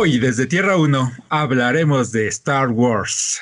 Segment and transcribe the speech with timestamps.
[0.00, 3.40] Hoy desde Tierra 1 hablaremos de Star Wars.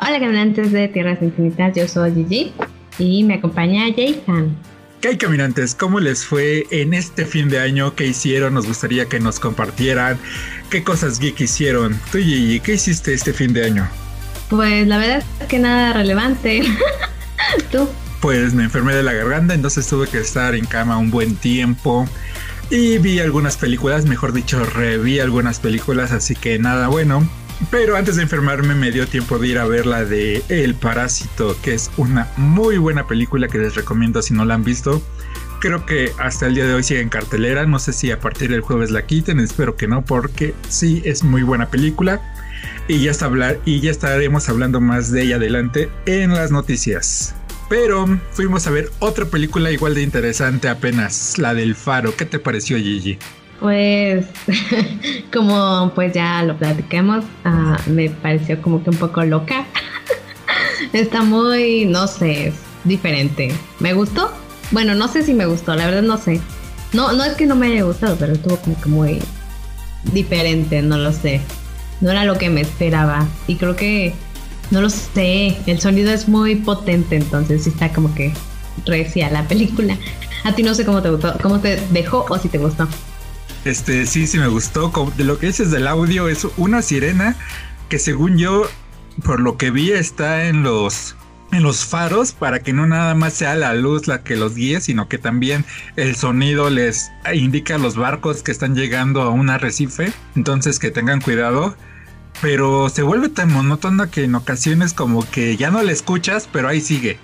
[0.00, 2.52] Hola caminantes de Tierras Infinitas, yo soy Gigi
[2.98, 4.73] y me acompaña Jason.
[5.04, 5.74] ¿Qué hay caminantes?
[5.74, 7.94] ¿Cómo les fue en este fin de año?
[7.94, 8.54] ¿Qué hicieron?
[8.54, 10.18] Nos gustaría que nos compartieran.
[10.70, 12.00] ¿Qué cosas geek hicieron?
[12.10, 13.86] Tú Gigi, ¿qué hiciste este fin de año?
[14.48, 16.62] Pues la verdad es que nada relevante.
[17.70, 17.86] ¿Tú?
[18.22, 22.08] Pues me enfermé de la garganta, entonces tuve que estar en cama un buen tiempo.
[22.70, 27.28] Y vi algunas películas, mejor dicho, reví algunas películas, así que nada bueno.
[27.70, 31.56] Pero antes de enfermarme me dio tiempo de ir a ver la de El Parásito,
[31.62, 35.02] que es una muy buena película que les recomiendo si no la han visto.
[35.60, 38.50] Creo que hasta el día de hoy sigue en cartelera, no sé si a partir
[38.50, 42.20] del jueves la quiten, espero que no, porque sí es muy buena película.
[42.86, 47.34] Y ya, está hablar, y ya estaremos hablando más de ella adelante en las noticias.
[47.70, 52.14] Pero fuimos a ver otra película igual de interesante apenas, la del Faro.
[52.14, 53.18] ¿Qué te pareció Gigi?
[53.60, 54.26] Pues,
[55.32, 59.66] como pues ya lo platicamos, ah, me pareció como que un poco loca.
[60.92, 62.52] Está muy, no sé,
[62.84, 63.52] diferente.
[63.80, 64.30] ¿Me gustó?
[64.70, 66.40] Bueno, no sé si me gustó, la verdad no sé.
[66.92, 69.18] No, no es que no me haya gustado, pero estuvo como que muy
[70.12, 71.40] diferente, no lo sé.
[72.00, 73.26] No era lo que me esperaba.
[73.46, 74.14] Y creo que,
[74.70, 78.32] no lo sé, el sonido es muy potente, entonces sí está como que
[78.86, 79.96] recia la película.
[80.44, 82.86] A ti no sé cómo te gustó, cómo te dejó o si te gustó.
[83.64, 84.92] Este, sí, sí me gustó.
[85.16, 87.36] De lo que dices del audio, es una sirena
[87.88, 88.68] que según yo,
[89.24, 91.16] por lo que vi, está en los
[91.52, 94.80] en los faros para que no nada más sea la luz la que los guíe,
[94.80, 99.50] sino que también el sonido les indica a los barcos que están llegando a un
[99.50, 101.76] arrecife, entonces que tengan cuidado.
[102.42, 106.68] Pero se vuelve tan monótona que en ocasiones como que ya no la escuchas, pero
[106.68, 107.18] ahí sigue.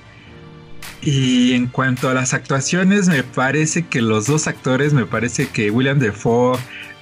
[1.02, 5.70] Y en cuanto a las actuaciones, me parece que los dos actores, me parece que
[5.70, 6.58] William Defoe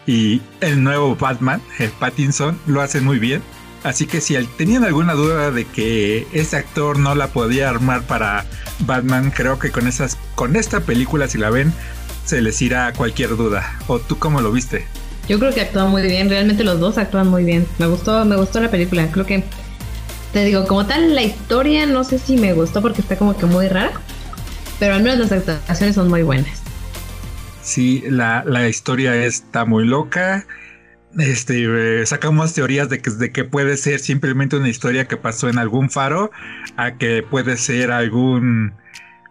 [0.07, 3.43] y el nuevo Batman, el Pattinson, lo hacen muy bien.
[3.85, 8.45] Así que si tenían alguna duda de que ese actor no la podía armar para
[8.81, 11.73] Batman, creo que con esas, con esta película, si la ven,
[12.25, 13.79] se les irá cualquier duda.
[13.87, 14.87] ¿O tú cómo lo viste?
[15.29, 17.67] Yo creo que actúan muy bien, realmente los dos actúan muy bien.
[17.79, 19.11] Me gustó, me gustó la película.
[19.11, 19.45] Creo que
[20.33, 23.47] te digo, como tal, la historia no sé si me gustó porque está como que
[23.47, 23.93] muy rara,
[24.79, 26.63] pero al menos las actuaciones son muy buenas.
[27.63, 30.47] Sí, la, historia está muy loca.
[31.19, 35.59] Este, sacamos teorías de que, de que puede ser simplemente una historia que pasó en
[35.59, 36.31] algún faro,
[36.77, 38.75] a que puede ser algún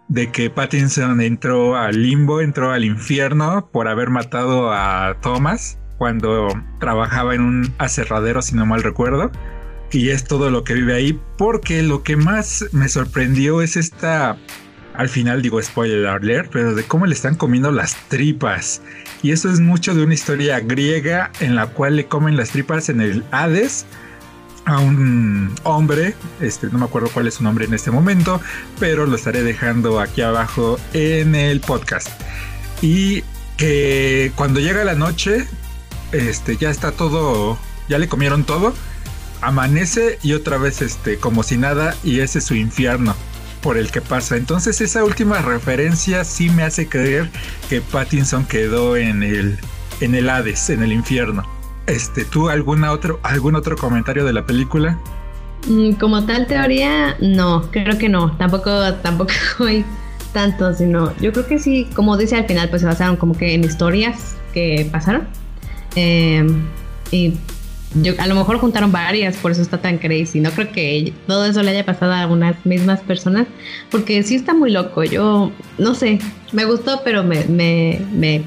[0.08, 6.48] de que Pattinson entró al limbo, entró al infierno por haber matado a Thomas cuando
[6.80, 9.32] trabajaba en un aserradero, si no mal recuerdo
[9.92, 14.38] y es todo lo que vive ahí, porque lo que más me sorprendió es esta,
[14.94, 18.82] al final digo spoiler alert, pero de cómo le están comiendo las tripas.
[19.24, 22.90] Y eso es mucho de una historia griega en la cual le comen las tripas
[22.90, 23.86] en el Hades
[24.66, 28.42] a un hombre, este, no me acuerdo cuál es su nombre en este momento,
[28.80, 32.10] pero lo estaré dejando aquí abajo en el podcast.
[32.82, 33.24] Y
[33.56, 35.48] que cuando llega la noche,
[36.12, 38.74] este, ya está todo, ya le comieron todo
[39.42, 43.16] amanece y otra vez este como si nada y ese es su infierno
[43.62, 44.38] por el que pasa.
[44.38, 47.30] Entonces esa última referencia sí me hace creer
[47.70, 49.58] que Pattinson quedó en el
[50.00, 51.44] en el Hades, en el infierno.
[51.88, 54.98] Este, ¿tú alguna otro algún otro comentario de la película?
[55.68, 58.36] Mm, como tal teoría, no, creo que no.
[58.38, 59.86] Tampoco tampoco hay
[60.34, 63.54] tanto, sino yo creo que sí, como dice al final, pues se basaron como que
[63.54, 65.28] en historias que pasaron.
[65.96, 66.46] Eh,
[67.12, 67.34] y
[67.96, 70.40] yo, a lo mejor juntaron varias, por eso está tan crazy.
[70.40, 73.48] No creo que todo eso le haya pasado a unas mismas personas,
[73.90, 75.04] porque sí está muy loco.
[75.04, 76.20] Yo no sé,
[76.52, 78.44] me gustó, pero me, me, me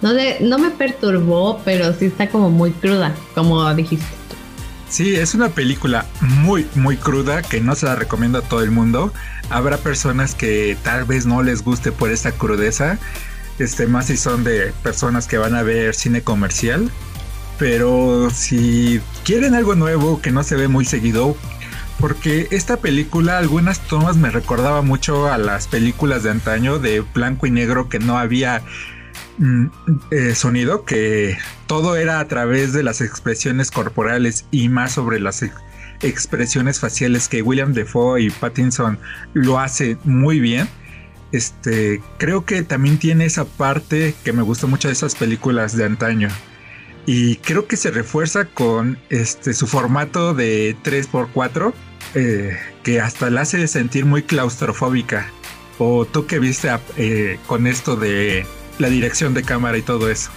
[0.00, 0.10] no,
[0.40, 4.06] no me perturbó, pero sí está como muy cruda, como dijiste.
[4.88, 8.70] Sí, es una película muy, muy cruda que no se la recomiendo a todo el
[8.70, 9.12] mundo.
[9.48, 12.98] Habrá personas que tal vez no les guste por esta crudeza,
[13.58, 16.90] este, más si son de personas que van a ver cine comercial
[17.58, 21.36] pero si quieren algo nuevo que no se ve muy seguido,
[22.02, 27.46] porque esta película algunas tomas me recordaba mucho a las películas de antaño de blanco
[27.46, 28.62] y negro que no había
[29.38, 29.66] mm,
[30.10, 31.38] eh, sonido, que
[31.68, 35.44] todo era a través de las expresiones corporales y más sobre las
[36.02, 38.98] expresiones faciales que William Defoe y Pattinson
[39.32, 40.68] lo hace muy bien.
[41.30, 45.84] este, creo que también tiene esa parte que me gustó mucho de esas películas de
[45.84, 46.28] antaño.
[47.06, 51.72] Y creo que se refuerza con este, su formato de 3x4,
[52.14, 55.26] eh, que hasta la hace sentir muy claustrofóbica.
[55.78, 58.46] ¿O tú qué viste eh, con esto de
[58.78, 60.30] la dirección de cámara y todo eso?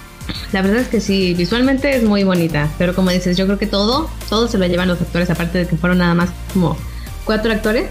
[0.51, 3.67] La verdad es que sí, visualmente es muy bonita, pero como dices, yo creo que
[3.67, 6.77] todo, todo se lo llevan los actores, aparte de que fueron nada más como
[7.25, 7.89] cuatro actores.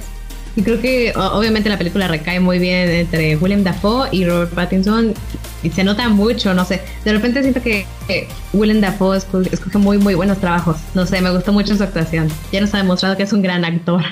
[0.57, 5.15] Y creo que obviamente la película recae muy bien entre William Dafoe y Robert Pattinson.
[5.63, 6.81] Y se nota mucho, no sé.
[7.05, 7.87] De repente siento que,
[8.53, 10.77] William Dafoe escoge muy, muy buenos trabajos.
[10.95, 12.29] No sé, me gustó mucho su actuación.
[12.53, 14.03] Ya nos ha demostrado que es un gran actor.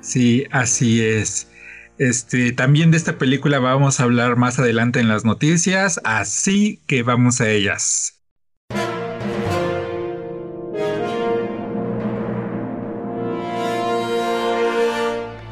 [0.00, 1.48] Sí, así es.
[1.98, 7.02] Este, también de esta película vamos a hablar más adelante en las noticias, así que
[7.02, 8.19] vamos a ellas.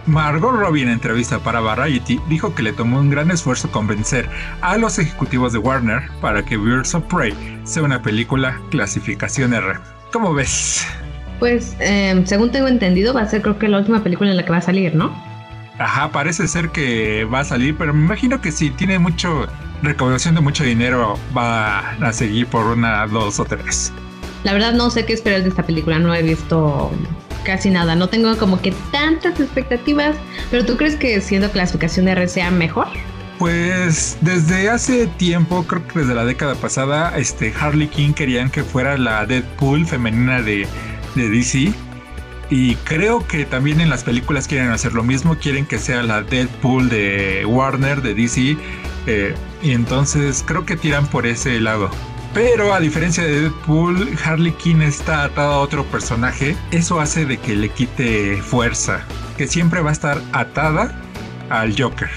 [0.08, 4.26] Margot Robbie en entrevista para Variety dijo que le tomó un gran esfuerzo convencer
[4.62, 7.34] a los ejecutivos de Warner para que Birds of Prey
[7.64, 9.74] sea una película clasificación R.
[10.10, 10.86] ¿Cómo ves?
[11.38, 14.44] Pues, em, según tengo entendido, va a ser creo que la última película en la
[14.44, 15.14] que va a salir, ¿no?
[15.78, 19.46] Ajá, parece ser que va a salir, pero me imagino que si tiene mucho
[19.82, 23.92] recaudación de mucho dinero, va a seguir por una, dos o tres.
[24.42, 26.90] La verdad no sé qué esperar de esta película, no he visto
[27.48, 27.96] casi nada.
[27.96, 30.14] No tengo como que tantas expectativas.
[30.50, 32.88] Pero ¿tú crees que siendo clasificación R sea mejor?
[33.38, 38.64] Pues desde hace tiempo, creo que desde la década pasada, este Harley Quinn querían que
[38.64, 40.66] fuera la Deadpool femenina de,
[41.14, 41.72] de DC.
[42.50, 46.22] Y creo que también en las películas quieren hacer lo mismo, quieren que sea la
[46.22, 48.58] Deadpool de Warner, de DC.
[49.06, 51.90] Eh, y entonces creo que tiran por ese lado.
[52.38, 56.54] Pero a diferencia de Deadpool, Harley Quinn está atada a otro personaje.
[56.70, 59.00] Eso hace de que le quite fuerza.
[59.36, 60.94] Que siempre va a estar atada
[61.50, 62.08] al Joker.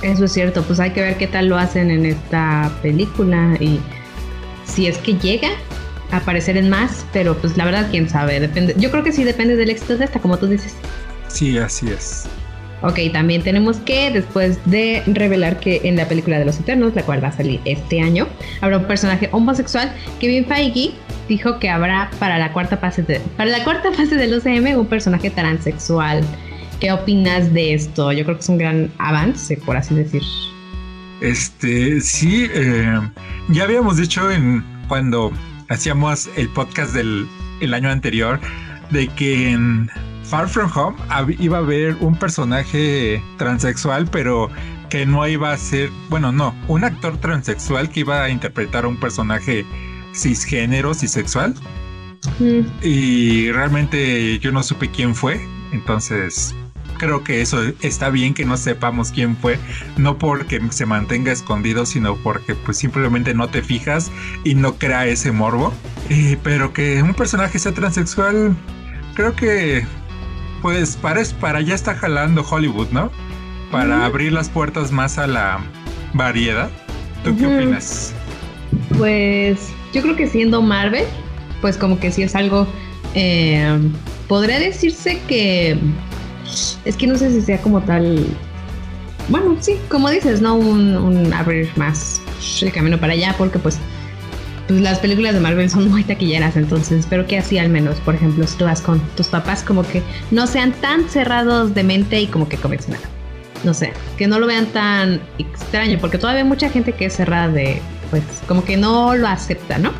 [0.00, 3.78] Eso es cierto, pues hay que ver qué tal lo hacen en esta película y
[4.64, 5.50] si es que llega
[6.10, 8.74] a aparecer en más, pero pues la verdad quién sabe, depende.
[8.78, 10.74] Yo creo que sí depende del éxito de esta, como tú dices.
[11.28, 12.24] Sí, así es.
[12.82, 17.02] Ok, también tenemos que, después de revelar que en la película de los Eternos, la
[17.02, 18.28] cual va a salir este año,
[18.60, 20.92] habrá un personaje homosexual, Kevin Feige
[21.28, 23.02] dijo que habrá para la cuarta fase
[23.36, 26.22] para la cuarta fase del OCM un personaje transexual.
[26.80, 28.12] ¿Qué opinas de esto?
[28.12, 30.22] Yo creo que es un gran avance, por así decir.
[31.22, 33.00] Este, sí, eh,
[33.48, 35.32] ya habíamos dicho en cuando
[35.70, 37.26] hacíamos el podcast del
[37.60, 38.38] el año anterior
[38.90, 39.56] de que
[40.28, 40.96] Far From Home
[41.38, 44.50] iba a haber un personaje transexual, pero
[44.90, 48.88] que no iba a ser, bueno, no, un actor transexual que iba a interpretar a
[48.88, 49.64] un personaje
[50.14, 51.54] cisgénero, cisexual.
[52.40, 52.60] Mm.
[52.82, 55.40] Y realmente yo no supe quién fue,
[55.72, 56.54] entonces
[56.98, 59.58] creo que eso está bien que no sepamos quién fue,
[59.96, 64.10] no porque se mantenga escondido, sino porque pues simplemente no te fijas
[64.44, 65.72] y no crea ese morbo.
[66.42, 68.56] pero que un personaje sea transexual,
[69.14, 69.84] creo que
[70.66, 73.12] pues parece para ya está jalando Hollywood, ¿no?
[73.70, 75.60] Para abrir las puertas más a la
[76.12, 76.68] variedad.
[77.22, 78.12] ¿Tú qué opinas?
[78.98, 81.04] Pues yo creo que siendo Marvel,
[81.60, 82.66] pues como que sí es algo,
[83.14, 83.78] eh,
[84.26, 85.78] podría decirse que
[86.84, 88.26] es que no sé si sea como tal,
[89.28, 90.56] bueno, sí, como dices, ¿no?
[90.56, 92.20] Un, un abrir más
[92.60, 93.78] el camino para allá, porque pues
[94.66, 98.14] pues las películas de Marvel son muy taquilleras, entonces espero que así al menos, por
[98.14, 102.20] ejemplo, si tú vas con tus papás, como que no sean tan cerrados de mente
[102.20, 103.00] y como que convencional.
[103.64, 107.14] No sé, que no lo vean tan extraño, porque todavía hay mucha gente que es
[107.14, 109.92] cerrada de, pues, como que no lo acepta, ¿no?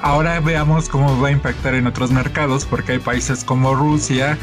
[0.00, 4.38] Ahora veamos cómo va a impactar en otros mercados, porque hay países como Rusia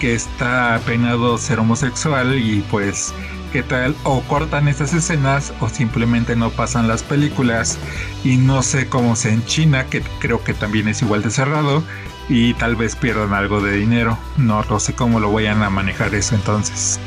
[0.00, 3.14] que está penado ser homosexual y pues
[3.62, 7.78] tal o cortan esas escenas o simplemente no pasan las películas.
[8.24, 11.82] Y no sé cómo sea en China que creo que también es igual de cerrado
[12.28, 14.18] y tal vez pierdan algo de dinero.
[14.36, 16.98] No, no sé cómo lo vayan a manejar eso entonces.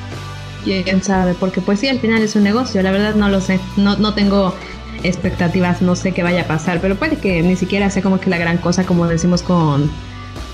[0.63, 2.81] Quién sabe porque pues sí al final es un negocio.
[2.83, 3.59] La verdad no lo sé.
[3.77, 4.53] No, no tengo
[5.03, 8.29] expectativas no sé qué vaya a pasar pero puede que ni siquiera sea como que
[8.29, 9.89] la gran cosa como decimos con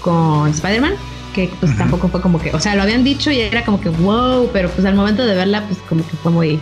[0.02, 0.94] con Spider-Man
[1.36, 3.90] que pues tampoco fue como que, o sea, lo habían dicho y era como que
[3.90, 6.60] wow, pero pues al momento de verla pues como que fue muy...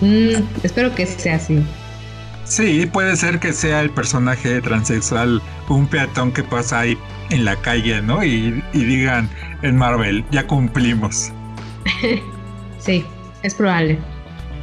[0.00, 1.64] Mm, espero que sea así.
[2.44, 6.98] Sí, puede ser que sea el personaje transexual, un peatón que pasa ahí
[7.30, 8.24] en la calle, ¿no?
[8.24, 9.30] Y, y digan
[9.62, 11.32] en Marvel, ya cumplimos.
[12.78, 13.04] sí,
[13.42, 13.98] es probable.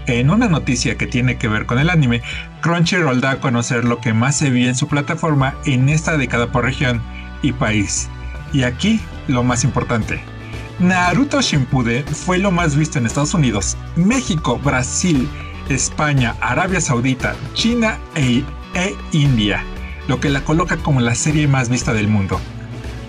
[0.05, 2.21] En una noticia que tiene que ver con el anime,
[2.61, 6.51] Crunchyroll da a conocer lo que más se vio en su plataforma en esta década
[6.51, 7.01] por región
[7.41, 8.09] y país.
[8.51, 10.21] Y aquí lo más importante.
[10.79, 15.29] Naruto Shippuden fue lo más visto en Estados Unidos México, Brasil,
[15.69, 19.63] España, Arabia Saudita, China e, e India,
[20.07, 22.39] lo que la coloca como la serie más vista del mundo.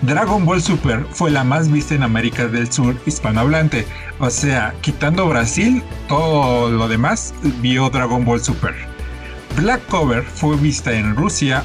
[0.01, 3.87] Dragon Ball Super fue la más vista en América del Sur hispanohablante,
[4.19, 8.75] o sea, quitando Brasil, todo lo demás vio Dragon Ball Super.
[9.55, 11.63] Black Cover fue vista en Rusia,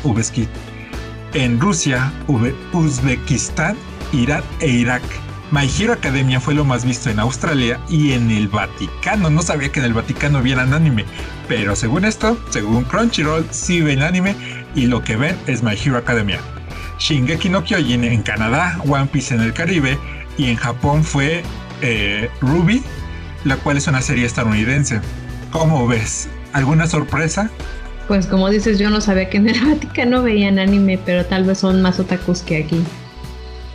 [1.34, 2.12] en Rusia,
[2.72, 3.76] Uzbekistán,
[4.12, 5.02] Irán e Irak.
[5.50, 9.30] My Hero Academia fue lo más visto en Australia y en el Vaticano.
[9.30, 11.04] No sabía que en el Vaticano vieran anime,
[11.48, 14.36] pero según esto, según Crunchyroll, sí ven anime
[14.76, 16.38] y lo que ven es My Hero Academia.
[17.00, 19.98] Shingeki no Kyojin en Canadá, One Piece en el Caribe
[20.38, 21.42] y en Japón fue
[21.82, 22.82] eh, Ruby,
[23.44, 25.00] la cual es una serie estadounidense.
[25.50, 26.28] ¿Cómo ves?
[26.52, 27.50] ¿Alguna sorpresa?
[28.06, 31.58] Pues como dices, yo no sabía que en el Vaticano veían anime, pero tal vez
[31.58, 32.82] son más otakus que aquí.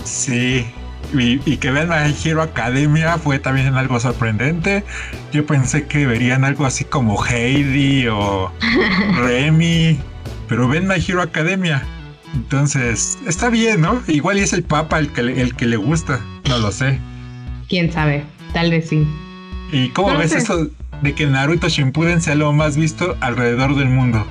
[0.06, 0.66] Sí,
[1.14, 4.84] y, que vean My Hero Academia fue también algo sorprendente.
[5.32, 8.52] Yo pensé que verían algo así como Heidi o
[9.18, 10.00] Remy,
[10.48, 11.84] pero ven My Hero Academia.
[12.34, 14.02] Entonces, está bien, ¿no?
[14.08, 16.20] Igual es el Papa el que, el que le gusta,
[16.50, 17.00] no lo sé.
[17.70, 19.08] Quién sabe, tal vez sí.
[19.72, 20.68] ¿Y cómo ves eso
[21.02, 24.26] de que Naruto Shippuden sea lo más visto alrededor del mundo?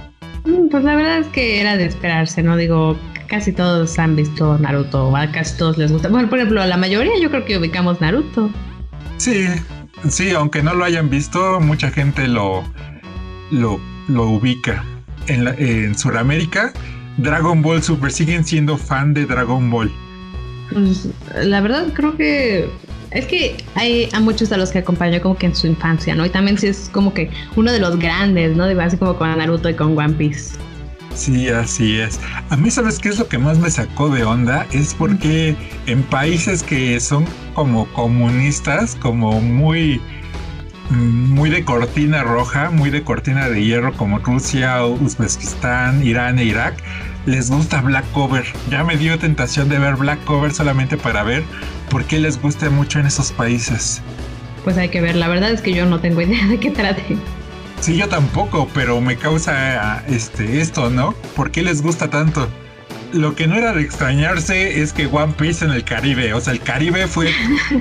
[0.45, 2.57] Mm, pues la verdad es que era de esperarse, ¿no?
[2.57, 6.09] Digo, casi todos han visto Naruto, a casi todos les gusta.
[6.09, 8.51] Bueno, por ejemplo, a la mayoría yo creo que ubicamos Naruto.
[9.17, 9.47] Sí,
[10.09, 12.65] sí, aunque no lo hayan visto, mucha gente lo,
[13.51, 14.85] lo, lo ubica.
[15.27, 16.73] En, la, en Sudamérica,
[17.17, 19.91] Dragon Ball Super siguen siendo fan de Dragon Ball.
[20.71, 21.09] Pues
[21.43, 22.69] la verdad creo que
[23.11, 26.27] es que hay a muchos a los que acompañó como que en su infancia, ¿no?
[26.27, 28.67] Y también sí es como que uno de los grandes, ¿no?
[28.67, 30.57] De base como con Naruto y con One Piece.
[31.15, 32.21] Sí, así es.
[32.51, 34.67] A mí, ¿sabes qué es lo que más me sacó de onda?
[34.73, 35.57] Es porque
[35.87, 40.01] en países que son como comunistas, como muy,
[40.91, 46.75] muy de cortina roja, muy de cortina de hierro, como Rusia, Uzbekistán, Irán e Irak,
[47.27, 48.45] les gusta Black Cover.
[48.69, 51.45] Ya me dio tentación de ver Black Cover solamente para ver
[51.91, 54.03] por qué les gusta mucho en esos países.
[54.65, 57.17] Pues hay que ver, la verdad es que yo no tengo idea de qué trate.
[57.85, 61.13] Sí, yo tampoco, pero me causa este esto, ¿no?
[61.37, 62.49] ¿Por qué les gusta tanto?
[63.13, 66.55] Lo que no era de extrañarse es que One Piece en el Caribe, o sea,
[66.55, 67.31] el Caribe fue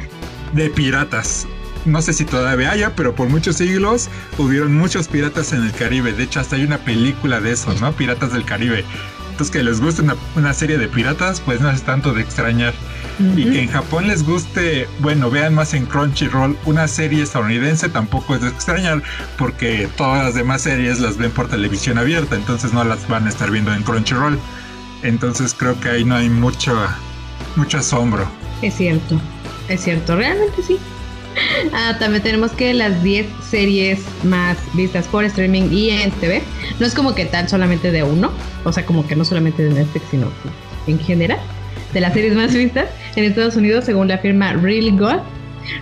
[0.54, 1.48] de piratas.
[1.86, 6.12] No sé si todavía haya, pero por muchos siglos hubieron muchos piratas en el Caribe.
[6.12, 7.94] De hecho, hasta hay una película de eso, ¿no?
[7.94, 8.84] Piratas del Caribe.
[9.34, 10.04] Entonces, que les guste
[10.36, 12.72] una, serie de piratas, pues no es tanto de extrañar.
[13.36, 18.36] Y que en Japón les guste, bueno, vean más en Crunchyroll una serie estadounidense, tampoco
[18.36, 19.02] es de extrañar,
[19.40, 23.30] porque todas las demás series las ven por televisión abierta, entonces no las van a
[23.30, 24.38] estar viendo en Crunchyroll.
[25.02, 26.80] Entonces creo que ahí no hay mucho,
[27.56, 28.28] mucho asombro.
[28.62, 29.20] Es cierto,
[29.68, 30.78] es cierto, realmente sí.
[31.74, 36.42] Ah, también tenemos que las 10 series más vistas por streaming y en TV.
[36.80, 38.32] No es como que tal solamente de uno,
[38.64, 40.28] o sea, como que no solamente de Netflix, sino
[40.88, 41.40] en general.
[41.94, 45.22] De las series más vistas en Estados Unidos, según la firma Real Good,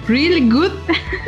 [0.08, 0.72] Really Good,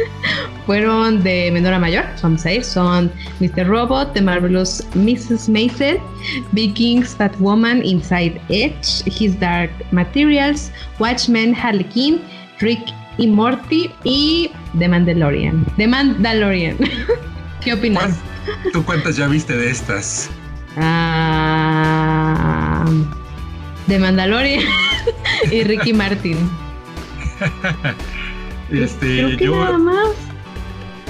[0.65, 3.67] fueron de menor a mayor, son seis, son Mr.
[3.67, 5.49] Robot, The Marvelous Mrs.
[5.49, 5.97] Maisel,
[6.51, 12.21] Vikings, Woman, Inside Edge, His Dark Materials, Watchmen, Harlequin,
[12.59, 12.83] Rick
[13.17, 15.65] y Morty y The Mandalorian.
[15.77, 16.77] The Mandalorian.
[17.61, 18.17] ¿Qué opinas?
[18.71, 20.29] ¿Tú cuántas ya viste de estas?
[20.77, 22.05] Ah,
[23.87, 24.63] The Mandalorian
[25.51, 26.37] y Ricky Martin.
[28.71, 30.09] este, yo, nada más.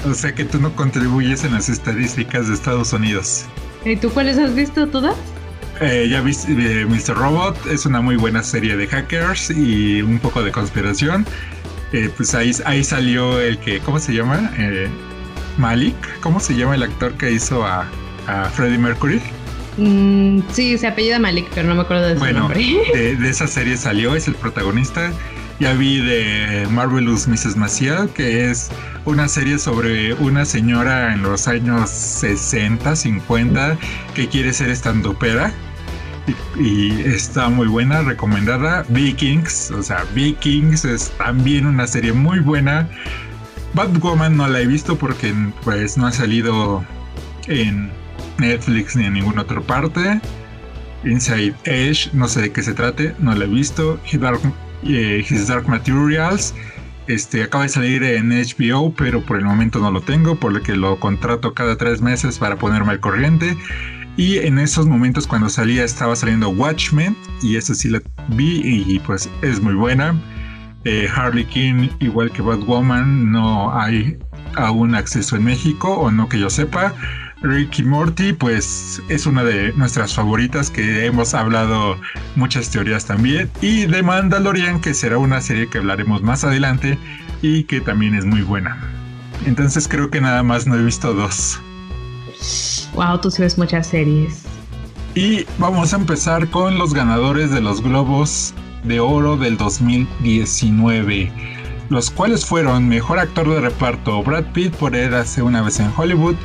[0.06, 3.46] O sea que tú no contribuyes en las estadísticas de Estados Unidos.
[3.84, 5.16] ¿Y tú cuáles has visto todas?
[5.80, 7.16] Eh, ya viste eh, Mr.
[7.16, 11.26] Robot, es una muy buena serie de hackers y un poco de conspiración.
[11.94, 14.50] Eh, pues ahí, ahí salió el que, ¿cómo se llama?
[14.58, 14.88] Eh,
[15.58, 17.88] Malik, ¿cómo se llama el actor que hizo a,
[18.26, 19.20] a Freddie Mercury?
[19.76, 22.64] Mm, sí, se apellida Malik, pero no me acuerdo de su bueno, nombre.
[22.92, 25.12] De, de, esa serie salió, es el protagonista.
[25.60, 27.56] Ya vi de Marvelous Mrs.
[27.56, 28.70] Maciel, que es
[29.04, 33.78] una serie sobre una señora en los años 60, 50,
[34.16, 35.54] que quiere ser estandopera
[36.58, 38.84] y, está muy buena, recomendada.
[38.88, 42.88] Vikings, o sea, Vikings es también una serie muy buena.
[43.74, 46.84] Batwoman no la he visto porque pues no ha salido
[47.48, 47.90] en
[48.38, 50.20] Netflix ni en ninguna otra parte.
[51.04, 54.00] Inside Edge, no sé de qué se trate, no la he visto.
[54.10, 54.40] His Dark,
[54.84, 56.54] eh, His Dark Materials,
[57.06, 60.62] este acaba de salir en HBO, pero por el momento no lo tengo, por lo
[60.62, 63.56] que lo contrato cada tres meses para ponerme al corriente.
[64.16, 68.98] Y en esos momentos cuando salía estaba saliendo Watchmen y esa sí la vi y
[69.00, 70.14] pues es muy buena.
[70.84, 74.18] Eh, Harley Quinn, igual que Batwoman, no hay
[74.56, 76.94] aún acceso en México, o no que yo sepa.
[77.42, 81.98] Ricky Morty, pues es una de nuestras favoritas que hemos hablado
[82.36, 83.50] muchas teorías también.
[83.60, 86.98] Y The Mandalorian, que será una serie que hablaremos más adelante
[87.42, 88.78] y que también es muy buena.
[89.46, 91.60] Entonces creo que nada más no he visto dos.
[92.94, 94.44] Wow, tú sí ves muchas series.
[95.14, 101.32] Y vamos a empezar con los ganadores de los Globos de Oro del 2019,
[101.88, 106.36] los cuales fueron Mejor Actor de Reparto Brad Pitt por Érase una vez en Hollywood,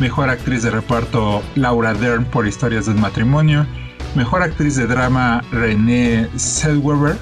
[0.00, 3.66] Mejor Actriz de Reparto Laura Dern por Historias del Matrimonio,
[4.14, 7.16] Mejor Actriz de Drama Renée Zellweger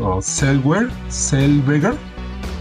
[0.00, 0.20] o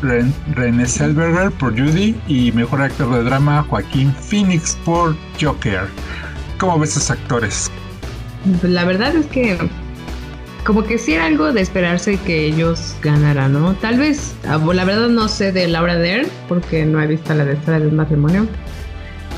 [0.03, 5.88] René Zellweger por Judy y Mejor Actor de Drama Joaquín Phoenix por Joker.
[6.60, 7.72] ¿Cómo ves esos actores?
[8.62, 9.57] La verdad es que
[10.65, 13.74] como que sí era algo de esperarse que ellos ganaran, ¿no?
[13.75, 17.45] Tal vez, ah, la verdad no sé de Laura Dern, porque no he visto la
[17.45, 18.48] de esta del matrimonio,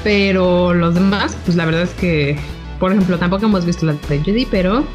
[0.03, 2.37] pero los demás, pues la verdad es que,
[2.79, 4.85] por ejemplo, tampoco hemos visto la de Judy, pero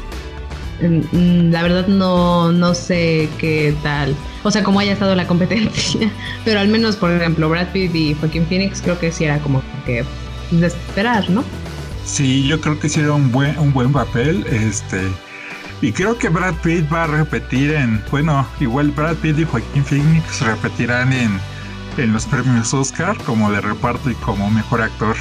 [0.81, 6.11] la verdad no, no sé qué tal, o sea, cómo haya estado la competencia,
[6.45, 9.61] pero al menos, por ejemplo, Brad Pitt y Joaquin Phoenix creo que sí era como
[9.85, 10.03] que
[10.51, 11.43] de esperar, ¿no?
[12.05, 15.07] Sí, yo creo que era un buen, un buen papel, este
[15.81, 19.83] y creo que Brad Pitt va a repetir en, bueno, igual Brad Pitt y Joaquín
[19.83, 21.39] Phoenix repetirán en,
[21.97, 25.15] en los premios Oscar como de reparto y como mejor actor.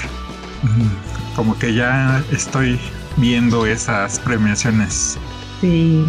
[0.62, 2.79] Mm, como que ya estoy
[3.17, 5.17] viendo esas premiaciones.
[5.61, 6.05] Sí.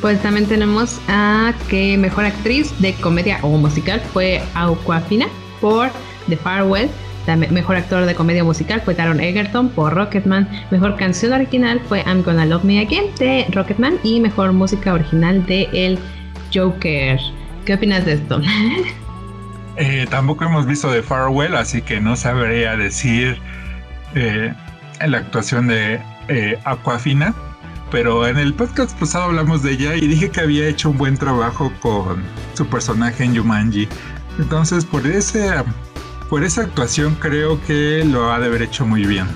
[0.00, 5.26] Pues también tenemos a que mejor actriz de comedia o musical fue Aquafina
[5.60, 5.90] por
[6.28, 6.90] The Farewell
[7.34, 10.48] mejor actor de comedia musical fue Taron Egerton por Rocketman.
[10.70, 13.98] Mejor canción original fue I'm Gonna Love Me Again de Rocketman.
[14.04, 15.98] Y mejor música original de El
[16.54, 17.18] Joker.
[17.64, 18.40] ¿Qué opinas de esto?
[19.78, 23.38] Eh, tampoco hemos visto The Farewell, así que no sabría decir
[24.14, 24.54] eh,
[25.06, 27.34] la actuación de eh, Aquafina.
[27.90, 31.16] Pero en el podcast pasado hablamos de ella y dije que había hecho un buen
[31.16, 32.22] trabajo con
[32.54, 33.88] su personaje en Yumanji.
[34.38, 35.50] Entonces, por ese
[36.28, 39.26] por esa actuación creo que lo ha de haber hecho muy bien.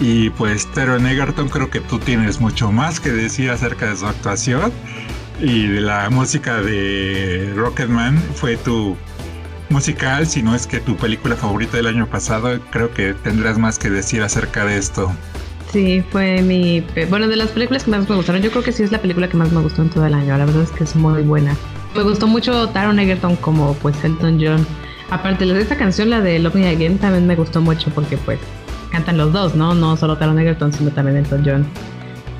[0.00, 4.06] Y pues Teron Egerton creo que tú tienes mucho más que decir acerca de su
[4.06, 4.72] actuación.
[5.40, 8.96] Y de la música de Rocketman fue tu
[9.68, 13.78] musical, si no es que tu película favorita del año pasado, creo que tendrás más
[13.78, 15.12] que decir acerca de esto.
[15.70, 16.84] Sí, fue mi...
[17.10, 19.28] Bueno, de las películas que más me gustaron, yo creo que sí es la película
[19.28, 21.56] que más me gustó en todo el año, la verdad es que es muy buena.
[21.94, 24.66] Me gustó mucho Taron Egerton como pues Elton John
[25.10, 28.40] Aparte de esta canción, la de Love Me Again, también me gustó mucho porque pues
[28.90, 29.74] cantan los dos, ¿no?
[29.74, 31.66] No solo Taron Egerton, sino también Elton John.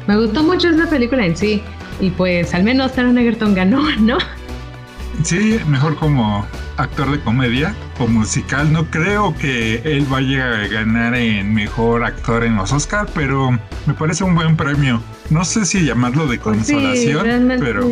[0.08, 1.62] Me gustó mucho esa película en sí.
[2.00, 4.18] Y pues al menos Taron Egerton ganó, ¿no?
[5.22, 8.72] Sí, mejor como actor de comedia o musical.
[8.72, 13.50] No creo que él vaya a ganar en mejor actor en los Oscars, pero
[13.86, 15.00] me parece un buen premio.
[15.30, 17.88] No sé si llamarlo de pues consolación, pero.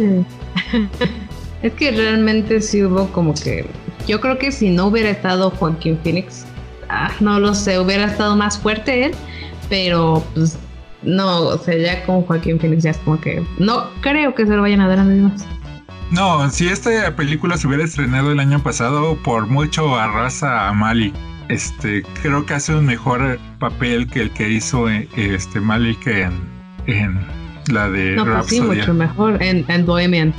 [1.62, 3.66] es que realmente sí hubo como que
[4.06, 6.44] yo creo que si no hubiera estado Joaquín Phoenix,
[6.88, 9.12] ah, no lo sé, hubiera estado más fuerte él,
[9.68, 10.58] pero pues
[11.02, 14.54] no, o sea, ya con Joaquín Phoenix ya es como que no creo que se
[14.54, 15.46] lo vayan a dar a más.
[16.14, 21.12] No, si esta película se hubiera estrenado el año pasado, por mucho arrasa a Mali.
[21.48, 26.32] Este, creo que hace un mejor papel que el que hizo eh, este Malik en,
[26.86, 27.26] en
[27.66, 30.32] la de no, pues sí, mucho mejor en, en Bohemian.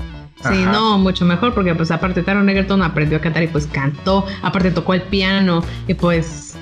[0.50, 4.26] Sí, no, mucho mejor porque pues aparte Taron Egerton aprendió a cantar y pues cantó,
[4.44, 6.56] aparte tocó el piano y pues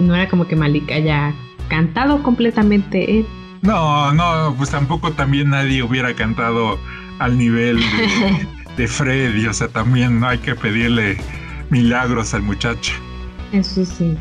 [0.00, 1.34] no era como que Malika haya
[1.68, 3.26] cantado completamente él.
[3.60, 6.78] No, no, pues tampoco también nadie hubiera cantado
[7.18, 11.16] al nivel de, de Freddy, o sea, también no hay que pedirle
[11.70, 12.92] milagros al muchacho.
[13.52, 14.16] Eso sí.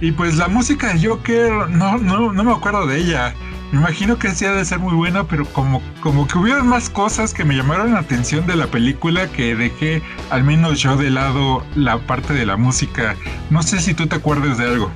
[0.00, 3.34] Y pues la música de Joker, no, no, no me acuerdo de ella.
[3.72, 6.88] Me imagino que sí ha de ser muy buena, pero como, como que hubieron más
[6.88, 11.10] cosas que me llamaron la atención de la película que dejé al menos yo de
[11.10, 13.16] lado la parte de la música.
[13.50, 14.90] No sé si tú te acuerdas de algo.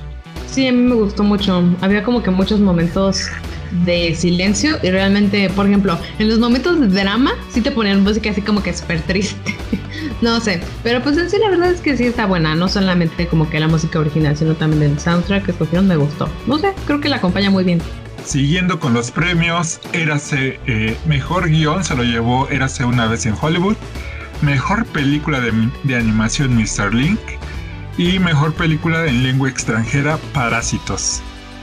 [0.47, 1.63] Sí, a mí me gustó mucho.
[1.81, 3.29] Había como que muchos momentos
[3.71, 8.29] de silencio y realmente, por ejemplo, en los momentos de drama sí te ponían música
[8.29, 9.55] así como que súper triste.
[10.21, 13.27] no sé, pero pues en sí la verdad es que sí está buena, no solamente
[13.27, 16.29] como que la música original, sino también el soundtrack que escogieron me gustó.
[16.47, 17.81] No sé, creo que la acompaña muy bien.
[18.25, 23.33] Siguiendo con los premios, Érase eh, Mejor Guión se lo llevó Érase una vez en
[23.39, 23.75] Hollywood,
[24.41, 25.51] Mejor Película de,
[25.83, 26.93] de Animación Mr.
[26.93, 27.19] Link
[27.97, 31.21] y Mejor Película en Lengua Extranjera Parásitos.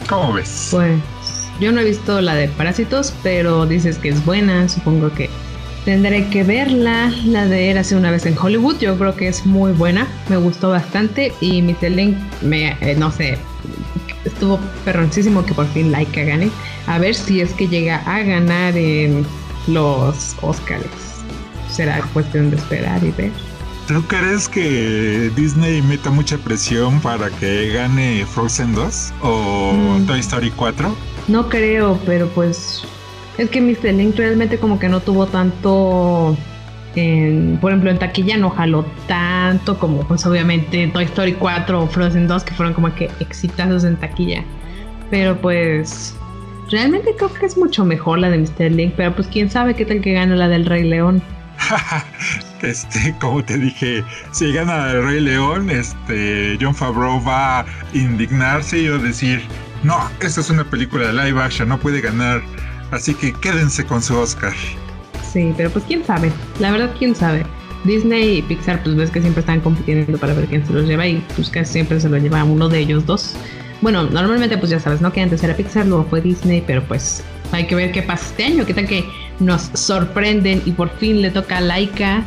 [0.09, 0.69] ¿Cómo ves?
[0.71, 0.99] Pues
[1.61, 5.31] yo no he visto la de Parásitos, pero dices que es buena, supongo que
[5.87, 9.71] Tendré que verla, la de Érase una vez en Hollywood, yo creo que es muy
[9.71, 13.39] buena, me gustó bastante y mi Link me, eh, no sé,
[14.25, 16.51] estuvo perroncísimo que por fin Laika gane.
[16.89, 19.25] A ver si es que llega a ganar en
[19.69, 21.23] los Oscars.
[21.71, 23.31] Será cuestión de esperar y ver.
[23.87, 30.07] ¿Tú crees que Disney meta mucha presión para que gane Frozen 2 o mm.
[30.07, 31.16] Toy Story 4?
[31.29, 32.85] No creo, pero pues
[33.39, 33.93] es que Mr.
[33.95, 36.37] Link realmente como que no tuvo tanto,
[36.95, 41.87] en, por ejemplo en taquilla no jaló tanto como pues obviamente Toy Story 4 o
[41.87, 44.45] Frozen 2 que fueron como que exitazos en taquilla.
[45.11, 46.17] Pero pues
[46.71, 48.71] realmente creo que es mucho mejor la de Mr.
[48.73, 51.23] Link, pero pues quién sabe qué tal que gana la del Rey León.
[52.63, 58.79] este, como te dije, si gana el Rey León, este, John Favreau va a indignarse
[58.79, 59.43] y a decir,
[59.83, 62.43] no, esta es una película de live action, no puede ganar
[62.91, 64.55] Así que quédense con su Oscar.
[65.33, 66.33] Sí, pero pues quién sabe.
[66.61, 67.45] La verdad, quién sabe.
[67.85, 71.07] Disney y Pixar, pues ves que siempre están compitiendo para ver quién se los lleva
[71.07, 73.35] y pues casi siempre se lo lleva uno de ellos dos.
[73.81, 75.13] Bueno, normalmente pues ya sabes, ¿no?
[75.13, 78.45] Que antes era Pixar, luego fue Disney, pero pues hay que ver qué pasa este
[78.45, 78.67] año.
[78.67, 79.05] ¿Qué tal que
[79.39, 82.25] nos sorprenden y por fin le toca a Laika?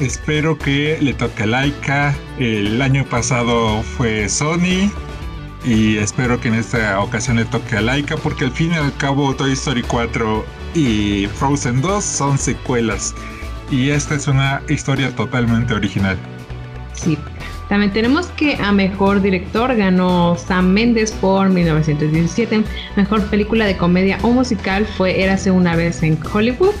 [0.00, 2.14] Espero que le toque a Laika.
[2.38, 4.90] El año pasado fue Sony
[5.64, 8.94] y espero que en esta ocasión le toque a Laika porque al fin y al
[8.96, 13.14] cabo Toy Story 4 y Frozen 2 son secuelas
[13.70, 16.16] y esta es una historia totalmente original.
[16.92, 17.18] Sí.
[17.68, 22.62] También tenemos que a mejor director ganó Sam Mendes por 1917.
[22.94, 26.74] Mejor película de comedia o musical fue Érase una vez en Hollywood.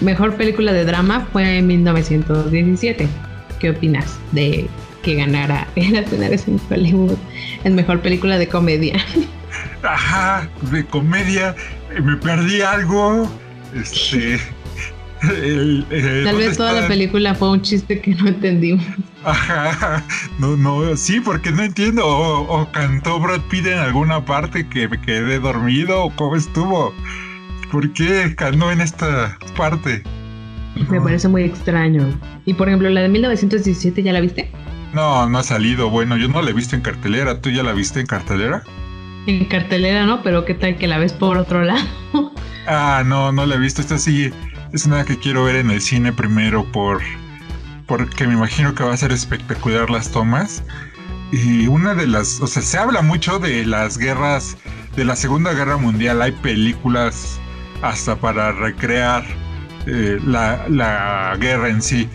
[0.00, 3.08] Mejor película de drama fue en 1917.
[3.58, 4.68] ¿Qué opinas de
[5.02, 7.16] que ganara en las en Hollywood
[7.64, 8.94] en mejor película de comedia.
[9.82, 11.54] Ajá, de comedia,
[11.94, 13.28] eh, me perdí algo.
[13.74, 14.38] Este.
[15.20, 18.84] Tal vez toda la película fue un chiste que no entendimos.
[19.22, 20.02] Ajá,
[20.38, 22.06] no, no, sí, porque no entiendo.
[22.06, 26.94] O, cantó Brad Pitt en alguna parte que me quedé dormido, o cómo estuvo.
[27.70, 30.02] ¿Por qué cantó en esta parte?
[30.88, 32.06] Me parece muy extraño.
[32.46, 34.50] Y por ejemplo, la de 1917, ¿ya la viste?
[34.92, 35.90] No, no ha salido.
[35.90, 37.40] Bueno, yo no la he visto en cartelera.
[37.40, 38.62] ¿Tú ya la viste en cartelera?
[39.26, 41.86] En cartelera no, pero ¿qué tal que la ves por otro lado?
[42.66, 43.80] ah, no, no la he visto.
[43.80, 44.32] Esta sí
[44.72, 47.00] es una que quiero ver en el cine primero por
[47.86, 50.62] porque me imagino que va a ser espectacular las tomas.
[51.32, 54.56] Y una de las, o sea, se habla mucho de las guerras,
[54.94, 56.22] de la Segunda Guerra Mundial.
[56.22, 57.40] Hay películas
[57.82, 59.24] hasta para recrear
[59.86, 62.08] eh, la, la guerra en sí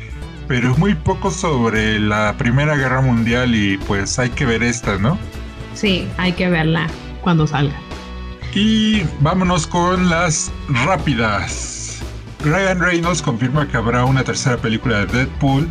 [0.47, 5.17] pero muy poco sobre la Primera Guerra Mundial y pues hay que ver esta, ¿no?
[5.73, 6.87] Sí, hay que verla
[7.21, 7.75] cuando salga.
[8.53, 11.99] Y vámonos con las rápidas.
[12.43, 15.67] Ryan Reynolds confirma que habrá una tercera película de Deadpool.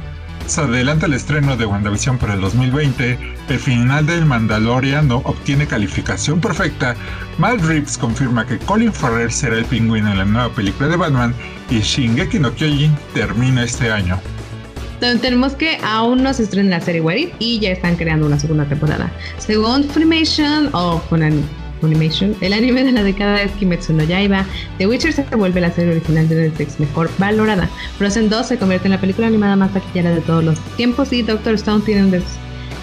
[0.46, 3.18] Se adelanta el estreno de WandaVision para el 2020.
[3.48, 6.96] El final del Mandalorian no obtiene calificación perfecta.
[7.38, 11.34] Mal Reeves confirma que Colin Farrell será el pingüino en la nueva película de Batman.
[11.70, 14.20] Y Shingeki no Kyojin termina este año
[15.00, 18.64] tenemos que aún no se estrena la serie What y ya están creando una segunda
[18.64, 19.10] temporada.
[19.38, 21.00] Según Funimation o
[21.80, 24.44] Funimation, el anime de la década es Kimetsu no Yaiba.
[24.78, 27.68] The Witcher se vuelve la serie original de Netflix mejor valorada.
[27.98, 31.22] Frozen 2 se convierte en la película animada más taquillera de todos los tiempos y
[31.22, 32.22] Doctor Stone tiene un,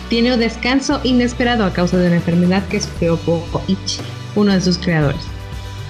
[0.10, 4.02] tiene un descanso inesperado a causa de una enfermedad que sufrió Poco Ichi,
[4.36, 5.22] uno de sus creadores.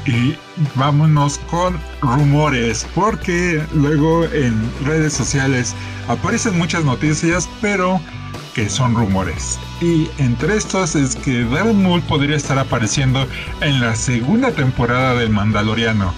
[0.05, 0.35] Y
[0.75, 4.53] vámonos con rumores, porque luego en
[4.85, 5.75] redes sociales
[6.07, 7.99] aparecen muchas noticias, pero
[8.53, 9.59] que son rumores.
[9.81, 13.27] Y entre estos es que Darren Moore podría estar apareciendo
[13.61, 16.13] en la segunda temporada del Mandaloriano.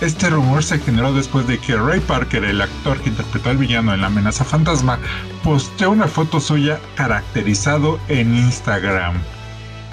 [0.00, 3.92] Este rumor se generó después de que Ray Parker, el actor que interpretó al villano
[3.92, 4.98] en La amenaza fantasma,
[5.42, 9.14] posteó una foto suya caracterizado en Instagram.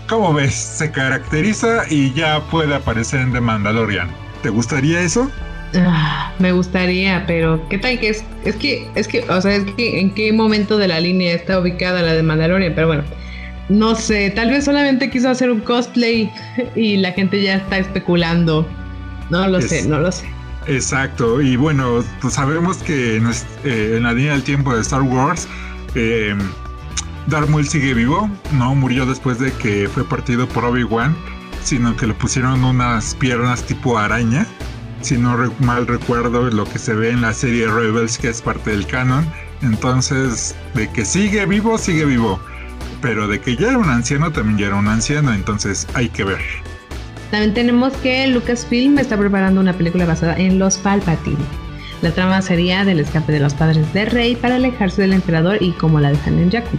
[0.07, 0.53] ¿Cómo ves?
[0.53, 4.09] Se caracteriza y ya puede aparecer en The Mandalorian.
[4.43, 5.31] ¿Te gustaría eso?
[5.75, 8.23] Ah, me gustaría, pero ¿qué tal que es?
[8.43, 11.59] Es que, es que, o sea, es que en qué momento de la línea está
[11.59, 13.03] ubicada la de Mandalorian, pero bueno,
[13.67, 16.31] no sé, tal vez solamente quiso hacer un cosplay
[16.75, 18.67] y la gente ya está especulando.
[19.31, 20.25] No lo sé, no lo sé.
[20.67, 23.27] Exacto, y bueno, pues sabemos que en,
[23.63, 25.47] eh, la línea del tiempo de Star Wars,
[25.95, 26.35] eh,
[27.27, 31.15] Darth Maul sigue vivo, no murió después de que fue partido por Obi-Wan,
[31.63, 34.45] sino que le pusieron unas piernas tipo araña.
[35.01, 38.71] Si no mal recuerdo lo que se ve en la serie Rebels, que es parte
[38.71, 39.25] del canon.
[39.61, 42.39] Entonces, de que sigue vivo, sigue vivo.
[43.01, 45.33] Pero de que ya era un anciano, también ya era un anciano.
[45.33, 46.39] Entonces, hay que ver.
[47.31, 51.37] También tenemos que Lucasfilm está preparando una película basada en los Palpatine.
[52.01, 55.71] La trama sería del escape de los padres de Rey para alejarse del emperador y
[55.71, 56.77] cómo la dejan en Jakku.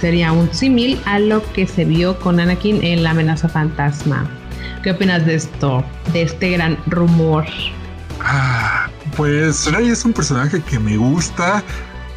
[0.00, 4.30] Sería un símil a lo que se vio con Anakin en La amenaza fantasma.
[4.82, 5.84] ¿Qué opinas de esto?
[6.12, 7.44] De este gran rumor.
[8.20, 11.64] Ah, pues Rey es un personaje que me gusta,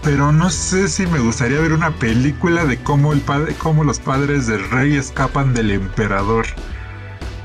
[0.04, 4.00] pero no sé si me gustaría ver una película de cómo, el padre, cómo los
[4.00, 6.46] padres del rey escapan del emperador.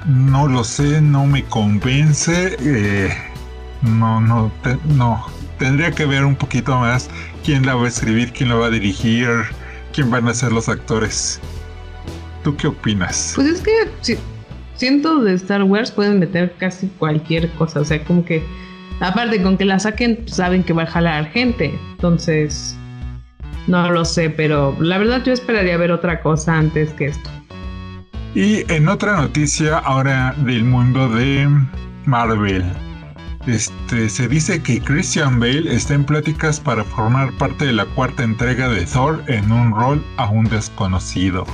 [0.06, 2.56] No lo sé, no me convence.
[2.60, 3.16] Eh,
[3.82, 4.52] no, no,
[4.84, 5.26] no.
[5.58, 7.08] Tendría que ver un poquito más
[7.44, 9.28] quién la va a escribir, quién la va a dirigir,
[9.96, 11.40] quién van a ser los actores.
[12.44, 13.32] ¿Tú qué opinas?
[13.34, 14.18] Pues es que
[14.76, 18.44] siento de Star Wars pueden meter casi cualquier cosa, o sea, como que
[19.00, 21.78] Aparte, con que la saquen, saben que va a jalar gente.
[21.92, 22.76] Entonces,
[23.66, 27.30] no lo sé, pero la verdad yo esperaría ver otra cosa antes que esto.
[28.34, 31.48] Y en otra noticia ahora del mundo de
[32.04, 32.64] Marvel.
[33.46, 38.24] Este, se dice que Christian Bale está en pláticas para formar parte de la cuarta
[38.24, 41.44] entrega de Thor en un rol aún desconocido.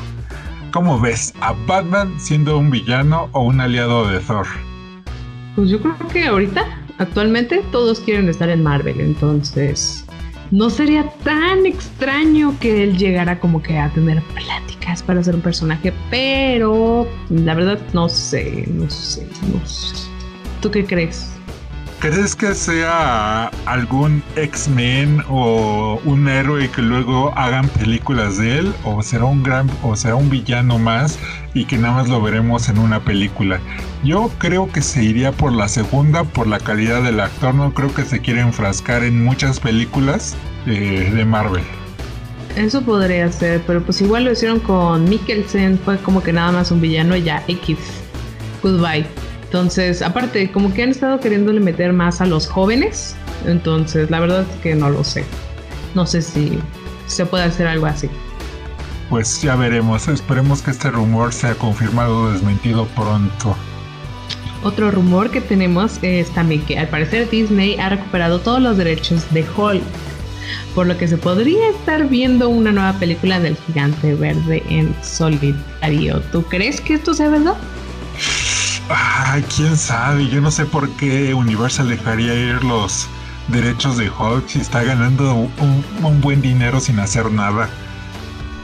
[0.72, 4.46] ¿Cómo ves a Batman siendo un villano o un aliado de Thor?
[5.54, 10.04] Pues yo creo que ahorita Actualmente todos quieren estar en Marvel, entonces
[10.50, 15.40] no sería tan extraño que él llegara como que a tener pláticas para ser un
[15.40, 19.96] personaje, pero la verdad no sé, no sé, no sé.
[20.60, 21.32] ¿Tú qué crees?
[22.02, 28.74] ¿Crees que sea algún X-Men o un héroe que luego hagan películas de él?
[28.82, 31.16] ¿O será un gran o será un villano más
[31.54, 33.60] y que nada más lo veremos en una película?
[34.02, 37.54] Yo creo que se iría por la segunda, por la calidad del actor.
[37.54, 40.34] No creo que se quiera enfrascar en muchas películas
[40.66, 41.62] eh, de Marvel.
[42.56, 46.72] Eso podría ser, pero pues igual lo hicieron con Mikkelsen, fue como que nada más
[46.72, 47.78] un villano y ya X.
[48.60, 49.06] Goodbye.
[49.52, 53.14] Entonces, aparte, como que han estado queriéndole meter más a los jóvenes.
[53.46, 55.26] Entonces, la verdad es que no lo sé.
[55.94, 56.58] No sé si
[57.06, 58.08] se puede hacer algo así.
[59.10, 60.08] Pues ya veremos.
[60.08, 63.54] Esperemos que este rumor sea confirmado o desmentido pronto.
[64.62, 69.22] Otro rumor que tenemos es también que al parecer Disney ha recuperado todos los derechos
[69.34, 69.82] de Hulk,
[70.74, 76.22] por lo que se podría estar viendo una nueva película del gigante verde en solitario.
[76.32, 77.58] ¿Tú crees que esto sea verdad?
[78.94, 80.28] Ay, quién sabe.
[80.28, 83.08] Yo no sé por qué Universal dejaría ir los
[83.48, 87.70] derechos de Hulk si está ganando un, buen dinero sin hacer nada.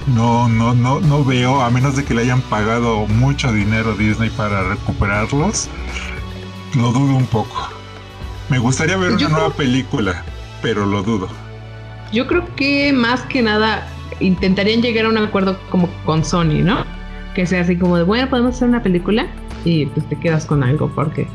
[0.06, 3.94] No, no, no, no veo, a menos de que le hayan pagado mucho dinero a
[3.94, 5.68] Disney para recuperarlos,
[6.74, 7.68] lo dudo un poco.
[8.48, 10.24] Me gustaría ver una nueva película,
[10.62, 11.28] pero lo dudo.
[12.12, 13.86] Yo creo que más que nada
[14.20, 16.84] intentarían llegar a un acuerdo como con Sony, ¿no?
[17.34, 19.26] Que sea así como de, bueno, podemos hacer una película,
[19.64, 21.26] y pues te quedas con algo porque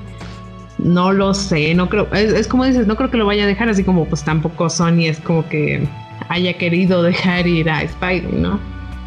[0.77, 3.69] no lo sé, no creo, es, como dices, no creo que lo vaya a dejar
[3.69, 5.87] así como pues tampoco Sony es como que
[6.29, 8.59] haya querido dejar ir a Spidey, ¿no?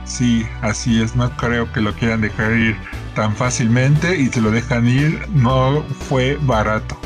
[0.04, 2.76] Sí, así es, no creo que lo quieran dejar ir
[3.14, 6.96] tan fácilmente y si lo dejan ir no fue barato.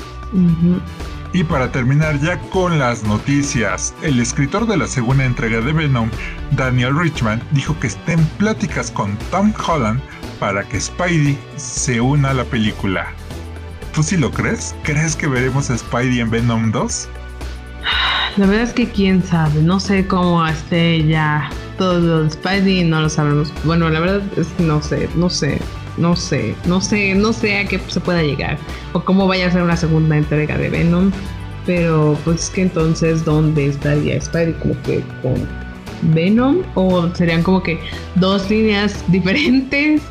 [1.32, 6.10] Y para terminar ya con las noticias, el escritor de la segunda entrega de Venom,
[6.50, 10.00] Daniel Richman, dijo que está en pláticas con Tom Holland
[10.40, 13.06] para que Spidey se una a la película.
[13.94, 14.74] ¿Tú sí lo crees?
[14.82, 17.08] ¿Crees que veremos a Spidey en Venom 2?
[18.36, 23.10] La verdad es que quién sabe, no sé cómo esté ya todo Spidey, no lo
[23.10, 23.52] sabemos.
[23.64, 25.60] Bueno, la verdad es que no sé, no sé,
[25.98, 28.56] no sé, no sé, no sé a qué se pueda llegar
[28.92, 31.10] o cómo vaya a ser una segunda entrega de Venom.
[31.66, 34.54] Pero pues que entonces, ¿dónde estaría Spidey?
[34.54, 35.46] Como que con
[36.14, 37.78] Venom o serían como que
[38.14, 40.02] dos líneas diferentes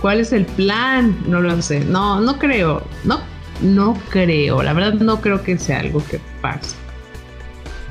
[0.00, 1.16] ¿Cuál es el plan?
[1.26, 1.80] No lo sé.
[1.80, 2.82] No, no creo.
[3.04, 3.20] No,
[3.60, 4.62] no creo.
[4.62, 6.76] La verdad no creo que sea algo que pase.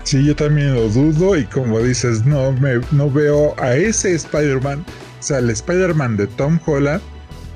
[0.04, 4.86] Sí, yo también lo dudo y como dices, no, me, no veo a ese Spider-Man,
[5.20, 7.02] o sea, el Spider-Man de Tom Holland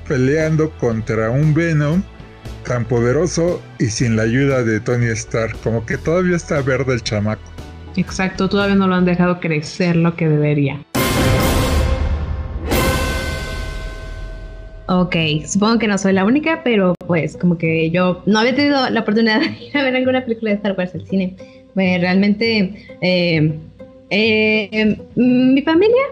[0.06, 2.02] peleando contra un Venom
[2.66, 7.02] tan poderoso y sin la ayuda de Tony Stark, como que todavía está verde el
[7.02, 7.40] chamaco.
[7.96, 10.84] Exacto, todavía no lo han dejado crecer lo que debería.
[14.94, 18.90] Ok, supongo que no soy la única, pero pues como que yo no había tenido
[18.90, 21.34] la oportunidad de ir a ver alguna película de Star Wars al cine.
[21.72, 23.58] Pues realmente eh,
[24.10, 26.02] eh, mi familia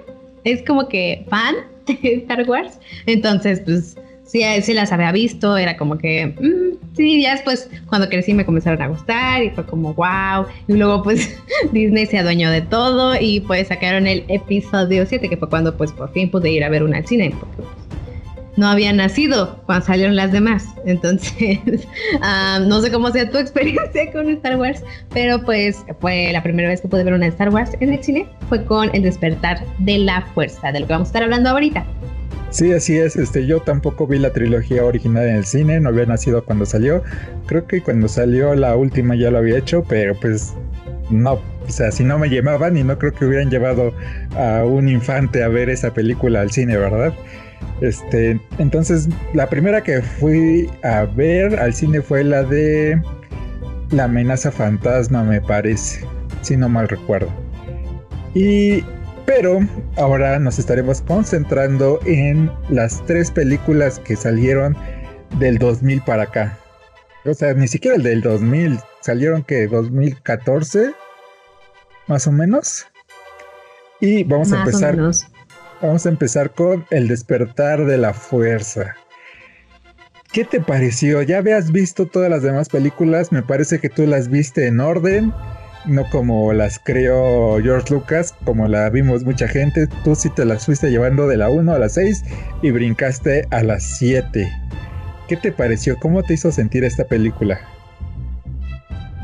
[0.44, 5.76] es como que fan de Star Wars, entonces pues sí, sí las había visto, era
[5.76, 9.92] como que, mm, sí, ya después cuando crecí me comenzaron a gustar y fue como,
[9.92, 11.38] wow, y luego pues
[11.72, 15.92] Disney se adueñó de todo y pues sacaron el episodio 7, que fue cuando pues
[15.92, 17.79] por fin pude ir a ver una al cine, porque
[18.60, 20.66] no había nacido cuando salieron las demás.
[20.84, 21.58] Entonces,
[22.20, 24.82] ah, no sé cómo sea tu experiencia con Star Wars,
[25.14, 28.28] pero pues fue la primera vez que pude ver una Star Wars en el cine,
[28.50, 31.84] fue con El despertar de la fuerza, de lo que vamos a estar hablando ahorita.
[32.50, 33.16] Sí, así es.
[33.16, 37.02] Este, yo tampoco vi la trilogía original en el cine, no había nacido cuando salió.
[37.46, 40.52] Creo que cuando salió la última ya lo había hecho, pero pues
[41.08, 41.34] no,
[41.66, 43.94] o sea, si no me llamaban y no creo que hubieran llevado
[44.36, 47.14] a un infante a ver esa película al cine, ¿verdad?
[47.80, 53.00] Este, entonces, la primera que fui a ver al cine fue la de
[53.90, 56.04] La amenaza fantasma, me parece,
[56.42, 57.28] si no mal recuerdo.
[58.34, 58.84] Y
[59.26, 59.60] pero
[59.96, 64.76] ahora nos estaremos concentrando en las tres películas que salieron
[65.38, 66.58] del 2000 para acá.
[67.24, 70.92] O sea, ni siquiera el del 2000, salieron que 2014,
[72.08, 72.86] más o menos.
[74.00, 74.96] Y vamos a empezar.
[75.82, 78.94] Vamos a empezar con El despertar de la fuerza.
[80.32, 81.22] ¿Qué te pareció?
[81.22, 83.32] ¿Ya habías visto todas las demás películas?
[83.32, 85.32] Me parece que tú las viste en orden
[85.86, 90.66] no como las creó George Lucas, como la vimos mucha gente, tú sí te las
[90.66, 92.22] fuiste llevando de la 1 a la 6
[92.62, 94.50] y brincaste a las 7.
[95.28, 95.96] ¿Qué te pareció?
[95.96, 97.60] ¿Cómo te hizo sentir esta película?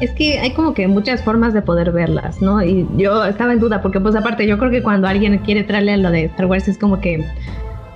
[0.01, 2.63] Es que hay como que muchas formas de poder verlas, ¿no?
[2.63, 5.97] Y yo estaba en duda, porque pues aparte yo creo que cuando alguien quiere traerle
[5.97, 7.25] lo de Star Wars es como que...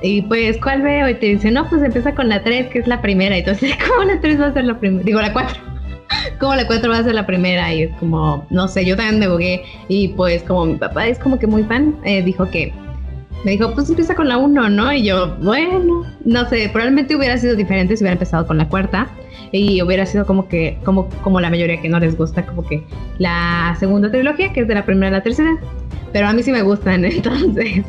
[0.03, 1.11] Y pues, ¿cuál veo?
[1.11, 3.37] Y te dice, no, pues empieza con la 3, que es la primera.
[3.37, 5.05] Entonces, ¿cómo la 3 va a ser la primera?
[5.05, 5.71] Digo, la 4
[6.41, 9.19] como la 4 va a ser la primera y es como, no sé, yo también
[9.19, 12.73] me bugué y pues como mi papá es como que muy fan, eh, dijo que,
[13.45, 14.93] me dijo, pues empieza con la 1, ¿no?
[14.93, 19.09] Y yo, bueno, no sé, probablemente hubiera sido diferente si hubiera empezado con la cuarta
[19.53, 22.85] y hubiera sido como que, como, como la mayoría que no les gusta, como que
[23.19, 25.51] la segunda trilogía, que es de la primera a la tercera.
[26.13, 27.85] Pero a mí sí me gustan, entonces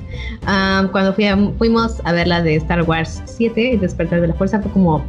[0.91, 1.25] cuando fui
[1.57, 5.03] fuimos a ver la de Star Wars 7, El despertar de la fuerza, fue como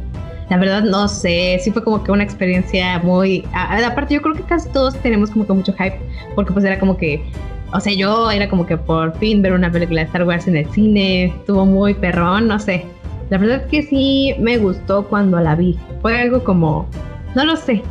[0.49, 3.45] la verdad no sé, sí fue como que una experiencia muy...
[3.53, 5.97] aparte yo creo que casi todos tenemos como que mucho hype,
[6.35, 7.23] porque pues era como que...
[7.71, 10.57] O sea, yo era como que por fin ver una película de Star Wars en
[10.57, 12.85] el cine, estuvo muy perrón, no sé.
[13.29, 15.79] La verdad es que sí me gustó cuando la vi.
[16.01, 16.87] Fue algo como...
[17.35, 17.81] No lo sé,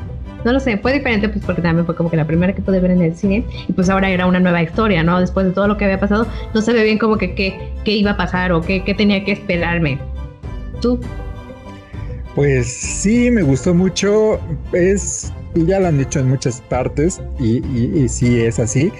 [0.45, 2.81] no lo sé, fue diferente pues porque también fue como que la primera que pude
[2.81, 5.21] ver en el cine y pues ahora era una nueva historia, ¿no?
[5.21, 8.17] Después de todo lo que había pasado, no sabía bien como que qué, iba a
[8.17, 9.99] pasar o qué, qué tenía que esperarme.
[10.81, 10.99] ¿Tú?
[12.35, 14.41] Pues sí, me gustó mucho.
[14.73, 18.91] Es, ya lo han dicho en muchas partes y, y, sí es así.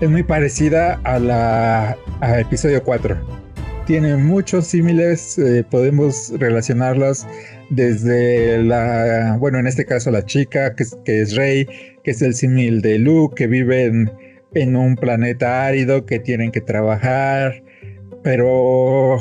[0.00, 3.45] Es muy parecida a la a episodio 4.
[3.86, 7.24] Tiene muchos símiles, eh, podemos relacionarlas
[7.70, 11.68] desde la, bueno, en este caso la chica, que es, que Rey,
[12.02, 14.10] que es el símil de Luke, que vive en,
[14.54, 17.62] en un planeta árido, que tienen que trabajar,
[18.24, 19.18] pero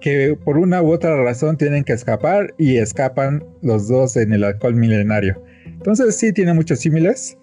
[0.00, 4.44] que por una u otra razón tienen que escapar y escapan los dos en el
[4.44, 5.42] alcohol milenario.
[5.66, 7.36] Entonces sí tiene muchos símiles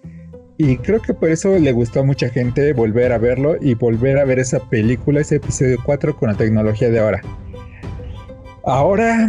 [0.58, 4.18] y creo que por eso le gustó a mucha gente volver a verlo y volver
[4.18, 7.22] a ver esa película, ese episodio 4 con la tecnología de ahora.
[8.64, 9.28] Ahora,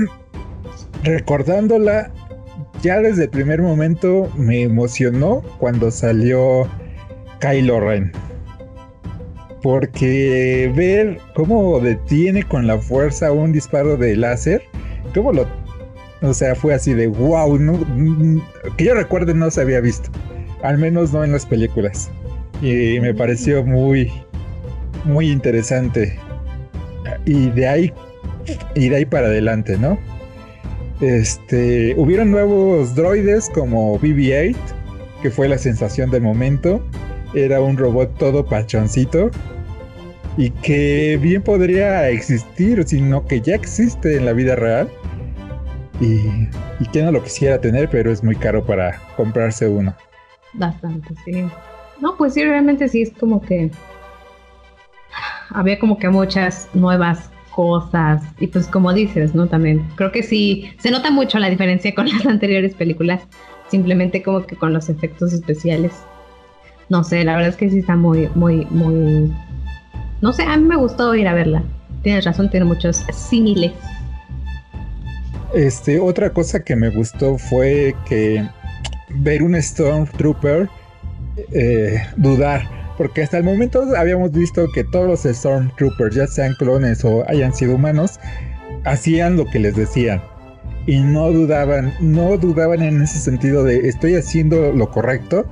[1.04, 2.12] recordándola,
[2.82, 6.68] ya desde el primer momento me emocionó cuando salió
[7.40, 8.12] Kylo Ren
[9.62, 14.64] porque ver cómo detiene con la fuerza un disparo de láser,
[15.14, 15.46] cómo lo...
[16.22, 17.58] O sea, fue así de wow,
[18.76, 20.10] que yo recuerde no se había visto,
[20.64, 22.10] al menos no en las películas.
[22.62, 24.12] Y me pareció muy,
[25.06, 26.20] muy interesante.
[27.26, 27.94] Y de ahí,
[28.76, 29.98] y de ahí para adelante, ¿no?
[31.02, 34.56] Este, hubieron nuevos droides como BB-8,
[35.22, 36.82] que fue la sensación de momento
[37.34, 39.30] era un robot todo pachoncito
[40.38, 44.90] y que bien podría existir, sino que ya existe en la vida real
[46.00, 46.20] y,
[46.80, 49.96] y que no lo quisiera tener, pero es muy caro para comprarse uno.
[50.54, 51.46] Bastante, sí.
[52.00, 53.72] No, pues sí, realmente sí es como que
[55.50, 59.48] había como que muchas nuevas cosas y pues como dices, ¿no?
[59.48, 63.22] También creo que sí, se nota mucho la diferencia con las anteriores películas,
[63.68, 65.92] simplemente como que con los efectos especiales
[66.90, 69.32] no sé, la verdad es que sí está muy, muy, muy...
[70.22, 71.64] No sé, a mí me gustó ir a verla.
[72.02, 73.72] Tienes razón, tiene muchos símiles.
[75.54, 78.44] Este, otra cosa que me gustó fue que
[79.16, 80.70] ver un Stormtrooper
[81.52, 87.04] eh, dudar, porque hasta el momento habíamos visto que todos los Stormtroopers, ya sean clones
[87.06, 88.20] o hayan sido humanos,
[88.86, 90.22] hacían lo que les decían
[90.86, 95.46] y no dudaban, no dudaban en ese sentido de estoy haciendo lo correcto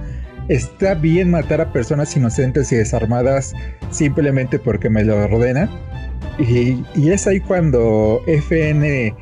[0.50, 3.54] está bien matar a personas inocentes y desarmadas
[3.92, 5.70] simplemente porque me lo ordenan.
[6.40, 9.14] Y, y es ahí cuando FN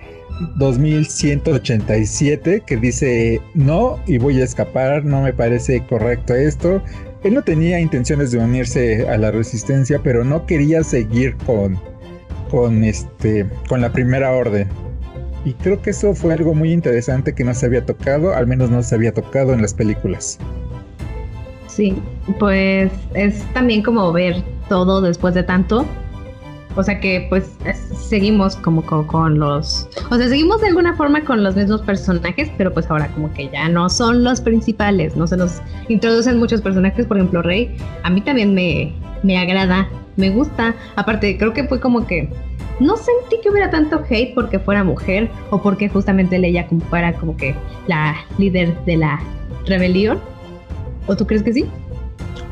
[0.55, 6.81] 2187 que dice no y voy a escapar, no me parece correcto esto.
[7.23, 11.79] Él no tenía intenciones de unirse a la resistencia, pero no quería seguir con,
[12.51, 14.67] con, este, con la primera orden.
[15.43, 18.69] Y creo que eso fue algo muy interesante que no se había tocado, al menos
[18.69, 20.39] no se había tocado en las películas.
[21.67, 21.95] Sí,
[22.39, 25.85] pues es también como ver todo después de tanto
[26.75, 27.51] o sea que pues
[27.97, 29.87] seguimos como con, los...
[30.09, 33.49] O sea, seguimos de alguna forma con los mismos personajes, pero pues ahora como que
[33.49, 38.09] ya no son los principales, no se nos introducen muchos personajes, por ejemplo Rey, a
[38.09, 40.75] mí también me, me agrada, me gusta.
[40.95, 42.29] Aparte, creo que fue como que
[42.79, 47.13] no sentí que hubiera tanto hate porque fuera mujer o porque justamente ella como fuera
[47.13, 47.55] como que
[47.87, 49.21] la líder de la
[49.65, 50.19] rebelión.
[51.07, 51.65] ¿O tú crees que sí?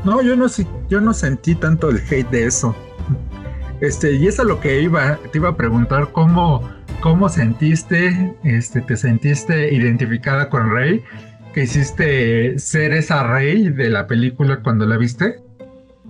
[0.04, 0.46] No, yo no,
[0.88, 2.74] yo no sentí tanto el hate de eso.
[3.84, 6.62] Este, y eso es lo que iba, te iba a preguntar, ¿cómo,
[7.02, 11.02] cómo sentiste, este, te sentiste identificada con Rey?
[11.52, 15.36] ¿Que hiciste ser esa Rey de la película cuando la viste?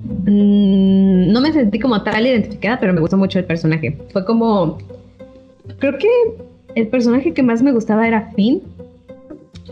[0.04, 3.98] Mm, no me sentí como tal identificada, pero me gustó mucho el personaje.
[4.12, 4.78] Fue como,
[5.80, 6.08] creo que
[6.76, 8.62] el personaje que más me gustaba era Finn,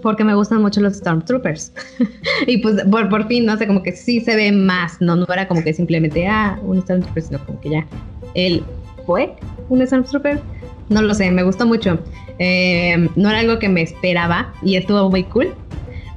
[0.02, 1.72] porque me gustan mucho los Stormtroopers.
[2.46, 5.16] y pues por, fin, no sé, como que sí se ve más, ¿no?
[5.16, 7.86] No era como que simplemente, ah, un Stormtrooper, sino como que ya
[8.34, 8.62] él
[9.06, 9.34] fue
[9.68, 10.40] un Stormtrooper.
[10.88, 11.98] No lo sé, me gustó mucho.
[12.38, 15.54] Eh, no era algo que me esperaba y estuvo muy cool.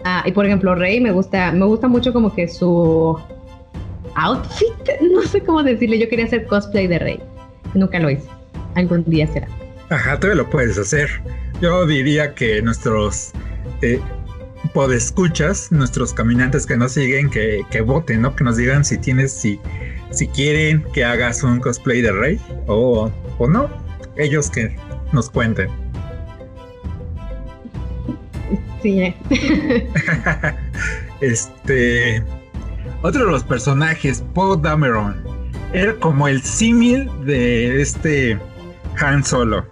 [0.03, 3.17] Ah, y por ejemplo, Rey me gusta, me gusta mucho como que su
[4.15, 4.73] outfit,
[5.11, 7.19] no sé cómo decirle, yo quería hacer cosplay de Rey.
[7.73, 8.27] Nunca lo hice.
[8.75, 9.47] Algún día será.
[9.89, 11.09] Ajá, tú lo puedes hacer.
[11.61, 13.31] Yo diría que nuestros
[13.81, 13.99] eh,
[14.73, 18.35] podescuchas, nuestros caminantes que nos siguen, que, voten, ¿no?
[18.35, 19.59] Que nos digan si tienes, si,
[20.11, 23.69] si quieren que hagas un cosplay de Rey o, o no.
[24.17, 24.75] Ellos que
[25.11, 25.69] nos cuenten.
[28.81, 29.13] Sí.
[31.21, 32.21] Este.
[33.01, 35.15] Otro de los personajes, Paul Dameron,
[35.73, 38.37] era como el símil de este
[38.99, 39.65] Han Solo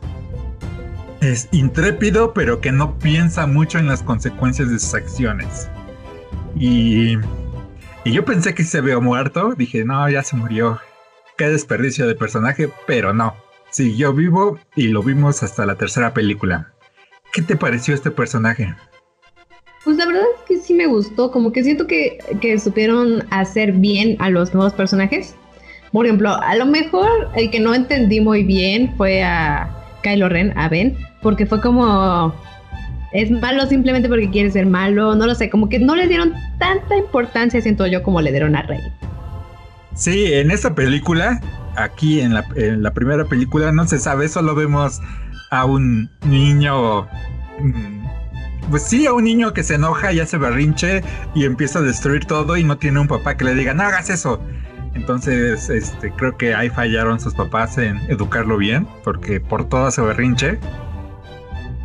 [1.24, 5.69] es intrépido, pero que no piensa mucho en las consecuencias de sus acciones.
[6.55, 7.17] Y,
[8.03, 9.53] y yo pensé que se había muerto.
[9.55, 10.80] Dije, no, ya se murió.
[11.38, 13.36] Qué desperdicio de personaje, pero no.
[13.71, 16.74] Siguió vivo y lo vimos hasta la tercera película.
[17.32, 18.76] ¿Qué te pareció este personaje?
[19.84, 23.71] Pues la verdad es que sí me gustó, como que siento que, que supieron hacer
[23.71, 25.36] bien a los nuevos personajes.
[25.91, 29.69] Por ejemplo, a lo mejor el que no entendí muy bien fue a
[30.03, 32.36] Kylo Ren, a Ben, porque fue como
[33.13, 36.34] es malo simplemente porque quiere ser malo, no lo sé, como que no le dieron
[36.57, 38.82] tanta importancia, siento yo, como le dieron a Rey.
[39.93, 41.39] Sí, en esta película,
[41.76, 44.99] aquí en la, primera película, no se sabe, solo vemos
[45.51, 47.03] a un niño,
[47.59, 48.03] mm,
[48.71, 51.03] pues sí, a un niño que se enoja y hace berrinche
[51.36, 54.09] y empieza a destruir todo y no tiene un papá que le diga, no hagas
[54.09, 54.41] eso.
[54.95, 60.01] Entonces, este, creo que ahí fallaron sus papás en educarlo bien, porque por todo hace
[60.01, 60.59] berrinche.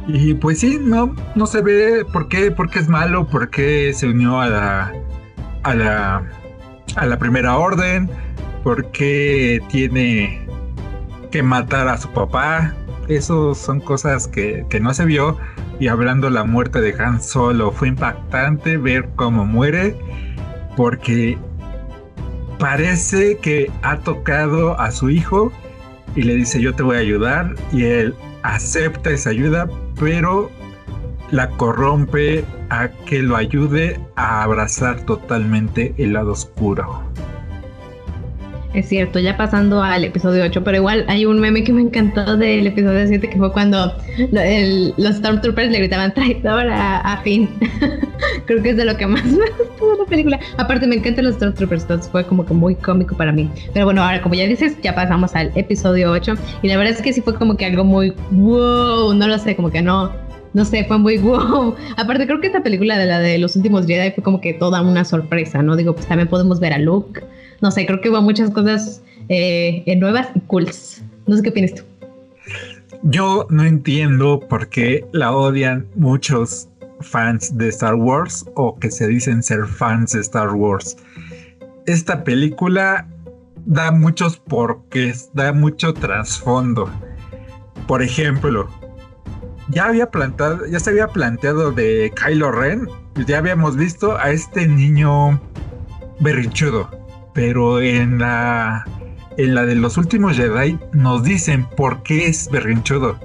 [0.09, 3.93] Y pues sí, no, no se ve por qué, por qué es malo, por qué
[3.93, 4.93] se unió a la,
[5.65, 6.23] a la,
[6.97, 8.09] a la primera orden,
[8.65, 10.47] por qué tiene
[11.31, 12.75] que matar a su papá.
[13.09, 15.37] Eso son cosas que, que no se vio.
[15.79, 19.95] Y hablando la muerte de Han Solo, fue impactante ver cómo muere,
[20.75, 21.37] porque
[22.59, 25.53] parece que ha tocado a su hijo
[26.17, 29.69] y le dice yo te voy a ayudar y él acepta esa ayuda,
[29.99, 30.51] pero
[31.31, 37.08] la corrompe a que lo ayude a abrazar totalmente el lado oscuro.
[38.75, 42.37] Es cierto, ya pasando al episodio 8, pero igual hay un meme que me encantó
[42.37, 43.95] del episodio 7 que fue cuando
[44.31, 47.49] los Stormtroopers le gritaban traidor a, a Finn.
[48.47, 50.39] Creo que es de lo que más me gustó la película.
[50.59, 53.51] Aparte me encantan los Stormtroopers, entonces fue como que muy cómico para mí.
[53.73, 57.01] Pero bueno, ahora como ya dices, ya pasamos al episodio 8 y la verdad es
[57.01, 60.13] que sí fue como que algo muy wow, no lo sé, como que no,
[60.53, 61.75] no sé, fue muy wow.
[61.97, 64.83] Aparte, creo que esta película de la de los últimos Jedi fue como que toda
[64.83, 65.75] una sorpresa, ¿no?
[65.75, 67.23] Digo, pues también podemos ver a Luke,
[67.61, 71.03] no sé, creo que hubo muchas cosas eh, nuevas y cools.
[71.27, 71.83] No sé qué opinas tú.
[73.03, 76.69] Yo no entiendo por qué la odian muchos
[77.01, 80.97] fans de Star Wars o que se dicen ser fans de Star Wars.
[81.87, 83.07] Esta película
[83.67, 86.91] da muchos porqués, da mucho trasfondo.
[87.87, 88.69] Por ejemplo,
[89.69, 92.89] ya había plantado, ya se había planteado de Kylo Ren,
[93.27, 95.41] ya habíamos visto a este niño
[96.21, 96.89] berrinchudo,
[97.39, 98.85] pero en la
[99.37, 103.17] en la de los últimos Jedi nos dicen por qué es berrinchudo.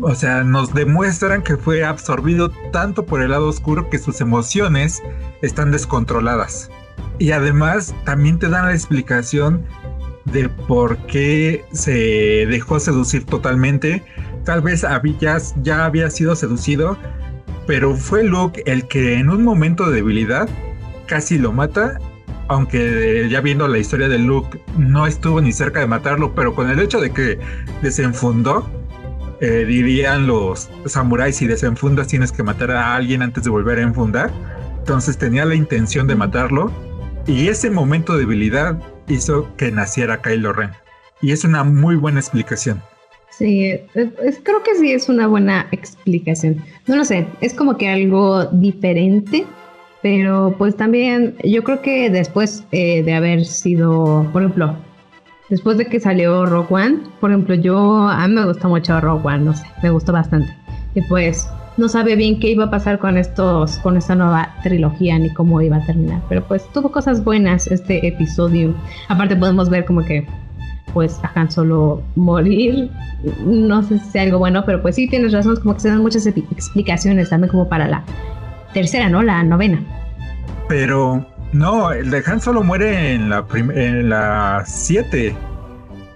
[0.00, 5.02] O sea, nos demuestran que fue absorbido tanto por el lado oscuro que sus emociones
[5.42, 6.70] están descontroladas.
[7.18, 9.66] Y además también te dan la explicación
[10.26, 14.04] de por qué se dejó seducir totalmente.
[14.44, 16.96] Tal vez había, ya había sido seducido,
[17.66, 20.48] pero fue Luke el que en un momento de debilidad
[21.06, 21.98] casi lo mata
[22.50, 26.68] aunque ya viendo la historia de Luke, no estuvo ni cerca de matarlo, pero con
[26.68, 27.38] el hecho de que
[27.80, 28.68] desenfundó,
[29.40, 33.82] eh, dirían los samuráis, si desenfundas tienes que matar a alguien antes de volver a
[33.82, 34.32] enfundar.
[34.80, 36.72] Entonces tenía la intención de matarlo
[37.24, 38.76] y ese momento de debilidad
[39.06, 40.70] hizo que naciera Kylo Ren.
[41.22, 42.82] Y es una muy buena explicación.
[43.30, 46.56] Sí, creo que sí es una buena explicación.
[46.88, 49.46] No lo sé, es como que algo diferente
[50.02, 54.76] pero pues también yo creo que después eh, de haber sido, por ejemplo,
[55.50, 59.24] después de que salió Rock One, por ejemplo, yo a mí me gustó mucho Rock
[59.24, 60.54] One, no sé, me gustó bastante.
[60.94, 65.18] Y pues no sabía bien qué iba a pasar con estos, con esta nueva trilogía
[65.18, 66.20] ni cómo iba a terminar.
[66.28, 68.74] Pero pues tuvo cosas buenas este episodio.
[69.08, 70.26] Aparte podemos ver como que
[70.92, 72.90] pues a Han Solo morir.
[73.44, 76.02] No sé si sea algo bueno, pero pues sí tienes razón, como que se dan
[76.02, 78.04] muchas explicaciones también como para la
[78.72, 79.22] tercera, ¿no?
[79.22, 79.82] La novena.
[80.68, 85.34] Pero no, el de Han solo muere en la en la 7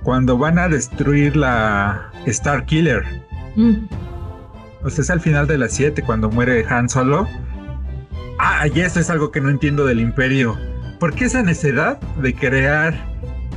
[0.02, 3.02] cuando van a destruir la Star Killer.
[3.56, 3.86] Mm.
[4.84, 7.26] O sea, es al final de la 7 cuando muere Han Solo.
[8.38, 10.56] Ah, y eso es algo que no entiendo del Imperio.
[11.00, 12.94] ¿Por qué esa necesidad de crear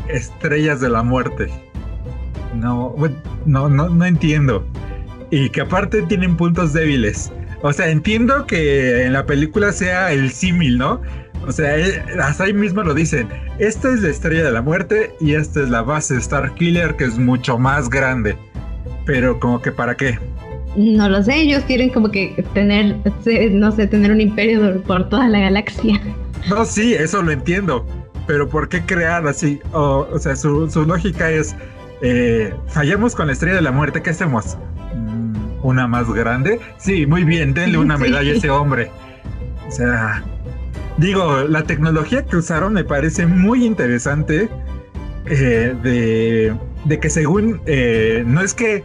[0.08, 1.50] estrellas de la muerte?
[2.56, 2.95] No,
[3.45, 4.66] no, no, no entiendo.
[5.30, 7.32] Y que aparte tienen puntos débiles.
[7.62, 11.01] O sea, entiendo que en la película sea el símil, ¿no?
[11.45, 11.76] O sea,
[12.22, 13.28] hasta ahí mismo lo dicen.
[13.58, 17.05] Esta es la estrella de la muerte y esta es la base Star Killer que
[17.05, 18.38] es mucho más grande.
[19.05, 20.20] Pero como que para qué?
[20.76, 22.97] No lo sé, ellos quieren como que tener,
[23.51, 25.99] no sé, tener un imperio por toda la galaxia.
[26.49, 27.86] No, sí, eso lo entiendo.
[28.28, 29.60] Pero ¿por qué crear así?
[29.72, 31.55] O, sea, su, lógica es,
[32.01, 34.58] eh, fallamos con la estrella de la muerte, ¿qué hacemos?
[35.64, 36.60] Una más grande.
[36.78, 38.91] Sí, muy bien, denle una medalla a ese hombre.
[39.68, 40.24] O sea,
[40.97, 44.49] digo, la tecnología que usaron me parece muy interesante.
[45.30, 45.76] Eh,
[46.86, 48.82] de, que según, eh, no es que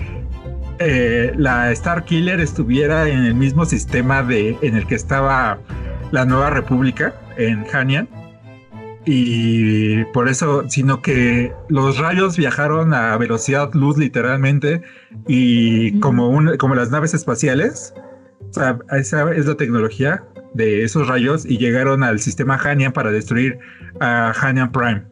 [0.80, 5.58] eh, la Star Killer estuviera en el mismo sistema de, en el que estaba
[6.10, 8.08] la Nueva República, en Hanian,
[9.04, 14.82] y por eso, sino que los rayos viajaron a velocidad luz literalmente
[15.26, 17.94] y como, un, como las naves espaciales,
[18.50, 20.24] o sea, esa es la tecnología
[20.54, 23.58] de esos rayos y llegaron al sistema Hanian para destruir
[24.00, 25.02] a Hanian Prime.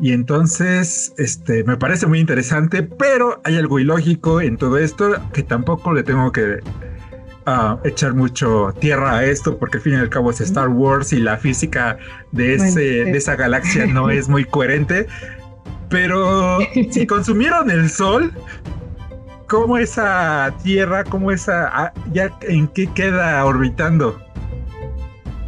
[0.00, 5.42] Y entonces, este, me parece muy interesante, pero hay algo ilógico en todo esto que
[5.42, 6.60] tampoco le tengo que
[7.84, 11.20] echar mucho tierra a esto, porque al fin y al cabo es Star Wars y
[11.20, 11.98] la física
[12.32, 15.06] de, ese, de esa galaxia no es muy coherente.
[15.88, 16.58] Pero
[16.90, 18.32] si consumieron el sol,
[19.48, 24.20] ¿cómo esa tierra, cómo esa, ah, ya en qué queda orbitando?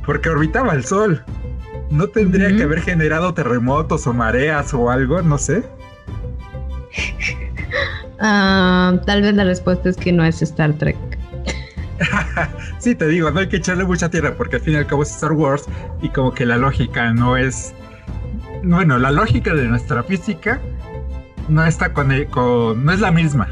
[0.07, 1.22] Porque orbitaba el sol.
[1.90, 5.22] ¿No tendría que haber generado terremotos o mareas o algo?
[5.22, 5.64] No sé.
[8.20, 10.96] Ah, tal vez la respuesta es que no es Star Trek.
[12.78, 15.03] sí, te digo, no hay que echarle mucha tierra porque al fin y al cabo
[15.03, 15.66] es Star Wars
[16.03, 17.74] y como que la lógica no es...
[18.62, 20.61] Bueno, la lógica de nuestra física
[21.48, 23.48] no está con, no es la misma.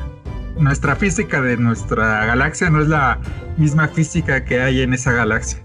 [0.59, 3.19] Nuestra física de nuestra galaxia no es la
[3.57, 5.61] misma física que hay en esa galaxia.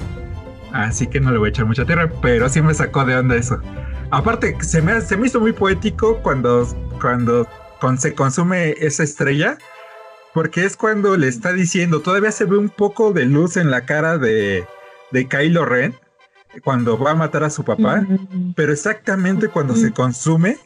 [0.71, 3.35] Así que no le voy a echar mucha tierra, pero sí me sacó de onda
[3.35, 3.59] eso.
[4.11, 6.67] Aparte, se me, se me hizo muy poético cuando,
[7.01, 7.47] cuando
[7.97, 9.57] se consume esa estrella
[10.33, 13.85] porque es cuando le está diciendo, todavía se ve un poco de luz en la
[13.85, 14.65] cara de,
[15.11, 15.95] de Kylo Ren,
[16.63, 18.05] cuando va a matar a su papá,
[18.55, 20.57] pero exactamente cuando se consume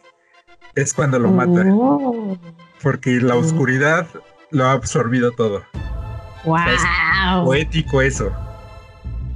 [0.75, 1.65] es cuando lo mata.
[1.71, 2.37] Oh.
[2.81, 4.07] Porque la oscuridad
[4.51, 5.63] lo ha absorbido todo.
[6.45, 6.57] ¡Wow!
[6.67, 6.81] es
[7.43, 8.31] poético eso.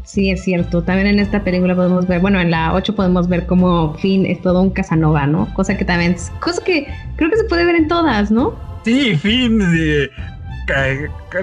[0.04, 0.84] Sí, es cierto.
[0.84, 4.42] También en esta película podemos ver, bueno, en la 8 podemos ver cómo Finn es
[4.42, 5.52] todo un Casanova, ¿no?
[5.54, 8.71] Cosa que también, cosa que creo que se puede ver en todas, ¿no?
[8.84, 10.10] Sí, fin, de,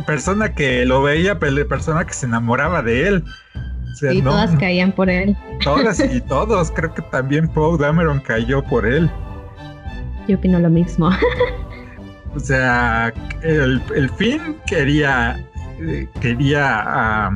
[0.06, 3.24] persona que lo veía, persona que se enamoraba de él.
[4.10, 5.36] y todas caían por él.
[5.62, 9.10] Todas y todos, creo que también Paul Dameron cayó por él.
[10.26, 11.10] Yo opino lo mismo.
[12.34, 13.12] O sea,
[13.42, 15.42] el, el fin quería,
[15.80, 17.30] eh, quería a,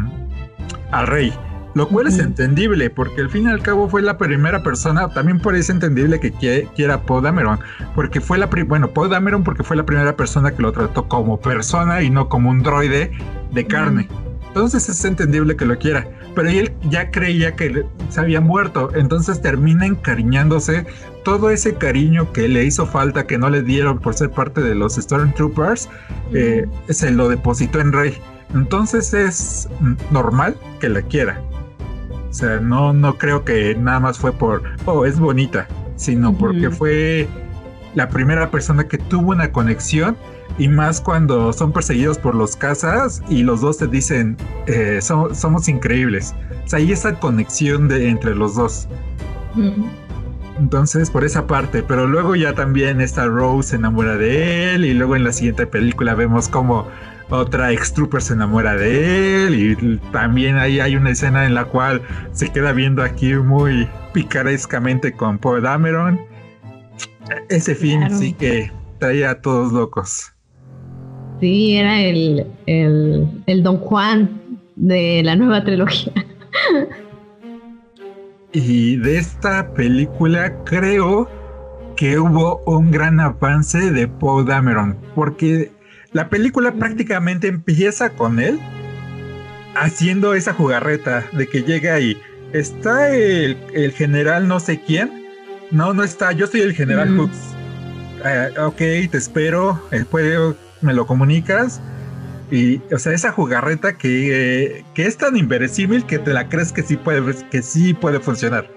[0.91, 1.33] al rey.
[1.75, 5.41] Lo cual es entendible, porque al fin y al cabo fue la primera persona, también
[5.41, 6.31] por eso es entendible que
[6.75, 7.61] quiera Poe Dameron,
[7.95, 11.41] porque fue la, bueno, Poe Dameron porque fue la primera persona que lo trató como
[11.41, 13.11] persona y no como un droide
[13.53, 14.09] de carne.
[14.49, 19.41] Entonces es entendible que lo quiera, pero él ya creía que se había muerto, entonces
[19.41, 20.85] termina encariñándose
[21.25, 24.75] todo ese cariño que le hizo falta, que no le dieron por ser parte de
[24.75, 25.89] los Stormtroopers,
[26.35, 28.19] eh, se lo depositó en Rey.
[28.55, 29.69] Entonces es
[30.11, 31.41] normal que la quiera.
[32.33, 36.71] O sea, no, no creo que nada más fue por, oh, es bonita, sino porque
[36.71, 37.29] fue
[37.95, 40.17] la primera persona que tuvo una conexión
[40.57, 45.69] y más cuando son perseguidos por los casas y los dos te dicen, eh, somos
[45.69, 46.35] increíbles.
[46.65, 48.89] O sea, hay esa conexión de, entre los dos.
[50.59, 54.95] Entonces, por esa parte, pero luego ya también esta Rose se enamora de él y
[54.95, 56.89] luego en la siguiente película vemos como
[57.33, 61.65] otra ex trooper se enamora de él y también ahí hay una escena en la
[61.65, 62.03] cual
[62.33, 66.21] se queda viendo aquí muy picarescamente con Poe Dameron.
[67.49, 70.33] Ese fin sí que traía a todos locos.
[71.41, 74.41] Sí, era el, el, el Don Juan
[74.77, 76.13] de la nueva trilogía.
[78.55, 81.27] Y de esta película creo
[81.97, 85.73] que hubo un gran avance de Poe Dameron, porque
[86.13, 88.61] la película prácticamente empieza con él
[89.75, 92.21] haciendo esa jugarreta de que llega y
[92.53, 93.57] está el,
[93.97, 95.11] general no sé quién.
[95.71, 97.39] No, no está, yo soy el general Hooks.
[98.25, 101.81] Eh, ok, te espero, después me lo comunicas.
[102.51, 106.83] Y, o sea, esa jugarreta que, que, es tan inverosímil que te la crees que
[106.83, 108.69] sí puede, que sí puede funcionar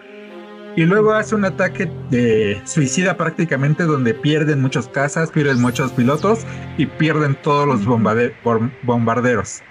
[0.75, 6.45] y luego hace un ataque de suicida prácticamente donde pierden muchas casas, pierden muchos pilotos
[6.77, 9.61] y pierden todos los bombarderos.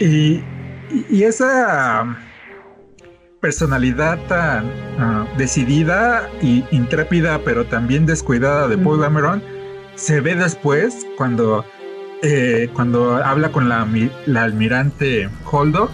[0.00, 0.42] Y,
[1.10, 2.18] esa
[3.40, 9.42] personalidad tan ah, decidida y intrépida, pero también descuidada de Paul Dameron,
[9.94, 11.64] se ve después cuando,
[12.22, 13.88] eh, cuando habla con la,
[14.26, 15.90] la almirante Holdo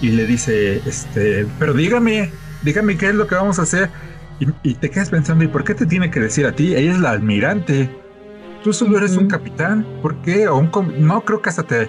[0.00, 2.30] y le dice, este, pero dígame,
[2.66, 3.88] dígame qué es lo que vamos a hacer.
[4.62, 6.74] Y, te quedas pensando, ¿y por qué te tiene que decir a ti?
[6.74, 7.88] Ella es la almirante.
[8.62, 9.86] Tú solo eres un capitán.
[10.02, 10.46] ¿Por qué?
[10.48, 11.88] O un no, creo que hasta te,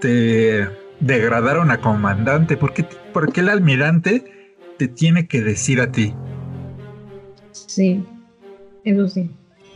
[0.00, 2.56] te degradaron a comandante.
[2.56, 6.12] ¿Por qué, ¿Por qué el almirante te tiene que decir a ti?
[7.52, 8.04] Sí,
[8.82, 9.30] eso sí.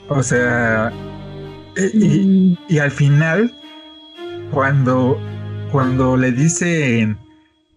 [0.09, 0.91] O sea,
[1.77, 3.55] y, y, al final,
[4.51, 5.17] cuando,
[5.71, 7.17] cuando le dicen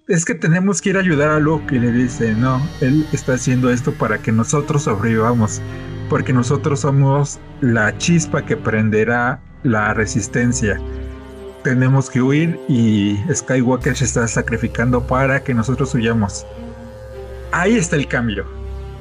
[0.08, 3.36] es que tenemos que ir a ayudar a Luke y le dice, no, él está
[3.36, 5.62] haciendo esto para que nosotros sobrevivamos,
[6.10, 10.80] porque nosotros somos la chispa que prenderá la resistencia.
[11.64, 16.45] Tenemos que huir y Skywalker se está sacrificando para que nosotros huyamos.
[17.54, 18.45] Ahí está el cambio.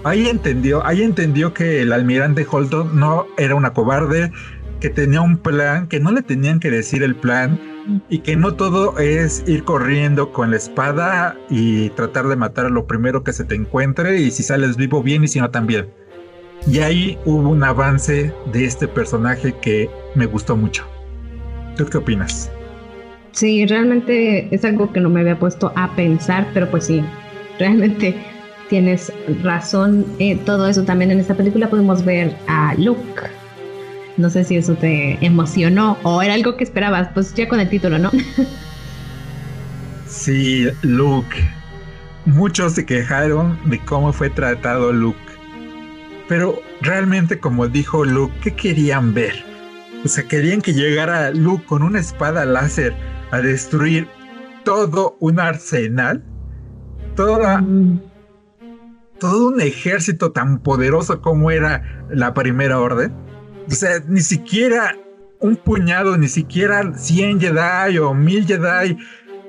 [0.04, 4.30] Ahí entendió, ahí entendió que el almirante Holton no era una cobarde,
[4.80, 7.58] que tenía un plan, que no le tenían que decir el plan,
[8.08, 12.70] y que no todo es ir corriendo con la espada y tratar de matar a
[12.70, 15.88] lo primero que se te encuentre y si sales vivo bien y si no también.
[16.66, 20.84] Y ahí hubo un avance de este personaje que me gustó mucho.
[21.76, 22.50] ¿Tú qué opinas?
[23.32, 27.02] Sí, realmente es algo que no me había puesto a pensar, pero pues sí,
[27.58, 28.14] realmente
[28.68, 29.12] tienes
[29.42, 30.06] razón.
[30.18, 33.02] Eh, todo eso también en esta película podemos ver a Luke
[34.16, 37.68] no sé si eso te emocionó o era algo que esperabas, pues ya con el
[37.68, 38.10] título, ¿no?
[40.06, 41.36] sí, Luke.
[42.24, 45.18] Muchos se quejaron de cómo fue tratado Luke.
[46.28, 49.44] Pero realmente, como dijo Luke, ¿qué querían ver?
[50.04, 52.94] O sea, querían que llegara Luke con una espada láser
[53.32, 54.06] a destruir
[54.64, 56.22] todo un arsenal.
[57.16, 58.00] Toda, mm.
[59.18, 63.12] todo un ejército tan poderoso como era la primera orden
[63.66, 64.96] o sea, ni siquiera
[65.40, 68.96] un puñado, ni siquiera 100 Jedi o 1000 Jedi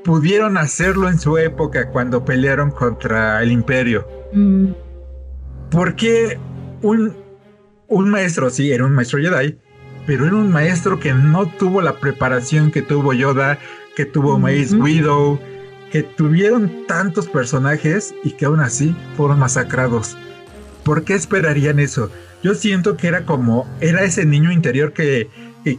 [0.04, 4.08] pudieron hacerlo en su época cuando pelearon contra el Imperio.
[4.34, 4.72] Mm.
[5.70, 6.38] Porque
[6.82, 7.16] un,
[7.88, 9.58] un maestro, sí, era un maestro Jedi,
[10.06, 13.58] pero era un maestro que no tuvo la preparación que tuvo Yoda,
[13.96, 15.40] que tuvo Mace Widow,
[15.92, 20.18] que tuvieron tantos personajes y que aún así fueron masacrados.
[20.84, 22.10] ¿Por qué esperarían eso?
[22.44, 25.30] Yo siento que era como, era ese niño interior que,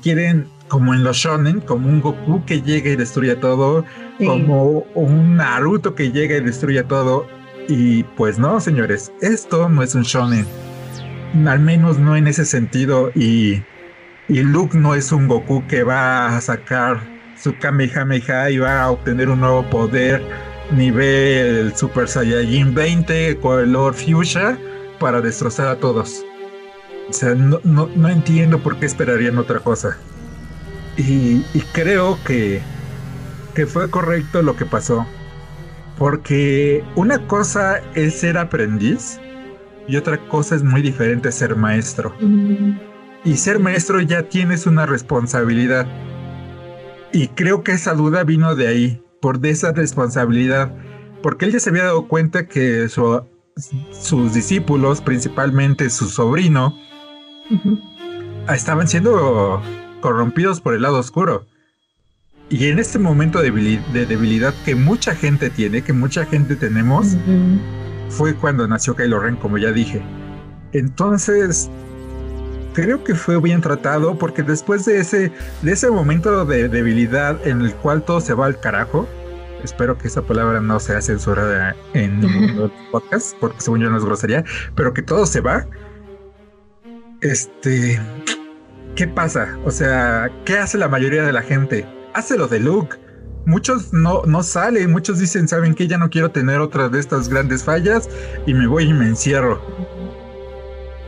[0.02, 3.84] quieren, como en los shonen, como un Goku que llega y destruye todo,
[4.18, 7.26] como un Naruto que llega y destruye todo.
[7.68, 10.46] Y pues no, señores, esto no es un shonen.
[11.46, 13.10] Al menos no en ese sentido.
[13.14, 13.62] Y
[14.28, 16.98] Y Luke no es un Goku que va a sacar
[17.36, 20.22] su Kamehameha y va a obtener un nuevo poder
[20.70, 24.58] nivel Super Saiyajin 20 color fuchsia
[24.98, 26.24] para destrozar a todos.
[27.08, 29.98] O sea, no, no, entiendo por qué esperarían otra cosa.
[30.96, 31.42] Y,
[31.72, 32.62] creo que,
[33.54, 35.06] que fue correcto lo que pasó.
[35.98, 39.20] Porque una cosa es ser aprendiz
[39.86, 42.14] y otra cosa es muy diferente ser maestro.
[43.24, 45.86] Y ser maestro ya tienes una responsabilidad.
[47.12, 50.74] Y creo que esa duda vino de ahí, por de esa responsabilidad.
[51.22, 56.76] Porque él ya se había dado cuenta que sus discípulos, principalmente su sobrino,
[58.48, 59.62] estaban siendo
[60.00, 61.46] corrompidos por el lado oscuro.
[62.50, 63.50] Y en este momento de
[64.06, 67.16] debilidad que mucha gente tiene, que mucha gente tenemos,
[68.10, 70.02] fue cuando nació Kylo Ren, como ya dije.
[70.72, 71.70] Entonces,
[72.74, 75.32] creo que fue bien tratado porque después de ese,
[75.62, 79.08] de ese momento de debilidad en el cual todo se va al carajo,
[79.62, 84.04] espero que esa palabra no sea censurada en el podcast, porque según yo no es
[84.04, 85.66] grosería, pero que todo se va.
[87.24, 87.98] Este,
[88.96, 89.58] ¿qué pasa?
[89.64, 91.86] O sea, ¿qué hace la mayoría de la gente?
[92.12, 92.98] Hace lo de Luke.
[93.46, 97.30] Muchos no, no salen, muchos dicen, ¿saben que Ya no quiero tener otra de estas
[97.30, 98.10] grandes fallas
[98.46, 99.58] y me voy y me encierro.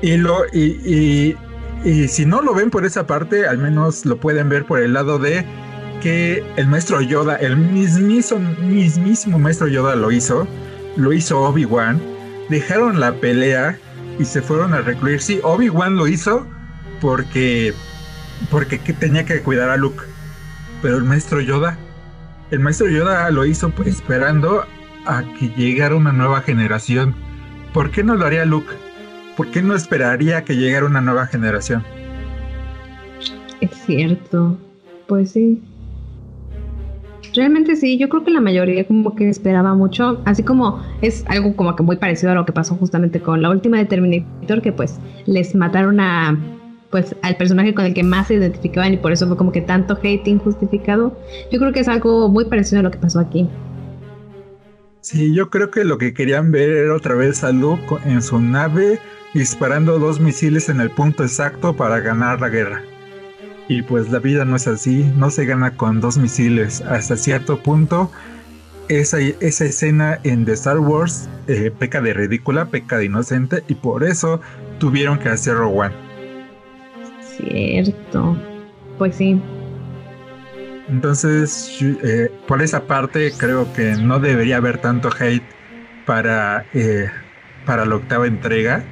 [0.00, 1.36] Y, lo, y,
[1.84, 4.94] y si no lo ven por esa parte, al menos lo pueden ver por el
[4.94, 5.44] lado de
[6.00, 10.48] que el maestro Yoda, el mismísimo, mismísimo maestro Yoda lo hizo,
[10.96, 12.00] lo hizo Obi-Wan,
[12.48, 13.78] dejaron la pelea
[14.18, 15.20] y se fueron a recluir.
[15.20, 16.46] Sí, Obi-Wan lo hizo
[17.00, 17.74] porque,
[18.50, 20.02] porque tenía que cuidar a Luke,
[20.82, 21.78] pero el maestro Yoda,
[22.50, 24.64] el maestro Yoda lo hizo esperando
[25.06, 27.14] a que llegara una nueva generación.
[27.72, 28.72] ¿Por qué no lo haría Luke?
[29.36, 31.84] ¿por qué no esperaría que llegara una nueva generación?
[33.60, 34.58] Es cierto,
[35.06, 35.62] pues sí.
[37.36, 41.54] Realmente sí, yo creo que la mayoría como que esperaba mucho, así como es algo
[41.54, 44.72] como que muy parecido a lo que pasó justamente con la última de Terminator, que
[44.72, 46.38] pues les mataron a
[46.90, 49.60] pues al personaje con el que más se identificaban y por eso fue como que
[49.60, 51.14] tanto hate injustificado.
[51.52, 53.46] Yo creo que es algo muy parecido a lo que pasó aquí.
[55.02, 58.40] Sí, yo creo que lo que querían ver era otra vez a Luke en su
[58.40, 58.98] nave
[59.34, 62.82] disparando dos misiles en el punto exacto para ganar la guerra.
[63.68, 66.80] Y pues la vida no es así, no se gana con dos misiles.
[66.82, 68.10] Hasta cierto punto,
[68.88, 73.74] esa, esa escena en The Star Wars eh, peca de ridícula, peca de inocente, y
[73.74, 74.40] por eso
[74.78, 75.94] tuvieron que hacer Rogue One.
[77.36, 78.36] Cierto,
[78.98, 79.40] pues sí.
[80.88, 85.42] Entonces, eh, por esa parte, creo que no debería haber tanto hate
[86.06, 87.10] para, eh,
[87.64, 88.84] para la octava entrega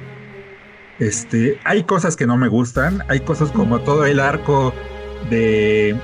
[0.99, 4.73] este, hay cosas que no me gustan, hay cosas como todo el arco
[5.29, 5.95] de,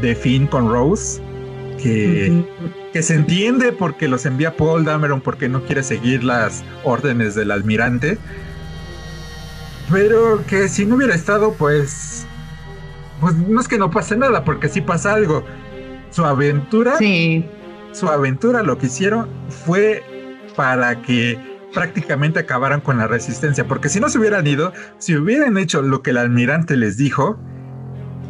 [0.00, 1.20] de Finn con Rose,
[1.80, 2.44] que,
[2.92, 7.50] que se entiende porque los envía Paul Dameron porque no quiere seguir las órdenes del
[7.50, 8.18] almirante.
[9.90, 12.26] Pero que si no hubiera estado, pues.
[13.20, 15.44] Pues no es que no pase nada, porque sí pasa algo.
[16.10, 16.96] Su aventura.
[16.98, 17.44] Sí.
[17.92, 19.28] Su aventura, lo que hicieron
[19.66, 20.02] fue
[20.56, 25.58] para que prácticamente acabaran con la resistencia, porque si no se hubieran ido, si hubieran
[25.58, 27.38] hecho lo que el almirante les dijo,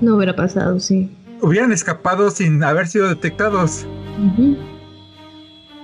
[0.01, 1.15] no hubiera pasado, sí.
[1.43, 3.87] Hubieran escapado sin haber sido detectados.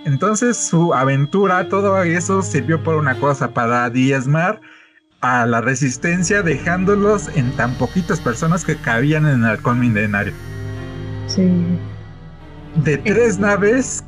[0.04, 4.60] Entonces su aventura, todo eso sirvió por una cosa, para diezmar
[5.20, 10.32] a la resistencia, dejándolos en tan poquitas personas que cabían en el halcón milenario.
[11.26, 11.50] Sí.
[12.84, 14.04] De tres naves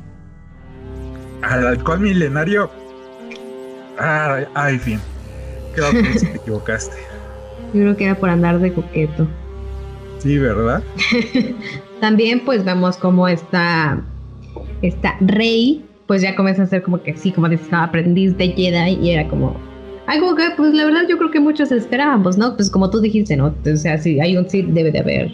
[1.41, 2.71] al halcón milenario
[3.99, 4.99] Ah, ay, fin.
[5.75, 6.95] Creo que te equivocaste.
[7.73, 9.27] Yo creo que era por andar de coqueto.
[10.19, 10.81] Sí, ¿verdad?
[12.01, 14.01] También pues vemos como esta,
[14.81, 18.97] esta rey pues ya comienza a ser como que sí, como dices, aprendiz de Jedi
[18.99, 19.55] y era como
[20.07, 22.55] algo que pues la verdad yo creo que muchos esperábamos, ¿no?
[22.55, 23.53] Pues como tú dijiste, ¿no?
[23.71, 25.31] O sea, si hay un Sith debe de haber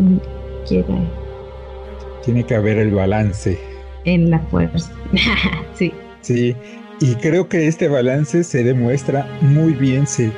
[0.00, 0.20] un
[0.66, 1.08] Jedi.
[2.24, 3.56] Tiene que haber el balance.
[4.04, 4.92] En la fuerza.
[5.74, 5.92] sí.
[6.22, 6.56] Sí,
[7.00, 10.06] y creo que este balance se demuestra muy bien.
[10.06, 10.32] Sí.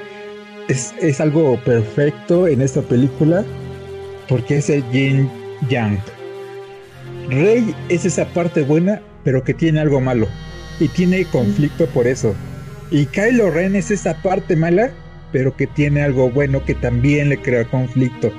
[0.69, 3.45] Es, es algo perfecto en esta película
[4.29, 5.31] porque es el yin
[5.69, 5.99] yang.
[7.31, 10.29] Rey es esa parte buena, pero que tiene algo malo.
[10.81, 12.35] Y tiene conflicto por eso.
[12.91, 14.91] Y Kylo Ren es esa parte mala,
[15.33, 18.33] pero que tiene algo bueno que también le crea conflicto.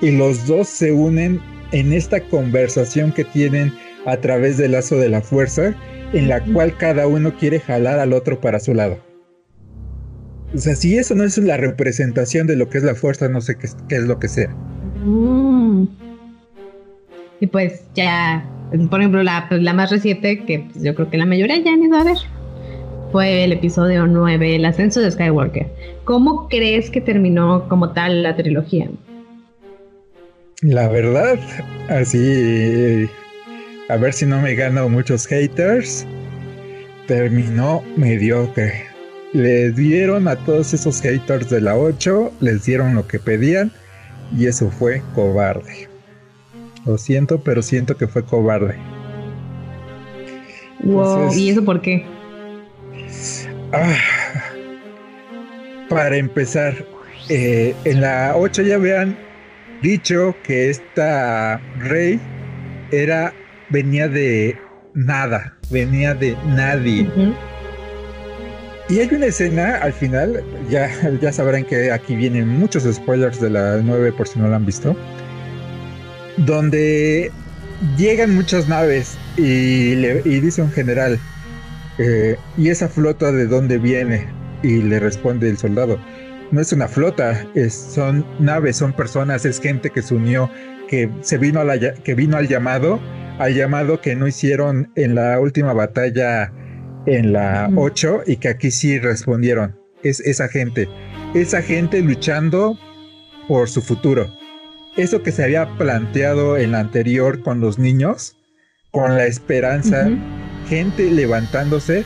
[0.00, 1.40] Y los dos se unen
[1.72, 3.72] en esta conversación que tienen
[4.06, 5.74] a través del lazo de la fuerza
[6.12, 8.98] en la cual cada uno quiere jalar al otro para su lado.
[10.54, 13.40] O sea, si eso no es la representación de lo que es la fuerza, no
[13.40, 14.48] sé qué, es lo que sea.
[15.04, 15.86] Mm.
[17.40, 18.48] Y pues ya,
[18.90, 21.72] por ejemplo, la, pues, la más reciente, que pues, yo creo que la mayoría ya
[21.72, 22.16] han ido a ver,
[23.12, 25.66] fue el episodio 9, el ascenso de Skywalker.
[26.04, 28.88] ¿Cómo crees que terminó como tal la trilogía?
[30.62, 31.38] La verdad,
[31.88, 33.08] así,
[33.88, 36.06] a ver si no me gano muchos haters,
[37.06, 38.84] terminó mediocre.
[39.32, 43.70] Le dieron a todos esos haters de la 8, les dieron lo que pedían
[44.36, 45.88] y eso fue cobarde.
[46.84, 48.76] Lo siento, pero siento que fue cobarde.
[50.82, 52.04] Wow, ¿y eso por qué?
[53.72, 53.96] Ah,
[55.88, 56.74] para empezar,
[57.28, 59.16] eh, en la 8 ya habían
[59.82, 62.20] dicho que esta rey
[62.92, 63.32] era
[63.70, 64.58] venía de
[64.94, 67.10] nada, venía de nadie.
[68.88, 70.88] Y hay una escena al final, ya,
[71.20, 74.66] ya sabrán que aquí vienen muchos spoilers de la 9 por si no la han
[74.66, 74.96] visto,
[76.38, 77.32] donde
[77.96, 81.18] llegan muchas naves y, le, dice un general,
[81.98, 84.28] eh, ¿y esa flota de dónde viene?
[84.62, 85.98] Y le responde el soldado,
[86.52, 90.48] no es una flota, es, son naves, son personas, es gente que se unió,
[90.88, 93.00] que se vino a la, que vino al llamado,
[93.38, 96.52] al llamado que no hicieron en la última batalla
[97.06, 99.78] en la 8 y que aquí sí respondieron.
[100.02, 100.88] Es esa gente,
[101.34, 102.78] esa gente luchando
[103.48, 104.32] por su futuro.
[104.96, 108.36] Eso que se había planteado en la anterior con los niños,
[108.90, 110.08] con la esperanza,
[110.68, 112.04] gente levantándose,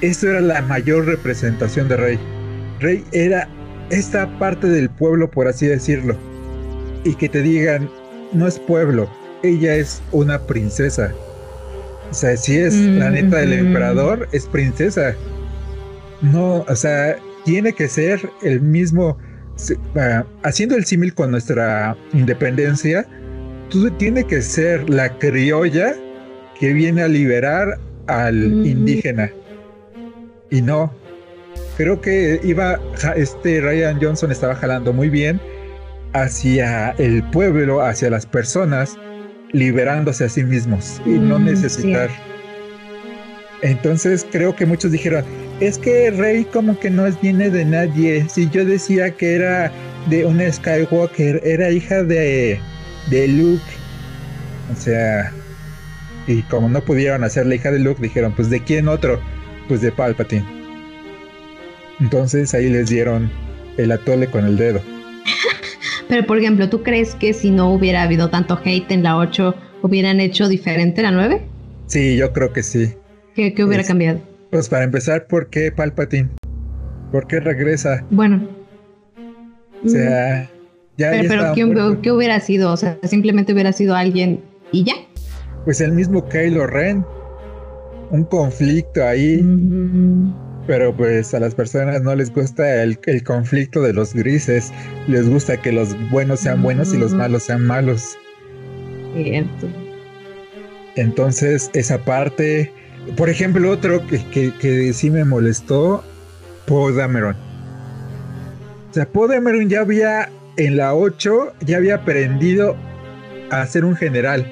[0.00, 2.18] eso era la mayor representación de Rey.
[2.80, 3.48] Rey era
[3.90, 6.16] esta parte del pueblo, por así decirlo.
[7.04, 7.88] Y que te digan,
[8.32, 9.08] no es pueblo,
[9.44, 11.14] ella es una princesa
[12.14, 15.16] o sea, si es la neta del emperador, es princesa.
[16.22, 19.18] No, o sea, tiene que ser el mismo.
[19.96, 23.04] Ah, haciendo el símil con nuestra independencia,
[23.68, 25.96] tú tiene que ser la criolla
[26.60, 29.28] que viene a liberar al indígena.
[30.50, 30.92] Y no.
[31.76, 32.78] Creo que iba.
[33.16, 35.40] Este Ryan Johnson estaba jalando muy bien
[36.12, 38.96] hacia el pueblo, hacia las personas
[39.54, 42.10] liberándose a sí mismos y no mm, necesitar.
[43.62, 45.24] Entonces creo que muchos dijeron,
[45.60, 48.26] es que Rey como que no viene de nadie.
[48.28, 49.72] Si yo decía que era
[50.10, 52.60] de una Skywalker, era hija de,
[53.08, 53.62] de Luke.
[54.70, 55.32] O sea,
[56.26, 59.20] y como no pudieron hacer la hija de Luke, dijeron, pues de quién otro?
[59.68, 60.44] Pues de Palpatine.
[62.00, 63.30] Entonces ahí les dieron
[63.76, 64.82] el atole con el dedo.
[66.14, 69.52] Pero, por ejemplo, ¿tú crees que si no hubiera habido tanto hate en la 8,
[69.82, 71.42] hubieran hecho diferente la 9?
[71.88, 72.92] Sí, yo creo que sí.
[73.34, 74.20] ¿Qué, hubiera cambiado?
[74.52, 76.28] Pues para empezar, ¿por qué Palpatine?
[77.10, 78.06] ¿Por qué regresa?
[78.10, 78.48] Bueno.
[79.84, 80.48] O sea,
[80.96, 81.10] ya.
[81.10, 82.70] Pero, pero ¿qué, hubiera sido?
[82.70, 84.40] O sea, simplemente hubiera sido alguien
[84.70, 84.94] y ya.
[85.64, 87.04] Pues el mismo Kylo Ren.
[88.12, 89.40] Un conflicto ahí.
[90.66, 94.72] Pero pues a las personas no les gusta el, conflicto de los grises,
[95.08, 98.16] les gusta que los buenos sean buenos y los malos sean malos.
[99.14, 99.68] Cierto.
[100.96, 102.72] Entonces, esa parte,
[103.16, 106.02] por ejemplo, otro que, que, sí me molestó,
[106.66, 107.36] Poe Dameron.
[108.90, 112.76] O sea, Poe Dameron ya había, en la 8, ya había aprendido
[113.50, 114.50] a ser un general.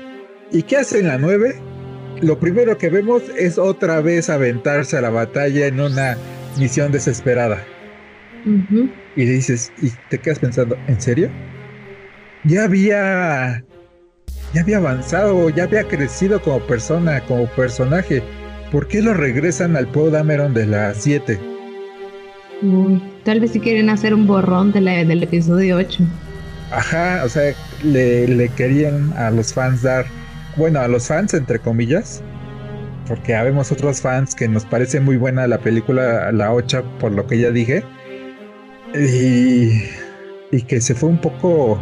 [0.51, 1.72] ¿Y qué hace en la 9?
[2.21, 6.17] Lo primero que vemos es otra vez aventarse a la batalla en una
[6.59, 7.65] misión desesperada.
[9.17, 11.31] Y dices, y te quedas pensando, ¿en serio?
[12.45, 13.65] Ya había.
[14.53, 18.23] Ya había avanzado, ya había crecido como persona, como personaje.
[18.71, 21.39] ¿Por qué lo regresan al Poe Dameron de la 7?
[23.25, 26.05] tal vez si quieren hacer un borrón de la, del episodio 8.
[26.71, 30.07] Ajá, o sea, le, le querían a los fans dar
[30.57, 32.23] bueno, a los fans, entre comillas,
[33.07, 37.27] porque habemos otros fans que nos parece muy buena la película La Ocha, por lo
[37.27, 37.83] que ya dije,
[38.95, 39.83] y,
[40.51, 41.81] y que se fue un poco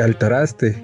[0.00, 0.76] al traste.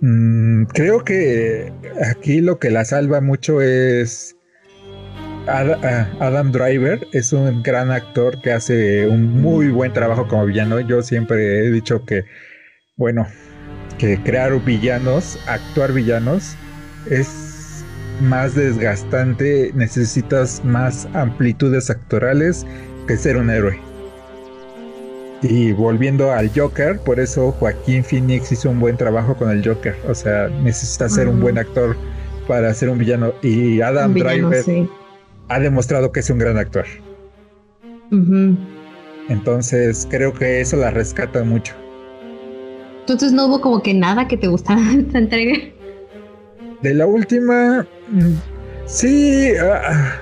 [0.00, 1.72] Mm, creo que
[2.04, 4.36] aquí lo que la salva mucho es
[5.46, 10.80] Adam Driver, es un gran actor que hace un muy buen trabajo como villano.
[10.80, 12.24] Yo siempre he dicho que,
[12.96, 13.26] bueno,
[14.00, 16.56] que crear villanos, actuar villanos,
[17.10, 17.84] es
[18.22, 22.66] más desgastante, necesitas más amplitudes actorales
[23.06, 23.78] que ser un héroe.
[25.42, 29.94] Y volviendo al Joker, por eso Joaquín Phoenix hizo un buen trabajo con el Joker.
[30.08, 31.94] O sea, necesita ser un buen actor
[32.48, 33.32] para ser un villano.
[33.42, 34.64] Y Adam Driver
[35.48, 36.84] ha demostrado que es un gran actor.
[39.28, 41.74] Entonces creo que eso la rescata mucho.
[43.00, 45.58] Entonces no hubo como que nada que te gustara de esta entrega.
[46.82, 48.34] De la última, mm,
[48.86, 49.52] sí.
[49.60, 50.14] Ah.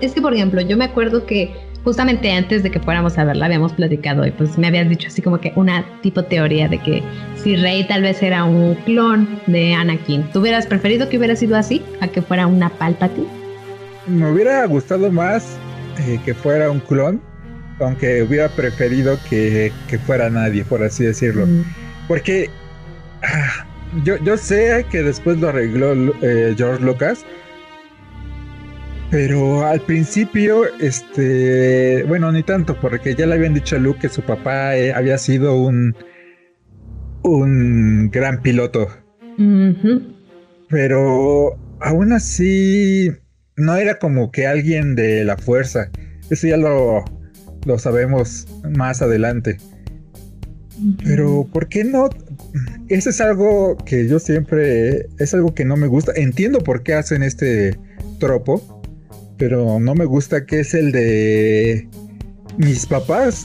[0.00, 3.46] Es que, por ejemplo, yo me acuerdo que justamente antes de que fuéramos a verla
[3.46, 7.02] habíamos platicado y pues me habías dicho así como que una tipo teoría de que
[7.36, 11.56] si Rey tal vez era un clon de Anakin, ¿tú hubieras preferido que hubiera sido
[11.56, 13.26] así a que fuera una Palpatine?
[14.06, 15.56] Me hubiera gustado más
[16.06, 17.20] eh, que fuera un clon,
[17.80, 19.72] aunque hubiera preferido que,
[20.06, 21.46] fuera nadie, por así decirlo.
[21.46, 21.64] Mm.
[22.08, 22.50] Porque
[23.22, 23.66] ah,
[24.04, 25.92] yo, yo sé que después lo arregló
[26.22, 27.24] eh, George Lucas,
[29.10, 34.08] pero al principio, este, bueno, ni tanto, porque ya le habían dicho a Luke que
[34.08, 35.94] su papá eh, había sido un,
[37.22, 38.88] un gran piloto.
[40.68, 43.10] Pero aún así,
[43.56, 45.90] no era como que alguien de la fuerza.
[46.30, 47.04] Eso ya lo,
[47.66, 48.46] lo sabemos
[48.76, 49.58] más adelante.
[51.04, 52.08] Pero, ¿por qué no?
[52.88, 56.12] Eso es algo que yo siempre, es algo que no me gusta.
[56.16, 57.78] Entiendo por qué hacen este
[58.18, 58.82] tropo
[59.42, 61.88] pero no me gusta que es el de
[62.58, 63.44] mis papás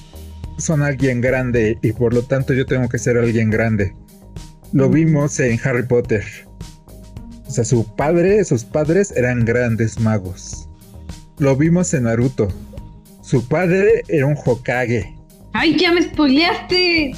[0.60, 3.96] son alguien grande y por lo tanto yo tengo que ser alguien grande.
[4.74, 6.24] Lo vimos en Harry Potter.
[7.48, 10.70] O sea, su padre, sus padres eran grandes magos.
[11.40, 12.48] Lo vimos en Naruto.
[13.24, 15.17] Su padre era un Hokage.
[15.60, 17.16] ¡Ay, ya me spoileaste!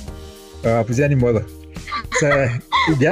[0.63, 1.39] Ah, pues ya ni modo.
[1.39, 2.61] O sea,
[2.97, 3.11] ya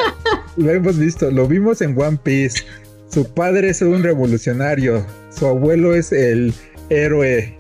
[0.56, 1.30] lo hemos visto.
[1.30, 2.64] Lo vimos en One Piece.
[3.12, 5.06] Su padre es un revolucionario.
[5.30, 6.54] Su abuelo es el
[6.90, 7.58] héroe.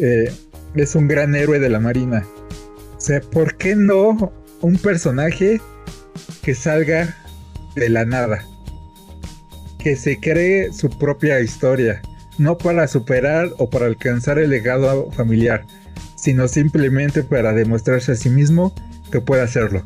[0.00, 0.32] Eh,
[0.74, 2.24] es un gran héroe de la marina.
[2.96, 5.60] O sea, ¿por qué no un personaje
[6.42, 7.14] que salga
[7.74, 8.42] de la nada?
[9.78, 12.00] Que se cree su propia historia.
[12.38, 15.66] No para superar o para alcanzar el legado familiar,
[16.20, 18.74] sino simplemente para demostrarse a sí mismo
[19.10, 19.82] que puede hacerlo.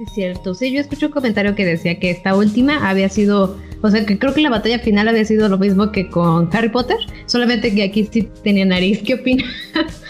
[0.00, 3.90] Es cierto, sí, yo escuché un comentario que decía que esta última había sido, o
[3.90, 6.96] sea, que creo que la batalla final había sido lo mismo que con Harry Potter,
[7.26, 9.00] solamente que aquí sí tenía nariz.
[9.04, 9.48] ¿Qué opinas?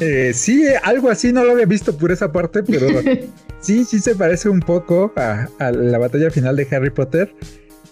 [0.00, 2.88] Eh, sí, algo así, no lo había visto por esa parte, pero
[3.60, 7.34] sí, sí se parece un poco a, la batalla final de Harry Potter,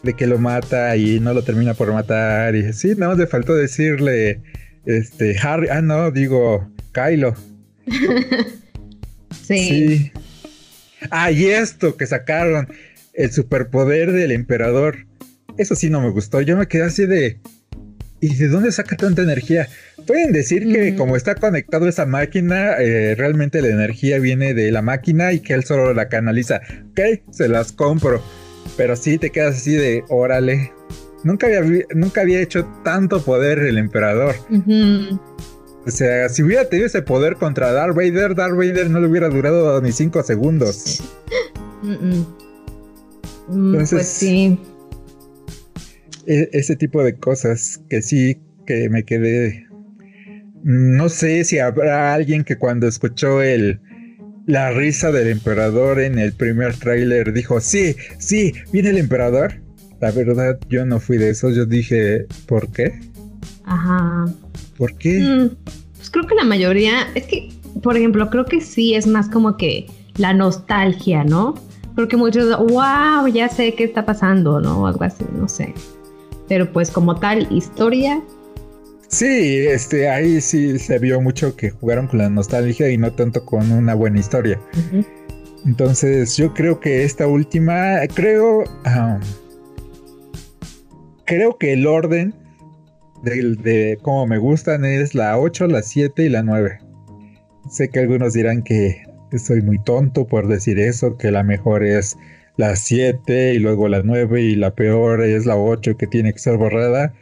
[0.02, 2.54] de que lo mata y no lo termina por matar.
[2.54, 4.42] Y sí, nada más le faltó decirle,
[4.87, 7.34] este, Harry, ah, no, digo, Kylo.
[9.47, 9.59] sí.
[9.59, 10.12] sí.
[11.11, 12.68] Ah, y esto que sacaron,
[13.16, 15.07] el superpoder del emperador.
[15.59, 16.41] Eso sí no me gustó.
[16.41, 17.41] Yo me quedé así de.
[18.20, 19.68] ¿Y de dónde saca tanta energía?
[20.07, 20.97] Pueden decir que mm.
[20.97, 25.53] como está conectado esa máquina, eh, realmente la energía viene de la máquina y que
[25.53, 26.61] él solo la canaliza.
[26.91, 28.22] Ok, se las compro.
[28.76, 30.72] Pero sí te quedas así de, órale.
[31.27, 34.37] Nunca había, nunca había hecho tanto poder el emperador.
[35.85, 39.29] O sea, si hubiera tenido ese poder contra Darth Vader, Darth Vader no le hubiera
[39.29, 41.03] durado ni cinco segundos.
[43.49, 44.59] Mm, pues sí.
[46.27, 49.68] E, ese tipo de cosas que sí que me quedé.
[50.64, 53.79] No sé si habrá alguien que cuando escuchó el
[54.47, 59.61] la risa del emperador en el primer tráiler dijo, sí, sí, viene el emperador.
[60.01, 61.57] La verdad, yo no fui de esos.
[61.57, 63.01] Yo dije, ¿por qué?
[63.64, 64.26] Ajá.
[64.76, 65.20] ¿Por qué?
[65.20, 65.57] Mm,
[65.97, 67.49] pues creo que la mayoría, es que,
[67.82, 69.86] por ejemplo, creo que sí es más como que
[70.16, 71.55] la nostalgia, ¿no?
[71.94, 74.82] Creo que muchos, wow, ya sé qué está pasando, ¿no?
[74.82, 75.72] O algo así, no sé.
[76.49, 78.22] Pero pues como tal, historia.
[79.09, 83.44] Sí, este, ahí sí se vio mucho que jugaron con la nostalgia y no tanto
[83.44, 84.61] con una buena historia.
[85.64, 88.64] Entonces yo creo que esta última, creo,
[91.27, 92.35] creo que el orden
[93.22, 96.79] de, cómo me gustan es la 8, la 7 y la 9.
[97.70, 99.03] Sé que algunos dirán que
[99.37, 102.16] soy muy tonto por decir eso, que la mejor es
[102.57, 106.39] la 7 y luego la 9 y la peor es la 8 que tiene que
[106.39, 107.12] ser borrada.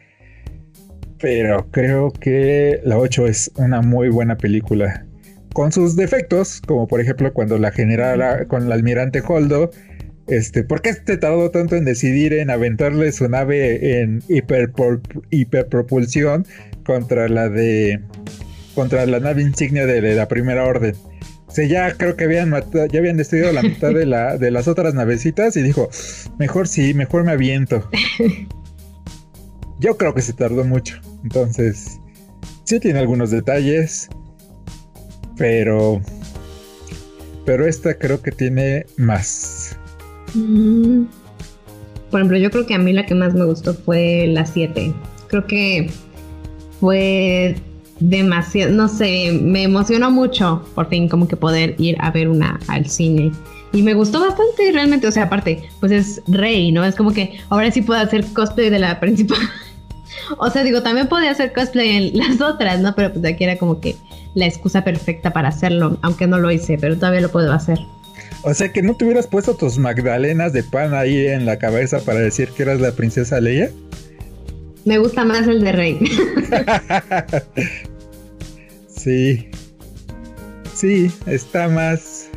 [1.19, 5.07] Pero creo que la 8 es una muy buena película.
[5.55, 9.71] Con sus defectos, como por ejemplo cuando la generala con el almirante Holdo
[10.27, 14.22] este, ¿Por qué te tardó tanto en decidir en aventarle su nave en
[15.31, 16.47] hiperpropulsión
[16.85, 18.01] contra la de
[18.75, 20.95] contra la nave insignia de, la primera orden?
[21.47, 24.51] O sea, ya creo que habían matado, ya habían destruido la mitad de, la, de
[24.51, 25.89] las otras navecitas y dijo,
[26.39, 27.89] mejor sí, mejor me aviento.
[29.79, 31.01] Yo creo que se tardó mucho.
[31.22, 32.01] Entonces,
[32.64, 34.09] sí tiene algunos detalles,
[35.37, 36.01] pero
[37.45, 39.79] pero esta creo que tiene más.
[42.11, 44.93] Por ejemplo, yo creo que a mí la que más me gustó fue la 7.
[45.28, 45.91] Creo que
[46.80, 47.57] fue
[48.01, 52.59] demasiado, no sé, me emocionó mucho por fin como que poder ir a ver una
[52.68, 53.32] al cine.
[53.72, 56.85] Y me gustó bastante realmente, o sea, aparte, pues es rey, ¿no?
[56.85, 59.39] Es como que ahora sí puedo hacer cosplay de la principal.
[60.39, 62.95] o sea, digo, también podía hacer cosplay en las otras, ¿no?
[62.95, 63.97] Pero pues aquí era como que
[64.35, 67.78] la excusa perfecta para hacerlo, aunque no lo hice, pero todavía lo puedo hacer.
[68.45, 72.01] O sea, que no te hubieras puesto tus magdalenas de pan ahí en la cabeza
[72.01, 73.71] para decir que eras la princesa Leia.
[74.85, 75.99] Me gusta más el de Rey.
[78.87, 79.49] sí.
[80.75, 82.29] Sí, está más.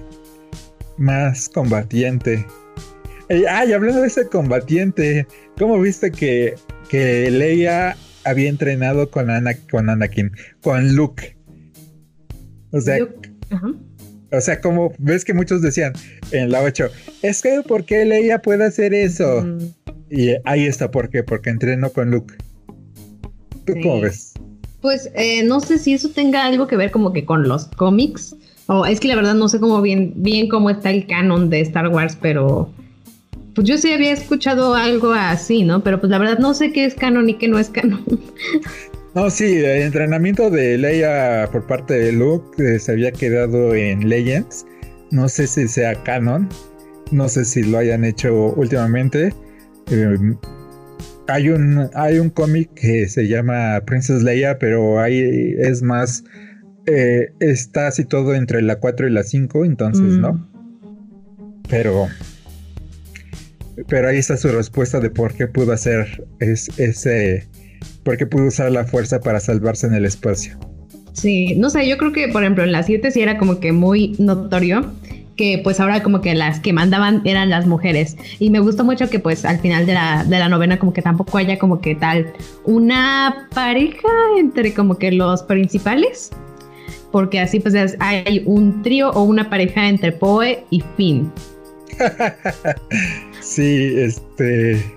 [0.97, 2.45] más combatiente.
[3.49, 5.27] ay, hablando de ese combatiente,
[5.57, 6.55] ¿cómo viste que,
[6.87, 9.27] que Leia había entrenado con,
[9.69, 10.31] con Anakin,
[10.61, 11.37] con Luke?
[12.71, 12.97] O sea,
[14.31, 15.93] o sea, como ves que muchos decían
[16.31, 16.89] en la 8,
[17.21, 19.45] es que ¿por qué Leia puede hacer eso?
[20.09, 21.23] Y ahí está, ¿por qué?
[21.23, 22.35] Porque entrenó con Luke.
[23.65, 24.33] ¿Tú cómo ves?
[24.81, 28.35] Pues eh, no sé si eso tenga algo que ver como que con los cómics.
[28.67, 31.61] O es que la verdad no sé cómo bien, bien cómo está el canon de
[31.61, 32.69] Star Wars, pero
[33.55, 35.83] pues yo sí había escuchado algo así, ¿no?
[35.83, 38.03] Pero pues la verdad no sé qué es canon y qué no es canon.
[39.17, 44.07] No, sí, el entrenamiento de Leia por parte de Luke eh, se había quedado en
[44.07, 44.63] Legends.
[45.09, 46.47] No sé si sea canon.
[47.11, 49.33] No sé si lo hayan hecho últimamente.
[49.89, 50.17] Eh,
[51.27, 56.23] hay un, hay un cómic que se llama Princess Leia, pero ahí es más.
[56.85, 60.33] Eh, está así todo entre la 4 y la 5, entonces, ¿no?
[60.33, 61.63] Mm.
[61.67, 62.07] Pero.
[63.87, 67.47] Pero ahí está su respuesta de por qué pudo hacer ese.
[68.03, 70.57] Por qué pudo usar la fuerza para salvarse en el espacio.
[71.13, 73.71] Sí, no sé, yo creo que, por ejemplo, en la 7 sí era como que
[73.71, 74.93] muy notorio
[75.37, 78.17] que pues ahora como que las que mandaban eran las mujeres.
[78.39, 81.01] Y me gustó mucho que pues al final de la, de la novena como que
[81.01, 82.33] tampoco haya como que tal
[82.65, 86.31] una pareja entre como que los principales.
[87.11, 91.31] Porque así pues hay un trío o una pareja entre Poe y Finn.
[93.39, 94.96] sí, este...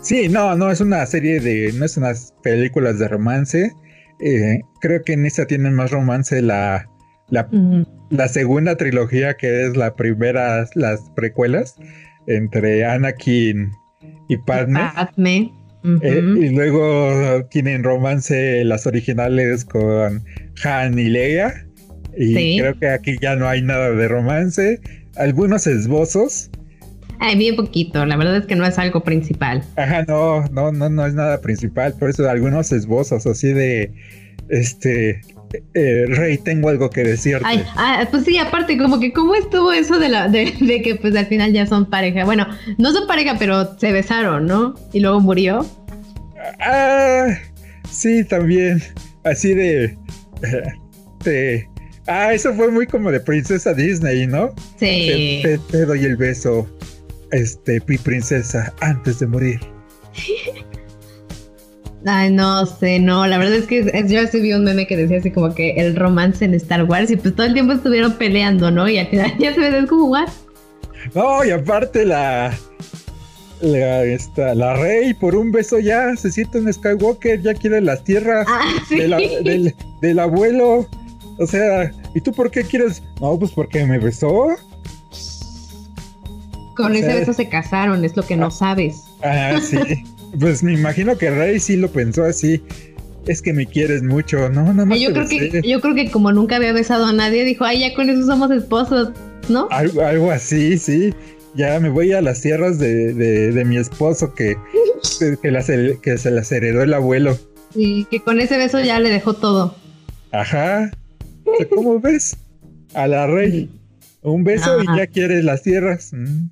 [0.00, 1.72] Sí, no, no es una serie de...
[1.74, 3.72] No es unas películas de romance.
[4.20, 6.88] Eh, creo que en esta tienen más romance la
[7.30, 11.76] la, segunda trilogía, que es la primera, las precuelas,
[12.26, 13.70] entre Anakin
[14.28, 14.80] y Padme.
[16.02, 20.24] Eh, y luego tienen romance las originales con
[20.64, 21.66] Han y Leia.
[22.16, 24.80] Y creo que aquí ya no hay nada de romance.
[25.16, 26.50] Algunos esbozos.
[27.20, 29.62] Ay, bien poquito, la verdad es que no es algo principal.
[29.76, 31.94] Ajá, no, no, no, no es nada principal.
[31.94, 33.92] Por eso algunos esbozos así de
[34.48, 35.20] este
[35.74, 37.64] eh, Rey, tengo algo que decirte.
[37.76, 40.52] ah, pues sí, aparte, como que cómo estuvo eso de, la, de,
[40.82, 42.24] que pues al final ya son pareja.
[42.24, 42.46] Bueno,
[42.76, 44.74] no son pareja, pero se besaron, ¿no?
[44.92, 45.66] Y luego murió.
[46.60, 47.28] Ah,
[47.90, 48.82] sí, también.
[49.24, 49.96] Así de...
[52.06, 54.54] ah, eso fue muy como de princesa Disney, ¿no?
[54.78, 55.42] Sí.
[55.70, 56.68] Te, doy el beso,
[57.32, 59.60] este, mi princesa, antes de morir.
[62.06, 65.18] Ay, no sé, no, la verdad es que yo así vi un meme que decía
[65.18, 68.70] así como que el romance en Star Wars y pues todo el tiempo estuvieron peleando,
[68.70, 68.88] ¿no?
[68.88, 70.28] Y al final ya se ve como, ¿what?
[71.14, 72.56] No, y aparte la,
[73.60, 78.04] la, esta, la rey por un beso ya se siente en Skywalker, ya quiere las
[78.04, 78.64] tierras ah,
[80.00, 80.86] del, abuelo.
[81.38, 83.02] O sea, ¿y tú por qué quieres?
[83.20, 84.48] No, pues porque me besó.
[86.84, 88.50] Con ese beso se casaron, es lo que no ah.
[88.50, 89.02] sabes.
[89.22, 89.78] Ah, sí.
[90.38, 92.62] Pues me imagino que Rey sí lo pensó así.
[93.26, 94.74] Es que me quieres mucho, ¿no?
[94.74, 97.64] Nada más yo, creo que, yo creo que como nunca había besado a nadie, dijo,
[97.64, 99.10] ay, ya con eso somos esposos,
[99.48, 99.68] ¿no?
[99.70, 101.14] Algo, así, sí.
[101.54, 104.58] Ya me voy a las tierras de, mi esposo que,
[105.18, 107.38] que, que se las heredó el abuelo.
[107.74, 109.74] Y que con ese beso ya le dejó todo.
[110.32, 110.90] Ajá.
[111.74, 112.36] ¿Cómo ves?
[112.92, 113.70] A la rey.
[114.22, 116.12] Un beso y ya quiere las tierras.
[116.12, 116.48] Mm.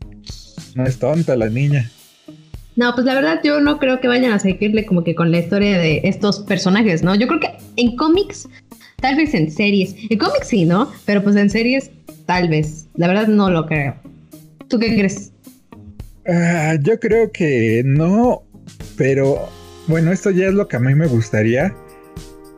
[0.76, 1.90] No es tonta la niña.
[2.76, 5.38] No, pues la verdad yo no creo que vayan a seguirle como que con la
[5.38, 7.14] historia de estos personajes, ¿no?
[7.14, 8.46] Yo creo que en cómics,
[9.00, 9.94] tal vez en series.
[10.10, 10.92] En cómics sí, ¿no?
[11.06, 11.90] Pero pues en series,
[12.26, 12.86] tal vez.
[12.94, 13.96] La verdad no lo creo.
[14.68, 15.32] ¿Tú qué crees?
[16.28, 18.42] Ah, yo creo que no,
[18.98, 19.48] pero
[19.86, 21.74] bueno, esto ya es lo que a mí me gustaría.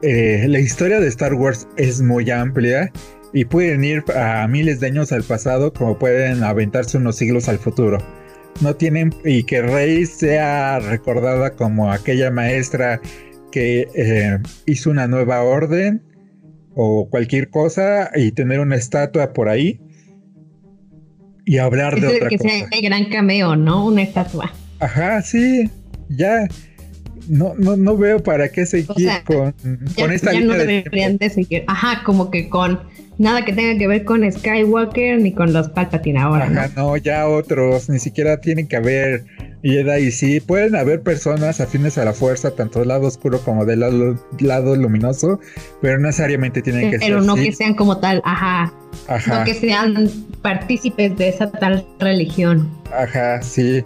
[0.03, 2.91] Eh, la historia de Star Wars es muy amplia
[3.33, 7.59] y pueden ir a miles de años al pasado como pueden aventarse unos siglos al
[7.59, 7.99] futuro
[8.61, 13.01] no tienen y que Rey sea recordada como aquella maestra
[13.53, 16.03] que eh, hizo una nueva orden
[16.75, 19.81] o cualquier cosa y tener una estatua por ahí
[21.45, 22.49] y hablar de otra que cosa.
[22.49, 23.87] Que sea el gran cameo, ¿no?
[23.87, 24.53] Una estatua.
[24.81, 25.71] Ajá, sí,
[26.11, 26.47] ya.
[27.29, 29.55] no, no, no veo para qué seguir con,
[29.97, 31.65] con esta ya no deberían de seguir.
[31.67, 32.81] Ajá, como que con
[33.19, 36.47] nada que tenga que ver con Skywalker ni con los Palpatine ahora.
[36.47, 39.25] Ajá, no, ya otros, ni siquiera tienen que haber
[39.63, 43.81] y sí, pueden haber personas afines a la fuerza, tanto del lado oscuro como del
[43.81, 45.41] lado, luminoso,
[45.83, 47.09] pero no necesariamente tienen que ser.
[47.09, 48.73] Pero no que sean como tal, ajá.
[49.09, 49.41] Ajá.
[49.41, 50.09] No que sean
[50.43, 52.71] partícipes de esa tal religión.
[52.93, 53.83] Ajá, sí.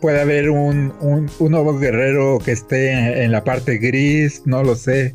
[0.00, 5.14] Puede haber un, un, nuevo guerrero que esté en, la parte gris, no lo sé.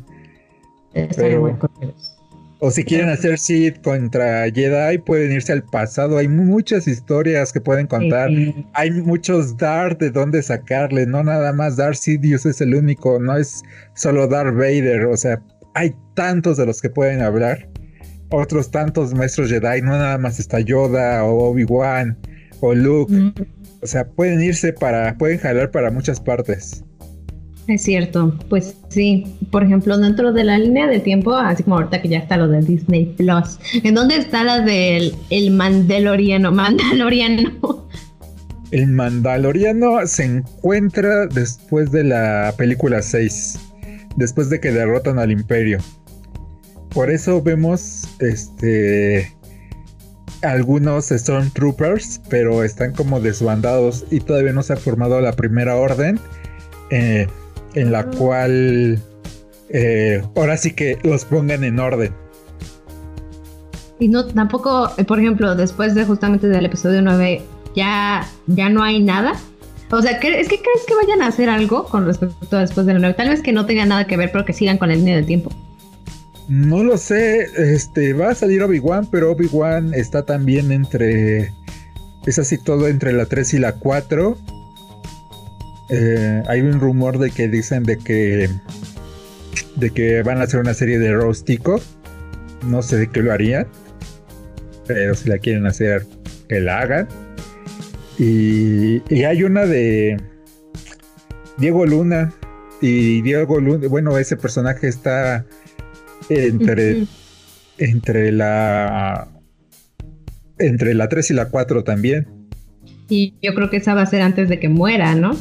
[2.58, 6.16] O si quieren hacer Sith contra Jedi, pueden irse al pasado.
[6.16, 8.30] Hay muchas historias que pueden contar.
[8.72, 11.06] Hay muchos Darth de dónde sacarle.
[11.06, 13.18] No nada más Darth Sidious es el único.
[13.18, 13.62] No es
[13.94, 15.04] solo Darth Vader.
[15.04, 15.42] O sea,
[15.74, 17.68] hay tantos de los que pueden hablar.
[18.30, 19.82] Otros tantos maestros Jedi.
[19.82, 22.16] No nada más está Yoda o Obi-Wan
[22.60, 23.12] o Luke.
[23.82, 26.85] O sea, pueden irse para, pueden jalar para muchas partes.
[27.68, 29.24] Es cierto, pues sí.
[29.50, 32.48] Por ejemplo, dentro de la línea de tiempo, así como ahorita que ya está lo
[32.48, 36.52] de Disney Plus, ¿en dónde está la del el Mandaloriano?
[36.52, 37.86] Mandaloriano.
[38.70, 43.58] El Mandaloriano se encuentra después de la película 6,
[44.16, 45.78] después de que derrotan al Imperio.
[46.90, 49.32] Por eso vemos este
[50.42, 56.18] algunos Stormtroopers, pero están como desbandados y todavía no se ha formado la primera orden.
[56.90, 57.26] Eh,
[57.76, 58.98] en la cual
[59.68, 62.12] eh, ahora sí que los pongan en orden.
[63.98, 67.42] Y no, tampoco, eh, por ejemplo, después de justamente del episodio 9,
[67.74, 69.34] ya, ya no hay nada.
[69.90, 73.00] O sea, ¿es que crees que vayan a hacer algo con respecto a después del
[73.00, 73.14] 9?
[73.16, 75.26] Tal vez que no tenga nada que ver, pero que sigan con el línea del
[75.26, 75.50] tiempo.
[76.48, 81.52] No lo sé, este, va a salir Obi-Wan, pero Obi-Wan está también entre,
[82.24, 84.36] es así todo entre la 3 y la 4.
[85.88, 88.48] Eh, hay un rumor de que dicen de que
[89.76, 91.80] de que van a hacer una serie de Rostico.
[92.64, 93.66] No sé de qué lo harían,
[94.86, 96.06] pero si la quieren hacer,
[96.48, 97.08] que la hagan.
[98.18, 100.16] Y, hay una de
[101.58, 102.32] Diego Luna.
[102.80, 105.46] Y Diego Luna, bueno, ese personaje está
[106.28, 107.06] entre,
[107.78, 109.28] entre la
[110.58, 112.26] entre la 3 y la 4 también.
[113.08, 115.36] Y yo creo que esa va a ser antes de que muera, ¿no?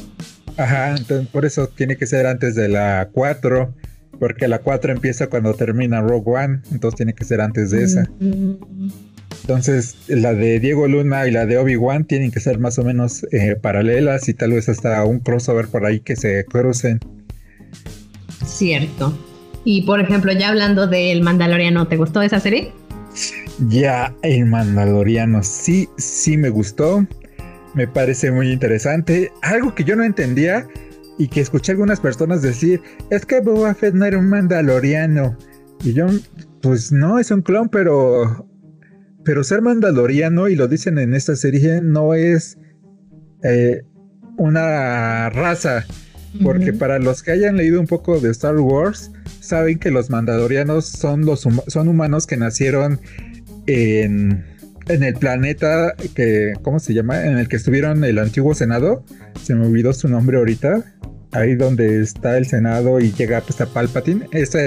[0.58, 3.74] Ajá, entonces por eso tiene que ser antes de la 4,
[4.20, 8.10] porque la 4 empieza cuando termina Rogue One, entonces tiene que ser antes de esa.
[9.42, 13.26] Entonces, la de Diego Luna y la de Obi-Wan tienen que ser más o menos
[13.32, 17.00] eh, paralelas y tal vez hasta un crossover por ahí que se crucen.
[18.44, 19.16] Cierto.
[19.64, 22.72] Y por ejemplo, ya hablando del Mandaloriano, ¿te gustó esa serie?
[23.70, 27.06] Ya, el Mandaloriano, sí, sí me gustó
[27.76, 29.32] me parece muy interesante.
[29.42, 30.68] Algo que yo no entendía
[31.18, 35.38] y que escuché algunas personas decir, es que Boba Fett no era un mandaloriano.
[35.84, 36.08] Y yo,
[36.62, 38.50] pues no, es un clon, pero...
[39.24, 42.60] Pero ser mandaloriano, y lo dicen en esta serie, no es
[43.44, 43.82] eh,
[44.38, 45.84] una raza.
[46.44, 50.86] Porque para los que hayan leído un poco de Star Wars, saben que los mandalorianos
[50.86, 53.00] son, los son humanos que nacieron
[53.66, 54.46] en
[54.88, 57.26] en el planeta que, ¿cómo se llama?
[57.26, 59.04] En el que estuvieron el antiguo Senado.
[59.42, 60.84] Se me olvidó su nombre ahorita.
[61.32, 64.28] Ahí donde está el Senado y llega hasta pues, Palpatine.
[64.32, 64.60] Esa,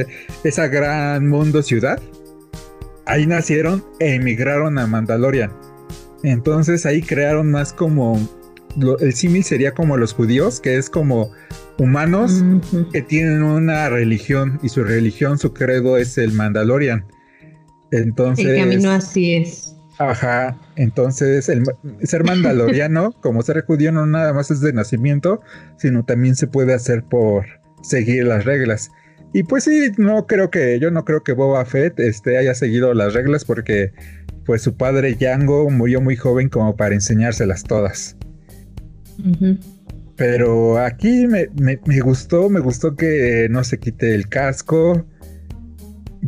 [0.44, 2.00] esa gran mundo ciudad.
[3.06, 5.50] Ahí nacieron e emigraron a Mandalorian.
[6.24, 8.18] Entonces ahí crearon más como...
[9.00, 11.30] el símil sería como los judíos, que es como
[11.78, 12.44] humanos
[12.92, 17.06] que tienen una religión y su religión, su credo es el Mandalorian.
[17.92, 18.44] Entonces...
[18.44, 19.77] El camino así es.
[19.98, 21.64] Ajá, entonces el
[22.02, 25.40] ser mandaloriano, como ser judío, no nada más es de nacimiento,
[25.76, 27.46] sino también se puede hacer por
[27.82, 28.90] seguir las reglas.
[29.32, 32.94] Y pues sí, no creo que, yo no creo que Boba Fett este, haya seguido
[32.94, 33.92] las reglas porque
[34.46, 38.16] pues su padre Django murió muy joven como para enseñárselas todas.
[40.16, 41.46] Pero aquí me,
[42.00, 45.06] gustó, me gustó que no se quite el casco,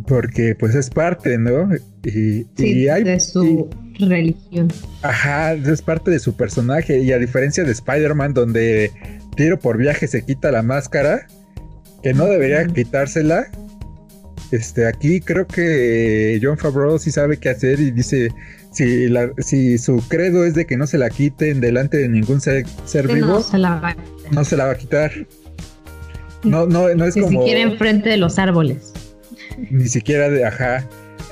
[0.07, 1.69] porque pues es parte, ¿no?
[2.03, 3.69] Y, sí, hay, de su
[3.99, 4.69] religión.
[5.03, 6.99] Ajá, es parte de su personaje.
[6.99, 8.91] Y a diferencia de Spider-Man, donde
[9.35, 11.27] tiro por viaje se quita la máscara,
[12.01, 13.47] que no debería quitársela.
[14.51, 18.29] Este, aquí creo que John Favreau sí sabe qué hacer y dice,
[18.73, 22.41] si, la, si su credo es de que no se la quiten delante de ningún
[22.41, 22.65] ser,
[23.07, 24.33] vivo, no se la va a quitar.
[24.33, 25.11] No se la va a quitar.
[26.43, 27.29] No, no, no es como...
[27.29, 28.93] Ni siquiera enfrente de los árboles.
[29.69, 30.85] Ni siquiera de, ajá.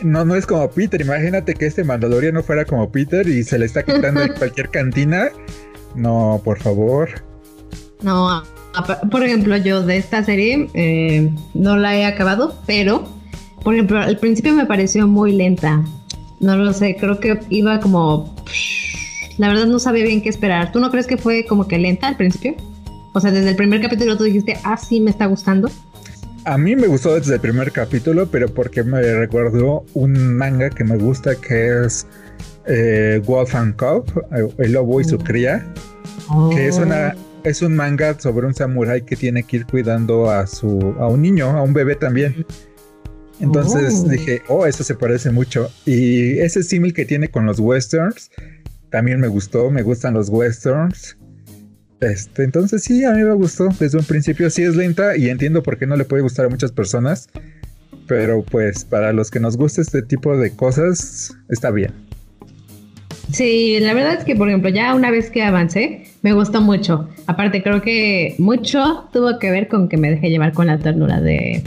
[0.04, 1.02] No, no es como Peter.
[1.02, 5.30] Imagínate que este Mandaloriano fuera como Peter y se le está quitando en cualquier cantina.
[5.96, 7.10] No, por favor.
[8.02, 8.44] No,
[9.12, 13.08] por ejemplo, yo de esta serie eh, no la he acabado, pero,
[13.64, 15.84] por ejemplo, al principio me pareció muy lenta.
[16.40, 18.34] No lo sé, creo que iba como...
[19.38, 20.72] La verdad no sabía bien qué esperar.
[20.72, 22.56] ¿Tú no crees que fue como que lenta al principio?
[23.14, 25.70] O sea, desde el primer capítulo tú dijiste, ah, sí, me está gustando.
[26.45, 30.84] A mí me gustó desde el primer capítulo, pero porque me recordó un manga que
[30.84, 32.07] me gusta que es
[32.66, 34.06] eh, Wolf and Cub,
[34.36, 35.20] eh, El Lobo y su oh.
[35.20, 35.66] cría,
[36.52, 40.30] que es una oh es un manga sobre un samurái que tiene que ir cuidando
[40.30, 42.45] a su a un niño, a un bebé también.
[43.40, 44.10] Entonces oh.
[44.10, 45.70] dije, oh, eso se parece mucho.
[45.86, 48.32] Y ese símil que tiene con los westerns
[48.90, 51.18] también me gustó, me gustan los westerns.
[52.02, 54.50] Este, entonces sí, a mí me gustó desde un principio.
[54.50, 57.30] Sí es lenta y entiendo por qué no le puede gustar a muchas personas.
[58.08, 61.94] Pero pues para los que nos gusta este tipo de cosas, está bien.
[63.32, 67.08] Sí, la verdad es que, por ejemplo, ya una vez que avancé, me gustó mucho.
[67.28, 71.22] Aparte, creo que mucho tuvo que ver con que me dejé llevar con la ternura
[71.22, 71.64] de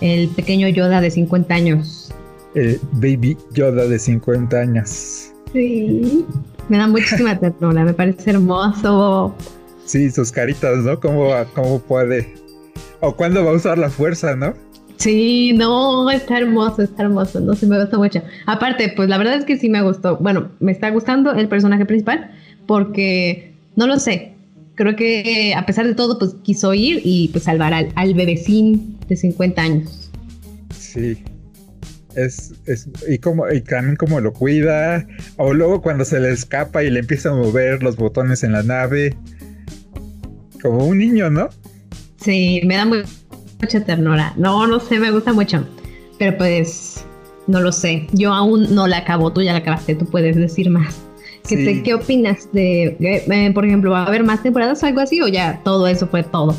[0.00, 2.14] el pequeño Yoda de 50 años.
[2.54, 5.32] El baby Yoda de 50 años.
[5.52, 6.24] Sí,
[6.68, 9.34] me da muchísima ternura, me parece hermoso.
[9.84, 10.98] Sí, sus caritas, ¿no?
[10.98, 12.34] ¿Cómo, cómo puede?
[13.00, 14.54] O cuándo va a usar la fuerza, ¿no?
[14.96, 18.22] Sí, no, está hermoso, está hermoso, no sé, me gusta mucho.
[18.46, 20.16] Aparte, pues la verdad es que sí me gustó.
[20.18, 22.30] Bueno, me está gustando el personaje principal
[22.66, 24.32] porque, no lo sé,
[24.74, 28.98] creo que a pesar de todo, pues quiso ir y pues salvar al, al bebecín
[29.08, 30.10] de 50 años.
[30.78, 31.18] Sí.
[32.16, 36.82] Es, es, y como, y también como lo cuida, o luego cuando se le escapa
[36.84, 39.16] y le empieza a mover los botones en la nave,
[40.62, 41.48] como un niño, ¿no?
[42.16, 43.02] Sí, me da muy,
[43.60, 44.32] mucha ternura.
[44.36, 45.66] No, no sé, me gusta mucho.
[46.18, 47.04] Pero pues,
[47.46, 48.06] no lo sé.
[48.12, 50.96] Yo aún no la acabo, tú ya la acabaste, tú puedes decir más.
[51.46, 55.20] ¿Qué, ¿qué opinas de, eh, por ejemplo, va a haber más temporadas o algo así
[55.20, 56.56] o ya todo eso fue todo?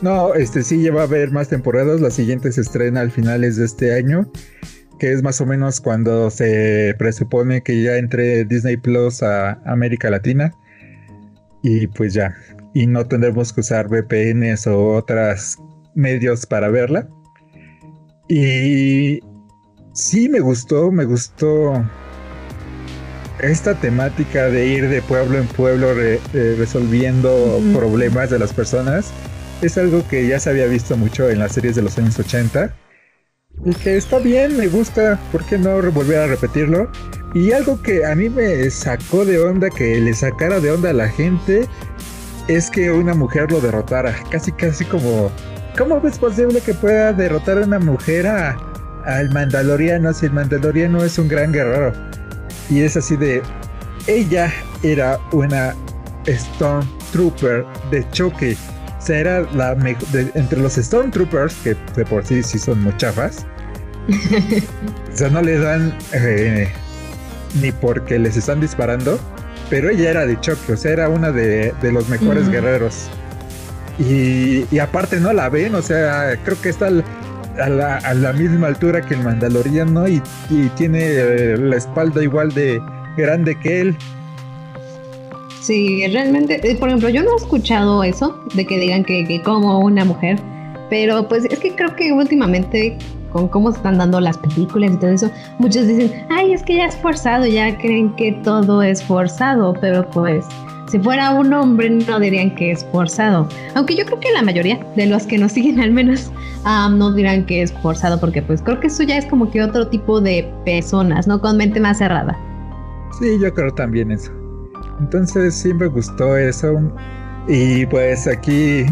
[0.00, 2.00] No, este sí lleva a haber más temporadas.
[2.00, 4.30] La siguiente se estrena al finales de este año,
[4.98, 10.08] que es más o menos cuando se presupone que ya entre Disney Plus a América
[10.08, 10.52] Latina.
[11.62, 12.32] Y pues ya,
[12.74, 15.56] y no tendremos que usar VPNs o otras
[15.96, 17.08] medios para verla.
[18.28, 19.20] Y
[19.94, 21.84] sí me gustó, me gustó
[23.40, 25.88] esta temática de ir de pueblo en pueblo
[26.32, 29.12] resolviendo problemas de las personas.
[29.60, 32.74] Es algo que ya se había visto mucho en las series de los años 80.
[33.64, 36.90] Y que está bien, me gusta, ¿por qué no volver a repetirlo?
[37.34, 40.92] Y algo que a mí me sacó de onda, que le sacara de onda a
[40.92, 41.66] la gente,
[42.46, 44.14] es que una mujer lo derrotara.
[44.30, 45.30] Casi, casi como
[45.78, 51.20] ¿Cómo es posible que pueda derrotar a una mujer al Mandaloriano si el Mandaloriano es
[51.20, 51.92] un gran guerrero?
[52.68, 53.40] Y es así de.
[54.08, 54.52] Ella
[54.82, 55.76] era una
[56.26, 58.56] Stormtrooper de choque.
[59.08, 59.72] Sea, era la
[60.34, 63.46] entre los Stormtroopers, que de por sí sí son muchafas.
[64.06, 66.70] o sea, no le dan eh,
[67.58, 69.18] ni porque les están disparando.
[69.70, 73.08] Pero ella era de choque, o sea, era una de, los mejores guerreros.
[73.98, 79.14] Y, aparte no la ven, o sea, creo que está a la, misma altura que
[79.14, 82.78] el Mandaloriano y, y tiene eh, la espalda igual de
[83.16, 83.96] grande que él.
[85.68, 89.80] Sí, realmente, eh, por ejemplo, yo no he escuchado eso, de que digan que, como
[89.80, 90.40] una mujer,
[90.88, 92.96] pero pues es que creo que últimamente
[93.34, 96.76] con cómo se están dando las películas y todo eso, muchos dicen, ay, es que
[96.76, 100.46] ya es forzado, ya creen que todo es forzado, pero pues
[100.90, 103.46] si fuera un hombre no dirían que es forzado.
[103.74, 106.32] Aunque yo creo que la mayoría de los que nos siguen al menos
[106.64, 109.86] no dirán que es forzado porque pues creo que eso ya es como que otro
[109.88, 111.42] tipo de personas, ¿no?
[111.42, 112.38] Con mente más cerrada.
[113.20, 114.37] Sí, yo creo también eso.
[115.00, 116.80] Entonces sí me gustó eso.
[117.46, 118.86] Y pues aquí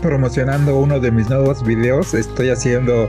[0.00, 3.08] promocionando uno de mis nuevos videos, estoy haciendo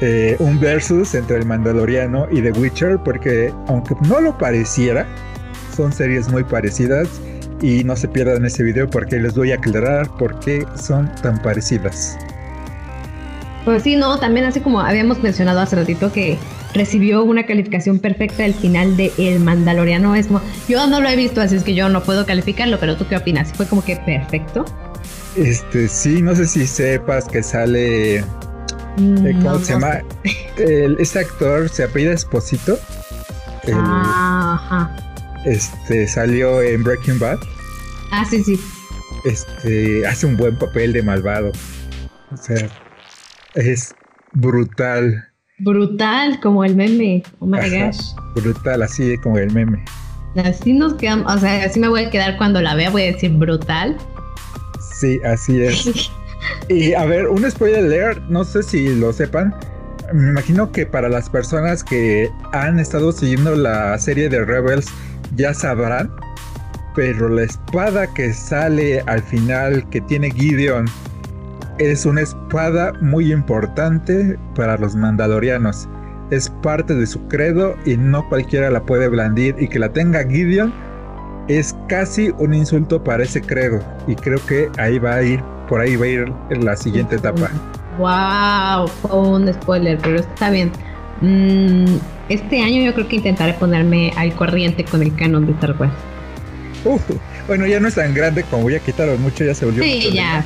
[0.00, 5.06] eh, un versus entre el Mandaloriano y The Witcher porque aunque no lo pareciera,
[5.76, 7.08] son series muy parecidas
[7.60, 11.40] y no se pierdan ese video porque les voy a aclarar por qué son tan
[11.40, 12.18] parecidas.
[13.64, 16.36] Pues sí, no, también así como habíamos mencionado hace ratito que
[16.74, 20.14] recibió una calificación perfecta al final de El Mandaloriano.
[20.14, 20.28] Es
[20.68, 23.16] yo no lo he visto, así es que yo no puedo calificarlo, pero ¿tú qué
[23.16, 23.52] opinas?
[23.52, 24.64] ¿Fue como que perfecto?
[25.36, 28.24] Este, sí, no sé si sepas que sale...
[28.98, 30.02] Mm, eh, ¿Cómo se llama?
[30.56, 32.78] este actor se apellida Esposito.
[33.72, 34.94] Ajá
[35.44, 37.38] este salió en Breaking Bad.
[38.10, 38.60] Ah, sí, sí.
[39.24, 41.52] Este hace un buen papel de malvado.
[42.32, 42.68] O sea,
[43.54, 43.94] es
[44.32, 45.31] brutal.
[45.62, 47.22] Brutal, como el meme.
[47.38, 48.14] Oh my gosh.
[48.34, 49.84] Brutal, así como el meme.
[50.36, 53.12] Así nos quedamos, o sea, así me voy a quedar cuando la vea, voy a
[53.12, 53.96] decir brutal.
[54.98, 56.10] Sí, así es.
[56.68, 59.54] y a ver, un spoiler alert, no sé si lo sepan.
[60.12, 64.86] Me imagino que para las personas que han estado siguiendo la serie de Rebels
[65.36, 66.10] ya sabrán,
[66.94, 70.86] pero la espada que sale al final que tiene Gideon
[71.78, 75.88] es una espada muy importante para los mandalorianos.
[76.30, 80.24] Es parte de su credo y no cualquiera la puede blandir y que la tenga
[80.24, 80.72] Gideon
[81.48, 85.80] es casi un insulto para ese credo y creo que ahí va a ir, por
[85.80, 87.50] ahí va a ir en la siguiente etapa.
[87.98, 90.70] Wow, fue un spoiler, pero está bien.
[91.20, 91.96] Mm,
[92.28, 95.92] este año yo creo que intentaré ponerme al corriente con el canon de Star Wars.
[97.46, 99.82] bueno, ya no es tan grande como voy a quitarlo mucho, ya se volvió.
[99.82, 100.44] Sí, ya.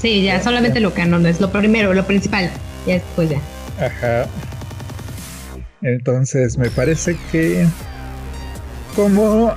[0.00, 2.50] Sí, ya, solamente lo canon es lo primero, lo principal.
[2.86, 3.40] Ya después ya.
[3.84, 4.28] Ajá.
[5.82, 7.66] Entonces, me parece que
[8.94, 9.54] como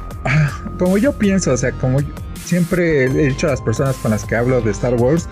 [0.78, 2.00] como yo pienso, o sea, como
[2.44, 5.28] siempre he dicho a las personas con las que hablo de Star Wars,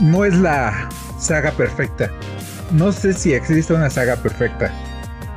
[0.00, 2.10] no es la saga perfecta.
[2.72, 4.72] No sé si existe una saga perfecta.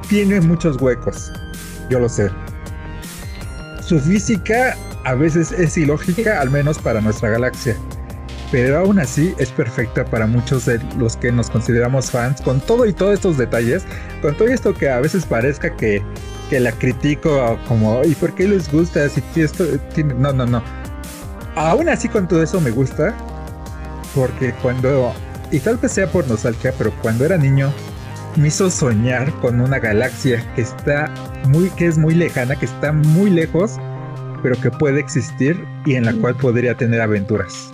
[0.08, 1.32] Tiene muchos huecos,
[1.90, 2.30] yo lo sé.
[3.82, 7.76] Su física a veces es ilógica, al menos para nuestra galaxia.
[8.52, 12.86] Pero aún así es perfecta para muchos de los que nos consideramos fans, con todo
[12.88, 13.84] y todos estos detalles,
[14.22, 16.02] con todo esto que a veces parezca que
[16.50, 19.08] que la critico como, ¿y por qué les gusta?
[19.08, 20.16] Si esto tiene...
[20.16, 20.64] No, no, no.
[21.56, 23.14] Aún así con todo eso me gusta,
[24.16, 25.14] porque cuando,
[25.52, 27.72] y tal vez sea por nostalgia, pero cuando era niño,
[28.36, 31.12] me hizo soñar con una galaxia que está
[31.48, 33.78] muy, que es muy lejana, que está muy lejos,
[34.42, 37.72] pero que puede existir y en la cual podría tener aventuras.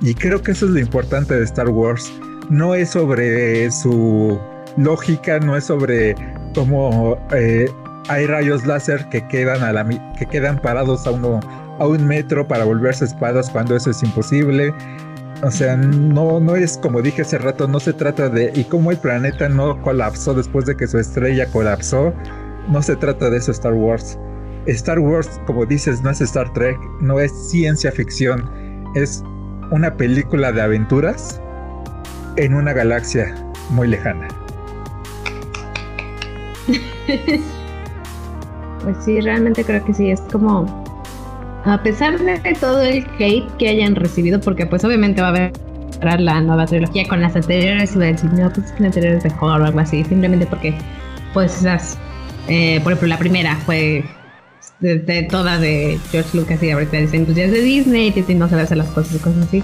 [0.00, 2.12] Y creo que eso es lo importante de Star Wars.
[2.48, 4.38] No es sobre su
[4.76, 6.14] lógica, no es sobre
[6.54, 7.68] cómo eh,
[8.08, 9.86] hay rayos láser que quedan, a la,
[10.18, 11.40] que quedan parados a, uno,
[11.78, 14.72] a un metro para volverse espadas cuando eso es imposible.
[15.42, 18.90] O sea, no, no es como dije hace rato, no se trata de y cómo
[18.90, 22.12] el planeta no colapsó después de que su estrella colapsó.
[22.68, 24.18] No se trata de eso Star Wars.
[24.66, 28.44] Star Wars, como dices, no es Star Trek, no es ciencia ficción,
[28.94, 29.22] es
[29.70, 31.40] una película de aventuras
[32.36, 33.34] en una galaxia
[33.70, 34.28] muy lejana.
[38.82, 40.64] Pues sí, realmente creo que sí, es como,
[41.66, 45.52] a pesar de todo el hate que hayan recibido, porque pues obviamente va a haber
[46.20, 48.96] la nueva trilogía con las anteriores y va a decir, no, pues es que las
[48.96, 50.74] anteriores mejor o algo así, simplemente porque
[51.34, 51.98] pues esas,
[52.48, 54.02] eh, por ejemplo, la primera fue
[54.80, 58.48] de, toda de George Lucas y ahorita dicen, pues ya es de Disney y no
[58.48, 59.62] sabe hacer las cosas y cosas así.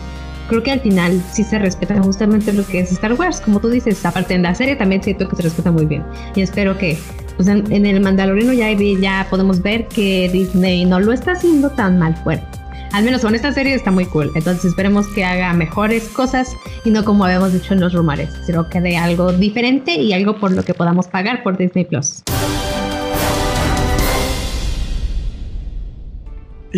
[0.48, 3.68] Creo que al final sí se respeta justamente lo que es Star Wars, como tú
[3.68, 6.04] dices, aparte en la serie también siento que se respeta muy bien
[6.36, 6.96] y espero que
[7.36, 11.98] pues en, el Mandaloriano ya, ya podemos ver que Disney no lo está haciendo tan
[11.98, 12.46] mal fuerte.
[12.92, 14.30] Al menos con esta serie está muy cool.
[14.34, 16.52] Entonces esperemos que haga mejores cosas
[16.84, 20.38] y no como habíamos dicho en los rumores, sino que dé algo diferente y algo
[20.38, 22.22] por lo que podamos pagar por Disney Plus.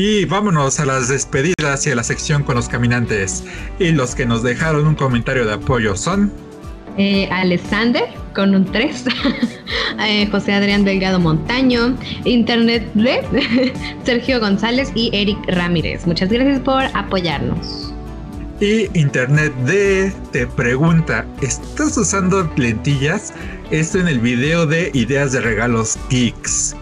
[0.00, 3.42] Y vámonos a las despedidas y a la sección con los caminantes.
[3.80, 6.32] Y los que nos dejaron un comentario de apoyo son
[6.96, 9.04] eh, Alexander con un 3,
[10.06, 12.86] eh, José Adrián Delgado Montaño, Internet
[14.04, 16.06] Sergio González y Eric Ramírez.
[16.06, 17.92] Muchas gracias por apoyarnos.
[18.60, 23.34] Y Internet D te pregunta, ¿estás usando lentillas?
[23.72, 26.76] Esto en el video de ideas de regalos geeks.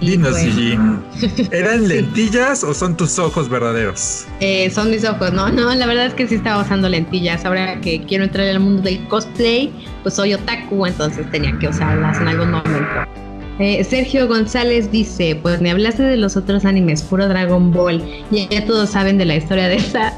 [0.00, 0.78] Dinos, Gigi,
[1.52, 4.26] ¿eran lentillas o son tus ojos verdaderos?
[4.40, 7.44] Eh, son mis ojos, no, no, la verdad es que sí estaba usando lentillas.
[7.44, 12.18] Ahora que quiero entrar al mundo del cosplay, pues soy otaku, entonces tenía que usarlas
[12.20, 13.10] en algún momento.
[13.58, 18.48] Eh, Sergio González dice, pues me hablaste de los otros animes, puro Dragon Ball, y
[18.48, 20.14] ya todos saben de la historia de esa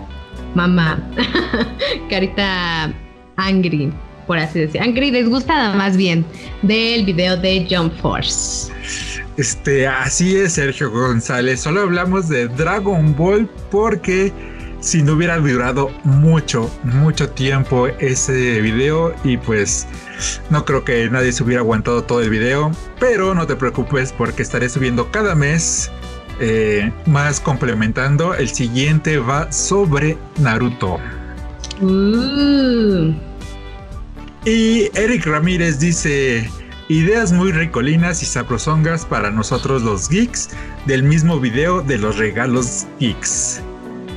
[0.54, 1.02] mamá,
[2.10, 2.92] carita
[3.36, 3.92] angry,
[4.28, 6.24] por así decir, angry disgustada más bien,
[6.62, 8.72] del video de Jump Force.
[9.36, 11.60] Este, así es, Sergio González.
[11.60, 14.32] Solo hablamos de Dragon Ball porque
[14.80, 19.86] si no hubiera durado mucho, mucho tiempo ese video y pues
[20.50, 24.42] no creo que nadie se hubiera aguantado todo el video, pero no te preocupes porque
[24.42, 25.90] estaré subiendo cada mes
[26.40, 28.34] eh, más complementando.
[28.34, 30.98] El siguiente va sobre Naruto.
[31.80, 33.14] Uh.
[34.44, 36.50] Y Eric Ramírez dice,
[36.88, 40.50] Ideas muy ricolinas y sabrosongas para nosotros los geeks
[40.86, 43.60] del mismo video de los regalos geeks.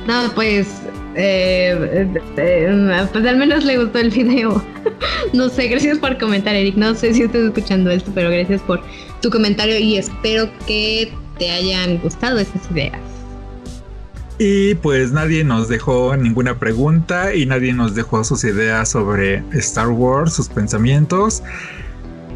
[0.06, 0.66] No, pues,
[1.14, 2.06] eh,
[2.36, 4.62] eh, pues al menos le gustó el video.
[5.32, 6.74] no sé, gracias por comentar, Eric.
[6.76, 8.82] No sé si estás escuchando esto, pero gracias por
[9.22, 13.00] tu comentario y espero que te hayan gustado estas ideas.
[14.38, 19.88] Y pues nadie nos dejó ninguna pregunta y nadie nos dejó sus ideas sobre Star
[19.88, 21.42] Wars, sus pensamientos.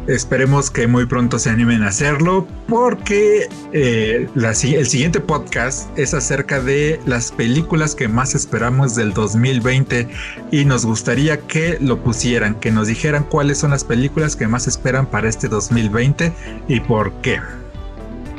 [0.07, 6.59] Esperemos que muy pronto se animen a hacerlo porque eh, el siguiente podcast es acerca
[6.59, 10.07] de las películas que más esperamos del 2020
[10.51, 14.67] y nos gustaría que lo pusieran, que nos dijeran cuáles son las películas que más
[14.67, 16.33] esperan para este 2020
[16.67, 17.39] y por qué.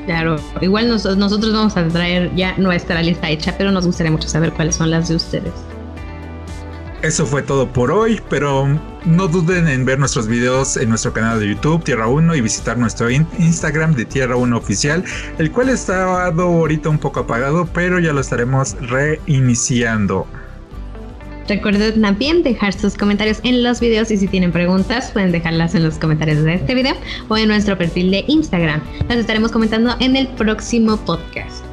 [0.06, 4.52] Claro, igual nosotros vamos a traer ya nuestra lista hecha, pero nos gustaría mucho saber
[4.52, 5.52] cuáles son las de ustedes.
[7.03, 11.41] Eso fue todo por hoy, pero no duden en ver nuestros videos en nuestro canal
[11.41, 15.03] de YouTube Tierra 1 y visitar nuestro Instagram de Tierra 1 oficial,
[15.39, 20.29] el cual está ahorita un poco apagado, pero ya lo estaremos reiniciando.
[21.49, 25.83] Recuerden también dejar sus comentarios en los videos y si tienen preguntas pueden dejarlas en
[25.83, 26.95] los comentarios de este video
[27.27, 28.81] o en nuestro perfil de Instagram.
[29.09, 31.72] Las estaremos comentando en el próximo podcast.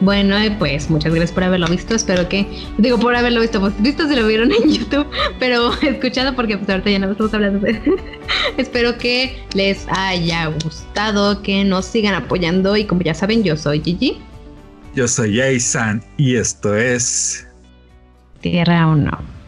[0.00, 1.94] Bueno, pues muchas gracias por haberlo visto.
[1.94, 2.46] Espero que,
[2.78, 5.06] digo, por haberlo visto, pues visto si lo vieron en YouTube,
[5.38, 7.60] pero escuchado porque pues ahorita ya no estamos hablando.
[7.60, 7.80] De...
[8.56, 13.82] Espero que les haya gustado, que nos sigan apoyando y como ya saben, yo soy
[13.82, 14.18] Gigi.
[14.94, 17.46] Yo soy Jason y esto es
[18.40, 19.39] Tierra 1.